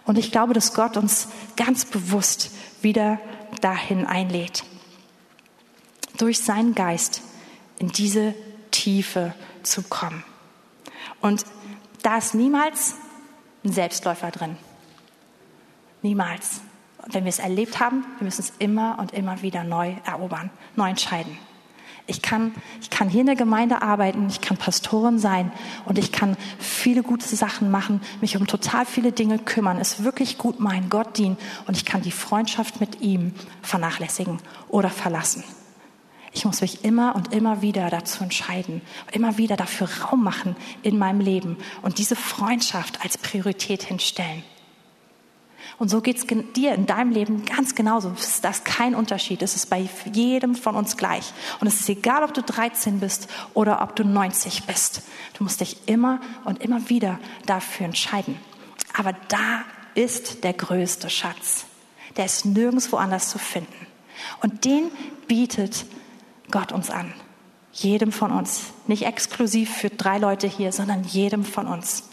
Und 0.06 0.18
ich 0.18 0.32
glaube, 0.32 0.54
dass 0.54 0.74
Gott 0.74 0.98
uns 0.98 1.28
ganz 1.56 1.86
bewusst 1.86 2.52
wieder 2.82 3.20
dahin 3.62 4.06
einlädt. 4.06 4.64
Durch 6.18 6.40
seinen 6.40 6.76
Geist 6.76 7.22
in 7.80 7.90
diese 7.90 8.34
Tiefe 8.72 9.34
zu 9.64 9.84
kommen. 9.84 10.24
Und 11.22 11.46
da 12.02 12.18
ist 12.18 12.34
niemals 12.34 12.96
ein 13.64 13.72
Selbstläufer 13.72 14.32
drin. 14.32 14.58
Niemals. 16.02 16.62
Und 17.04 17.14
wenn 17.14 17.24
wir 17.24 17.30
es 17.30 17.40
erlebt 17.40 17.80
haben, 17.80 18.06
wir 18.18 18.26
müssen 18.26 18.42
es 18.42 18.54
immer 18.60 18.98
und 19.00 19.14
immer 19.14 19.42
wieder 19.42 19.64
neu 19.64 19.96
erobern, 20.06 20.50
neu 20.76 20.90
entscheiden. 20.90 21.38
Ich 22.06 22.22
kann, 22.22 22.54
ich 22.82 22.90
kann 22.90 23.08
hier 23.08 23.22
in 23.22 23.28
der 23.28 23.38
Gemeinde 23.38 23.82
arbeiten, 23.82 24.28
ich 24.28 24.42
kann 24.42 24.58
Pastorin 24.58 25.20
sein 25.20 25.54
und 25.86 25.98
ich 25.98 26.12
kann 26.12 26.36
viele 26.60 27.02
gute 27.02 27.34
Sachen 27.34 27.72
machen, 27.72 28.02
mich 28.20 28.36
um 28.36 28.46
total 28.46 28.86
viele 28.86 29.14
Dinge 29.14 29.40
kümmern, 29.40 29.78
es 29.80 30.04
wirklich 30.04 30.38
gut 30.38 30.60
meinen, 30.60 30.90
Gott 30.90 31.18
dienen 31.18 31.38
und 31.66 31.78
ich 31.78 31.86
kann 31.86 32.02
die 32.02 32.12
Freundschaft 32.12 32.82
mit 32.82 33.00
ihm 33.00 33.34
vernachlässigen 33.62 34.40
oder 34.68 34.90
verlassen. 34.90 35.46
Ich 36.34 36.46
muss 36.46 36.62
mich 36.62 36.84
immer 36.84 37.16
und 37.16 37.34
immer 37.34 37.62
wieder 37.62 37.90
dazu 37.90 38.24
entscheiden, 38.24 38.82
immer 39.12 39.38
wieder 39.38 39.56
dafür 39.56 39.88
Raum 40.02 40.24
machen 40.24 40.56
in 40.82 40.98
meinem 40.98 41.20
Leben 41.20 41.58
und 41.84 42.00
diese 42.00 42.16
Freundschaft 42.16 43.04
als 43.04 43.20
Priorität 43.20 43.84
hinstellen. 43.84 44.44
Und 45.80 45.90
so 45.90 46.02
geht 46.02 46.18
es 46.18 46.28
dir 46.56 46.74
in 46.74 46.86
deinem 46.86 47.12
Leben 47.12 47.46
ganz 47.46 47.76
genauso. 47.76 48.10
Das 48.42 48.58
ist 48.58 48.66
kein 48.66 48.96
Unterschied. 48.96 49.42
Es 49.42 49.56
ist 49.56 49.70
bei 49.70 49.88
jedem 50.12 50.56
von 50.56 50.76
uns 50.76 50.98
gleich. 50.98 51.34
Und 51.60 51.68
es 51.68 51.80
ist 51.80 51.90
egal, 51.90 52.24
ob 52.24 52.34
du 52.34 52.42
13 52.42 53.00
bist 53.00 53.28
oder 53.54 53.82
ob 53.82 53.96
du 53.96 54.04
90 54.04 54.64
bist. 54.64 55.02
Du 55.38 55.44
musst 55.44 55.62
dich 55.62 55.78
immer 55.88 56.20
und 56.46 56.62
immer 56.62 56.90
wieder 56.90 57.20
dafür 57.46 57.88
entscheiden. 57.88 58.38
Aber 58.94 59.14
da 59.30 59.64
ist 59.96 60.44
der 60.44 60.54
größte 60.54 61.10
Schatz. 61.10 61.66
Der 62.18 62.26
ist 62.26 62.46
nirgendwo 62.46 62.98
anders 62.98 63.30
zu 63.30 63.40
finden. 63.40 63.88
Und 64.42 64.66
den 64.66 64.92
bietet 65.28 65.86
Gott 66.54 66.72
uns 66.72 66.91
an. 66.91 67.12
Jedem 67.72 68.12
von 68.12 68.32
uns. 68.32 68.74
Nicht 68.86 69.08
exklusiv 69.08 69.76
für 69.76 69.89
drei 69.89 70.20
Leute 70.20 70.45
hier, 70.45 70.72
sondern 70.72 71.04
jedem 71.04 71.45
von 71.45 71.66
uns. 71.66 72.04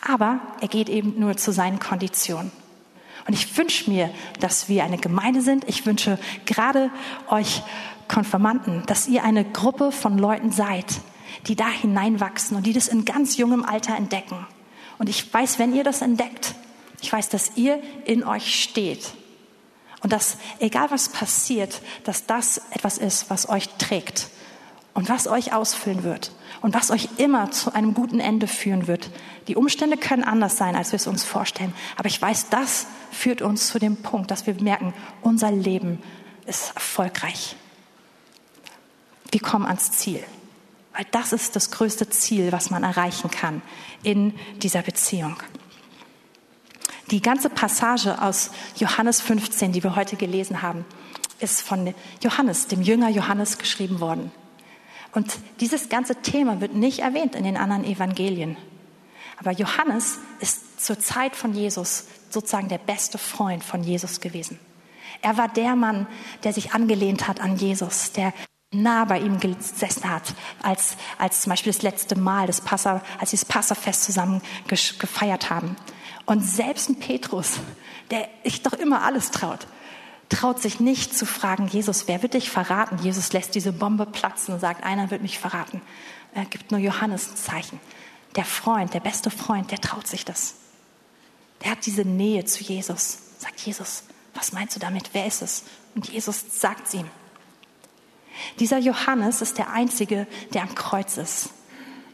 Aber 0.00 0.38
er 0.60 0.68
geht 0.68 0.88
eben 0.88 1.18
nur 1.18 1.36
zu 1.36 1.50
seinen 1.52 1.80
Konditionen. 1.80 2.52
Und 3.26 3.34
ich 3.34 3.58
wünsche 3.58 3.90
mir, 3.90 4.10
dass 4.38 4.68
wir 4.68 4.84
eine 4.84 4.98
Gemeinde 4.98 5.40
sind. 5.40 5.68
Ich 5.68 5.84
wünsche 5.84 6.16
gerade 6.46 6.92
euch 7.28 7.62
Konfirmanden, 8.06 8.84
dass 8.86 9.08
ihr 9.08 9.24
eine 9.24 9.44
Gruppe 9.44 9.90
von 9.90 10.16
Leuten 10.16 10.52
seid, 10.52 10.86
die 11.48 11.56
da 11.56 11.68
hineinwachsen 11.68 12.56
und 12.56 12.66
die 12.66 12.72
das 12.72 12.86
in 12.86 13.04
ganz 13.04 13.36
jungem 13.36 13.64
Alter 13.64 13.96
entdecken. 13.96 14.46
Und 14.98 15.08
ich 15.08 15.34
weiß, 15.34 15.58
wenn 15.58 15.74
ihr 15.74 15.82
das 15.82 16.02
entdeckt, 16.02 16.54
ich 17.02 17.12
weiß, 17.12 17.30
dass 17.30 17.56
ihr 17.56 17.82
in 18.04 18.22
euch 18.22 18.62
steht 18.62 19.12
und 20.02 20.12
dass, 20.12 20.36
egal 20.60 20.90
was 20.90 21.08
passiert, 21.08 21.80
dass 22.04 22.26
das 22.26 22.60
etwas 22.70 22.98
ist, 22.98 23.30
was 23.30 23.48
euch 23.48 23.68
trägt 23.78 24.28
und 24.94 25.08
was 25.08 25.26
euch 25.26 25.52
ausfüllen 25.52 26.04
wird 26.04 26.32
und 26.60 26.74
was 26.74 26.90
euch 26.90 27.08
immer 27.18 27.50
zu 27.50 27.74
einem 27.74 27.94
guten 27.94 28.20
Ende 28.20 28.46
führen 28.46 28.86
wird. 28.86 29.10
Die 29.48 29.56
Umstände 29.56 29.96
können 29.96 30.24
anders 30.24 30.56
sein, 30.56 30.76
als 30.76 30.92
wir 30.92 30.96
es 30.96 31.06
uns 31.06 31.24
vorstellen. 31.24 31.72
Aber 31.96 32.08
ich 32.08 32.20
weiß, 32.20 32.48
das 32.50 32.86
führt 33.10 33.42
uns 33.42 33.68
zu 33.68 33.78
dem 33.78 33.96
Punkt, 33.96 34.30
dass 34.30 34.46
wir 34.46 34.54
merken, 34.54 34.94
unser 35.22 35.50
Leben 35.50 36.02
ist 36.46 36.72
erfolgreich. 36.74 37.56
Wir 39.30 39.40
kommen 39.40 39.66
ans 39.66 39.92
Ziel. 39.92 40.22
Weil 40.94 41.06
das 41.10 41.32
ist 41.32 41.54
das 41.54 41.70
größte 41.70 42.10
Ziel, 42.10 42.50
was 42.50 42.70
man 42.70 42.82
erreichen 42.82 43.30
kann 43.30 43.62
in 44.02 44.34
dieser 44.62 44.82
Beziehung. 44.82 45.36
Die 47.10 47.22
ganze 47.22 47.48
Passage 47.48 48.20
aus 48.20 48.50
Johannes 48.76 49.22
15, 49.22 49.72
die 49.72 49.82
wir 49.82 49.96
heute 49.96 50.16
gelesen 50.16 50.60
haben, 50.60 50.84
ist 51.40 51.62
von 51.62 51.94
Johannes, 52.22 52.66
dem 52.66 52.82
Jünger 52.82 53.08
Johannes, 53.08 53.56
geschrieben 53.56 54.00
worden. 54.00 54.30
Und 55.12 55.38
dieses 55.60 55.88
ganze 55.88 56.16
Thema 56.16 56.60
wird 56.60 56.74
nicht 56.74 56.98
erwähnt 56.98 57.34
in 57.34 57.44
den 57.44 57.56
anderen 57.56 57.84
Evangelien. 57.84 58.58
Aber 59.38 59.52
Johannes 59.52 60.18
ist 60.40 60.84
zur 60.84 60.98
Zeit 60.98 61.34
von 61.34 61.54
Jesus 61.54 62.04
sozusagen 62.28 62.68
der 62.68 62.78
beste 62.78 63.16
Freund 63.16 63.64
von 63.64 63.82
Jesus 63.82 64.20
gewesen. 64.20 64.58
Er 65.22 65.38
war 65.38 65.48
der 65.48 65.76
Mann, 65.76 66.06
der 66.44 66.52
sich 66.52 66.72
angelehnt 66.72 67.26
hat 67.26 67.40
an 67.40 67.56
Jesus, 67.56 68.12
der 68.12 68.34
nah 68.70 69.06
bei 69.06 69.18
ihm 69.18 69.40
gesessen 69.40 70.10
hat, 70.10 70.34
als, 70.62 70.96
als 71.16 71.40
zum 71.40 71.50
Beispiel 71.50 71.72
das 71.72 71.80
letzte 71.80 72.18
Mal, 72.18 72.46
das 72.46 72.60
Passa, 72.60 73.00
als 73.18 73.30
sie 73.30 73.38
das 73.38 73.46
Passafest 73.46 74.04
zusammen 74.04 74.42
gefeiert 74.66 75.48
haben. 75.48 75.74
Und 76.28 76.42
selbst 76.42 76.90
ein 76.90 76.96
Petrus, 76.96 77.58
der 78.10 78.28
sich 78.44 78.62
doch 78.62 78.74
immer 78.74 79.00
alles 79.00 79.30
traut, 79.30 79.66
traut 80.28 80.60
sich 80.60 80.78
nicht 80.78 81.16
zu 81.16 81.24
fragen, 81.24 81.68
Jesus, 81.68 82.06
wer 82.06 82.20
wird 82.20 82.34
dich 82.34 82.50
verraten? 82.50 82.98
Jesus 83.02 83.32
lässt 83.32 83.54
diese 83.54 83.72
Bombe 83.72 84.04
platzen 84.04 84.52
und 84.52 84.60
sagt, 84.60 84.84
einer 84.84 85.10
wird 85.10 85.22
mich 85.22 85.38
verraten. 85.38 85.80
Er 86.34 86.44
gibt 86.44 86.70
nur 86.70 86.80
Johannes 86.80 87.30
ein 87.30 87.36
Zeichen. 87.36 87.80
Der 88.36 88.44
Freund, 88.44 88.92
der 88.92 89.00
beste 89.00 89.30
Freund, 89.30 89.70
der 89.70 89.80
traut 89.80 90.06
sich 90.06 90.26
das. 90.26 90.56
Der 91.64 91.70
hat 91.70 91.86
diese 91.86 92.02
Nähe 92.02 92.44
zu 92.44 92.62
Jesus. 92.62 93.20
Sagt 93.38 93.60
Jesus, 93.60 94.02
was 94.34 94.52
meinst 94.52 94.76
du 94.76 94.80
damit? 94.80 95.08
Wer 95.14 95.24
ist 95.24 95.40
es? 95.40 95.64
Und 95.94 96.10
Jesus 96.10 96.60
sagt 96.60 96.88
es 96.88 96.92
ihm. 96.94 97.08
Dieser 98.60 98.76
Johannes 98.76 99.40
ist 99.40 99.56
der 99.56 99.70
Einzige, 99.70 100.26
der 100.52 100.60
am 100.60 100.74
Kreuz 100.74 101.16
ist. 101.16 101.54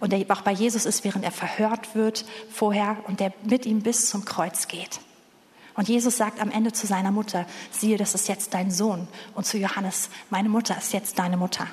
Und 0.01 0.13
der 0.13 0.25
auch 0.31 0.43
bei 0.43 0.53
Jesus 0.53 0.87
ist, 0.87 1.05
während 1.05 1.25
er 1.25 1.31
verhört 1.31 1.95
wird 1.95 2.25
vorher 2.51 2.97
und 3.07 3.21
der 3.21 3.33
mit 3.45 3.67
ihm 3.67 3.83
bis 3.83 4.09
zum 4.09 4.25
Kreuz 4.25 4.69
geht. 4.69 5.01
Und 5.75 5.89
Jesus 5.89 6.17
sagt 6.17 6.41
am 6.41 6.51
Ende 6.51 6.73
zu 6.73 6.87
seiner 6.87 7.11
Mutter, 7.11 7.47
siehe, 7.71 7.97
das 7.97 8.15
ist 8.15 8.29
jetzt 8.29 8.55
dein 8.55 8.71
Sohn. 8.71 9.09
Und 9.35 9.45
zu 9.45 9.59
Johannes, 9.59 10.09
meine 10.31 10.49
Mutter 10.49 10.77
ist 10.79 10.93
jetzt 10.93 11.19
deine 11.19 11.37
Mutter. 11.37 11.67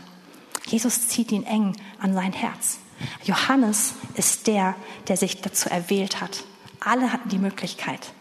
Jesus 0.65 1.07
zieht 1.07 1.31
ihn 1.31 1.43
eng 1.43 1.75
an 1.99 2.13
sein 2.13 2.33
Herz. 2.33 2.79
Johannes 3.23 3.93
ist 4.15 4.47
der, 4.47 4.75
der 5.07 5.17
sich 5.17 5.41
dazu 5.41 5.69
erwählt 5.69 6.21
hat. 6.21 6.43
Alle 6.79 7.13
hatten 7.13 7.29
die 7.29 7.39
Möglichkeit. 7.39 8.13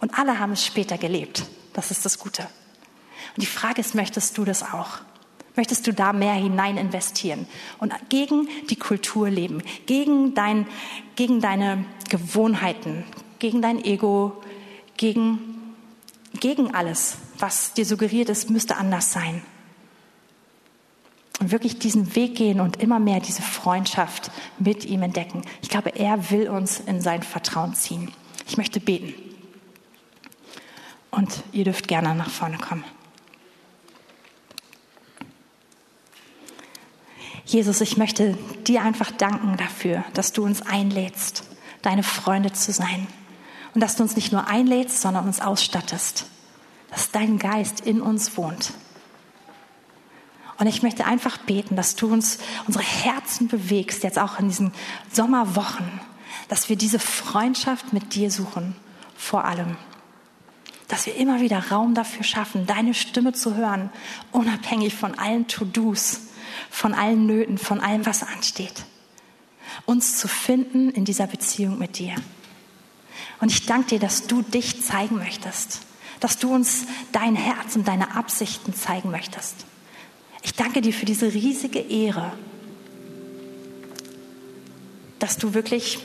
Und 0.00 0.18
alle 0.18 0.38
haben 0.38 0.52
es 0.52 0.64
später 0.64 0.98
gelebt. 0.98 1.44
Das 1.72 1.90
ist 1.90 2.04
das 2.04 2.18
Gute. 2.18 2.42
Und 2.42 3.42
die 3.42 3.46
Frage 3.46 3.80
ist, 3.80 3.94
möchtest 3.94 4.36
du 4.36 4.44
das 4.44 4.62
auch? 4.62 4.98
Möchtest 5.58 5.88
du 5.88 5.92
da 5.92 6.12
mehr 6.12 6.34
hinein 6.34 6.76
investieren 6.76 7.48
und 7.80 7.92
gegen 8.10 8.48
die 8.70 8.76
Kultur 8.76 9.28
leben, 9.28 9.60
gegen, 9.86 10.32
dein, 10.32 10.68
gegen 11.16 11.40
deine 11.40 11.84
Gewohnheiten, 12.08 13.02
gegen 13.40 13.60
dein 13.60 13.84
Ego, 13.84 14.40
gegen, 14.96 15.74
gegen 16.38 16.76
alles, 16.76 17.16
was 17.40 17.74
dir 17.74 17.84
suggeriert 17.84 18.28
ist, 18.28 18.50
müsste 18.50 18.76
anders 18.76 19.10
sein? 19.10 19.42
Und 21.40 21.50
wirklich 21.50 21.80
diesen 21.80 22.14
Weg 22.14 22.36
gehen 22.36 22.60
und 22.60 22.80
immer 22.80 23.00
mehr 23.00 23.18
diese 23.18 23.42
Freundschaft 23.42 24.30
mit 24.60 24.84
ihm 24.84 25.02
entdecken. 25.02 25.42
Ich 25.60 25.70
glaube, 25.70 25.88
er 25.96 26.30
will 26.30 26.48
uns 26.48 26.78
in 26.78 27.00
sein 27.00 27.24
Vertrauen 27.24 27.74
ziehen. 27.74 28.12
Ich 28.46 28.58
möchte 28.58 28.78
beten. 28.78 29.12
Und 31.10 31.42
ihr 31.50 31.64
dürft 31.64 31.88
gerne 31.88 32.14
nach 32.14 32.30
vorne 32.30 32.58
kommen. 32.58 32.84
Jesus, 37.48 37.80
ich 37.80 37.96
möchte 37.96 38.36
dir 38.66 38.82
einfach 38.82 39.10
danken 39.10 39.56
dafür, 39.56 40.04
dass 40.12 40.32
du 40.32 40.44
uns 40.44 40.60
einlädst, 40.60 41.44
deine 41.80 42.02
Freunde 42.02 42.52
zu 42.52 42.72
sein. 42.72 43.06
Und 43.74 43.80
dass 43.80 43.96
du 43.96 44.02
uns 44.02 44.16
nicht 44.16 44.32
nur 44.32 44.48
einlädst, 44.48 45.00
sondern 45.00 45.26
uns 45.26 45.40
ausstattest. 45.40 46.26
Dass 46.90 47.10
dein 47.10 47.38
Geist 47.38 47.80
in 47.80 48.02
uns 48.02 48.36
wohnt. 48.36 48.74
Und 50.58 50.66
ich 50.66 50.82
möchte 50.82 51.06
einfach 51.06 51.38
beten, 51.38 51.74
dass 51.74 51.96
du 51.96 52.12
uns 52.12 52.38
unsere 52.66 52.84
Herzen 52.84 53.48
bewegst, 53.48 54.02
jetzt 54.02 54.18
auch 54.18 54.38
in 54.38 54.48
diesen 54.48 54.72
Sommerwochen, 55.10 55.88
dass 56.48 56.68
wir 56.68 56.76
diese 56.76 56.98
Freundschaft 56.98 57.94
mit 57.94 58.14
dir 58.14 58.30
suchen, 58.30 58.76
vor 59.16 59.46
allem. 59.46 59.78
Dass 60.86 61.06
wir 61.06 61.16
immer 61.16 61.40
wieder 61.40 61.70
Raum 61.70 61.94
dafür 61.94 62.24
schaffen, 62.24 62.66
deine 62.66 62.92
Stimme 62.92 63.32
zu 63.32 63.54
hören, 63.54 63.88
unabhängig 64.32 64.94
von 64.94 65.18
allen 65.18 65.46
To-Dos, 65.46 66.27
von 66.70 66.94
allen 66.94 67.26
Nöten, 67.26 67.58
von 67.58 67.80
allem, 67.80 68.06
was 68.06 68.22
ansteht. 68.22 68.84
Uns 69.86 70.18
zu 70.18 70.28
finden 70.28 70.90
in 70.90 71.04
dieser 71.04 71.26
Beziehung 71.26 71.78
mit 71.78 71.98
dir. 71.98 72.14
Und 73.40 73.50
ich 73.50 73.66
danke 73.66 73.90
dir, 73.90 73.98
dass 73.98 74.26
du 74.26 74.42
dich 74.42 74.82
zeigen 74.82 75.16
möchtest, 75.16 75.80
dass 76.20 76.38
du 76.38 76.52
uns 76.52 76.86
dein 77.12 77.36
Herz 77.36 77.76
und 77.76 77.86
deine 77.86 78.16
Absichten 78.16 78.74
zeigen 78.74 79.10
möchtest. 79.10 79.66
Ich 80.42 80.54
danke 80.54 80.80
dir 80.80 80.92
für 80.92 81.06
diese 81.06 81.32
riesige 81.32 81.80
Ehre, 81.80 82.32
dass 85.18 85.36
du 85.36 85.54
wirklich, 85.54 85.98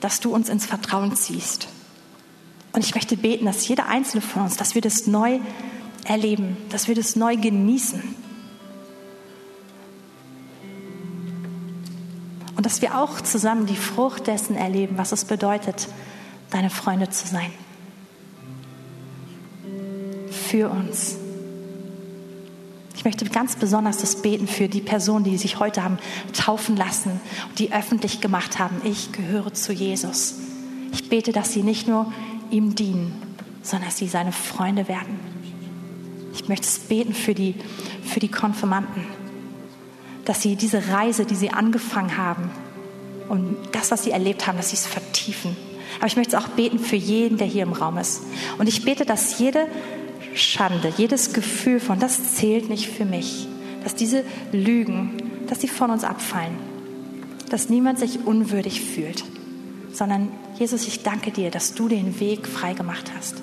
dass 0.00 0.20
du 0.20 0.32
uns 0.34 0.48
ins 0.48 0.66
Vertrauen 0.66 1.16
ziehst. 1.16 1.68
Und 2.72 2.84
ich 2.84 2.94
möchte 2.94 3.16
beten, 3.16 3.46
dass 3.46 3.66
jeder 3.66 3.86
einzelne 3.86 4.22
von 4.22 4.42
uns, 4.42 4.56
dass 4.56 4.74
wir 4.74 4.82
das 4.82 5.06
neu 5.06 5.40
erleben, 6.04 6.56
dass 6.70 6.88
wir 6.88 6.94
das 6.94 7.16
neu 7.16 7.36
genießen. 7.36 8.14
Und 12.60 12.66
dass 12.66 12.82
wir 12.82 12.98
auch 12.98 13.22
zusammen 13.22 13.64
die 13.64 13.74
Frucht 13.74 14.26
dessen 14.26 14.54
erleben, 14.54 14.98
was 14.98 15.12
es 15.12 15.24
bedeutet, 15.24 15.88
deine 16.50 16.68
Freunde 16.68 17.08
zu 17.08 17.26
sein. 17.26 17.50
Für 20.30 20.68
uns. 20.68 21.16
Ich 22.94 23.06
möchte 23.06 23.24
ganz 23.24 23.56
besonders 23.56 23.96
das 23.96 24.20
beten 24.20 24.46
für 24.46 24.68
die 24.68 24.82
Personen, 24.82 25.24
die 25.24 25.38
sich 25.38 25.58
heute 25.58 25.82
haben 25.82 25.96
taufen 26.34 26.76
lassen, 26.76 27.22
die 27.56 27.72
öffentlich 27.72 28.20
gemacht 28.20 28.58
haben, 28.58 28.82
ich 28.84 29.10
gehöre 29.10 29.54
zu 29.54 29.72
Jesus. 29.72 30.34
Ich 30.92 31.08
bete, 31.08 31.32
dass 31.32 31.54
sie 31.54 31.62
nicht 31.62 31.88
nur 31.88 32.12
ihm 32.50 32.74
dienen, 32.74 33.22
sondern 33.62 33.88
dass 33.88 33.96
sie 33.96 34.08
seine 34.08 34.32
Freunde 34.32 34.86
werden. 34.86 35.18
Ich 36.34 36.46
möchte 36.46 36.66
es 36.66 36.78
beten 36.78 37.14
für 37.14 37.32
die, 37.32 37.54
für 38.04 38.20
die 38.20 38.28
Konfirmanden 38.28 39.06
dass 40.30 40.42
sie 40.42 40.54
diese 40.54 40.86
Reise, 40.90 41.24
die 41.24 41.34
sie 41.34 41.50
angefangen 41.50 42.16
haben 42.16 42.52
und 43.28 43.56
das, 43.72 43.90
was 43.90 44.04
sie 44.04 44.12
erlebt 44.12 44.46
haben, 44.46 44.58
dass 44.58 44.70
sie 44.70 44.76
es 44.76 44.86
vertiefen. 44.86 45.56
Aber 45.98 46.06
ich 46.06 46.14
möchte 46.14 46.36
es 46.36 46.40
auch 46.40 46.46
beten 46.50 46.78
für 46.78 46.94
jeden, 46.94 47.36
der 47.36 47.48
hier 47.48 47.64
im 47.64 47.72
Raum 47.72 47.98
ist. 47.98 48.22
Und 48.56 48.68
ich 48.68 48.84
bete, 48.84 49.04
dass 49.04 49.40
jede 49.40 49.66
Schande, 50.32 50.92
jedes 50.96 51.32
Gefühl 51.32 51.80
von, 51.80 51.98
das 51.98 52.36
zählt 52.36 52.70
nicht 52.70 52.86
für 52.86 53.04
mich, 53.04 53.48
dass 53.82 53.96
diese 53.96 54.22
Lügen, 54.52 55.20
dass 55.48 55.62
sie 55.62 55.66
von 55.66 55.90
uns 55.90 56.04
abfallen, 56.04 56.54
dass 57.48 57.68
niemand 57.68 57.98
sich 57.98 58.24
unwürdig 58.24 58.82
fühlt, 58.82 59.24
sondern 59.92 60.28
Jesus, 60.60 60.86
ich 60.86 61.02
danke 61.02 61.32
dir, 61.32 61.50
dass 61.50 61.74
du 61.74 61.88
den 61.88 62.20
Weg 62.20 62.46
frei 62.46 62.74
gemacht 62.74 63.10
hast. 63.16 63.34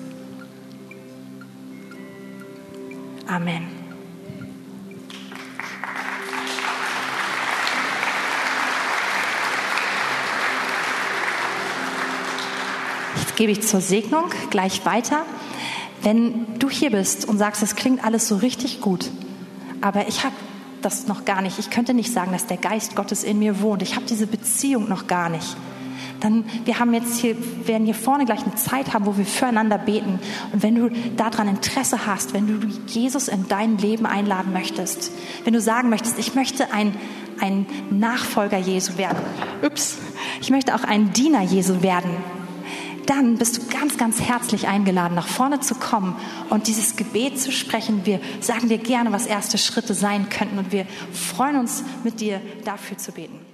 Amen. 3.26 3.77
Gebe 13.38 13.52
ich 13.52 13.62
zur 13.62 13.80
Segnung 13.80 14.24
gleich 14.50 14.84
weiter. 14.84 15.24
Wenn 16.02 16.58
du 16.58 16.68
hier 16.68 16.90
bist 16.90 17.24
und 17.24 17.38
sagst, 17.38 17.62
es 17.62 17.76
klingt 17.76 18.04
alles 18.04 18.26
so 18.26 18.36
richtig 18.36 18.80
gut, 18.80 19.10
aber 19.80 20.08
ich 20.08 20.24
habe 20.24 20.34
das 20.82 21.06
noch 21.06 21.24
gar 21.24 21.40
nicht, 21.40 21.60
ich 21.60 21.70
könnte 21.70 21.94
nicht 21.94 22.12
sagen, 22.12 22.32
dass 22.32 22.46
der 22.46 22.56
Geist 22.56 22.96
Gottes 22.96 23.22
in 23.22 23.38
mir 23.38 23.60
wohnt, 23.60 23.82
ich 23.82 23.94
habe 23.94 24.06
diese 24.06 24.26
Beziehung 24.26 24.88
noch 24.88 25.06
gar 25.06 25.28
nicht, 25.28 25.56
dann 26.18 26.44
wir 26.64 26.80
haben 26.80 26.92
jetzt 26.94 27.20
hier, 27.20 27.36
werden 27.64 27.84
hier 27.84 27.94
vorne 27.94 28.24
gleich 28.24 28.42
eine 28.42 28.56
Zeit 28.56 28.92
haben, 28.92 29.06
wo 29.06 29.16
wir 29.16 29.24
füreinander 29.24 29.78
beten. 29.78 30.18
Und 30.52 30.64
wenn 30.64 30.74
du 30.74 30.90
daran 31.16 31.46
Interesse 31.46 32.06
hast, 32.06 32.34
wenn 32.34 32.48
du 32.48 32.66
Jesus 32.88 33.28
in 33.28 33.46
dein 33.46 33.78
Leben 33.78 34.04
einladen 34.04 34.52
möchtest, 34.52 35.12
wenn 35.44 35.52
du 35.52 35.60
sagen 35.60 35.90
möchtest, 35.90 36.18
ich 36.18 36.34
möchte 36.34 36.72
ein, 36.72 36.92
ein 37.40 37.66
Nachfolger 37.90 38.58
Jesu 38.58 38.98
werden, 38.98 39.18
ups, 39.64 39.98
ich 40.40 40.50
möchte 40.50 40.74
auch 40.74 40.82
ein 40.82 41.12
Diener 41.12 41.42
Jesu 41.42 41.82
werden, 41.82 42.10
dann 43.08 43.38
bist 43.38 43.56
du 43.56 43.66
ganz, 43.68 43.96
ganz 43.96 44.20
herzlich 44.20 44.68
eingeladen, 44.68 45.14
nach 45.14 45.28
vorne 45.28 45.60
zu 45.60 45.74
kommen 45.74 46.14
und 46.50 46.66
dieses 46.66 46.96
Gebet 46.96 47.40
zu 47.40 47.50
sprechen. 47.50 48.04
Wir 48.04 48.20
sagen 48.40 48.68
dir 48.68 48.78
gerne, 48.78 49.12
was 49.12 49.26
erste 49.26 49.56
Schritte 49.56 49.94
sein 49.94 50.28
könnten 50.28 50.58
und 50.58 50.72
wir 50.72 50.86
freuen 51.12 51.56
uns, 51.56 51.84
mit 52.04 52.20
dir 52.20 52.40
dafür 52.64 52.98
zu 52.98 53.12
beten. 53.12 53.47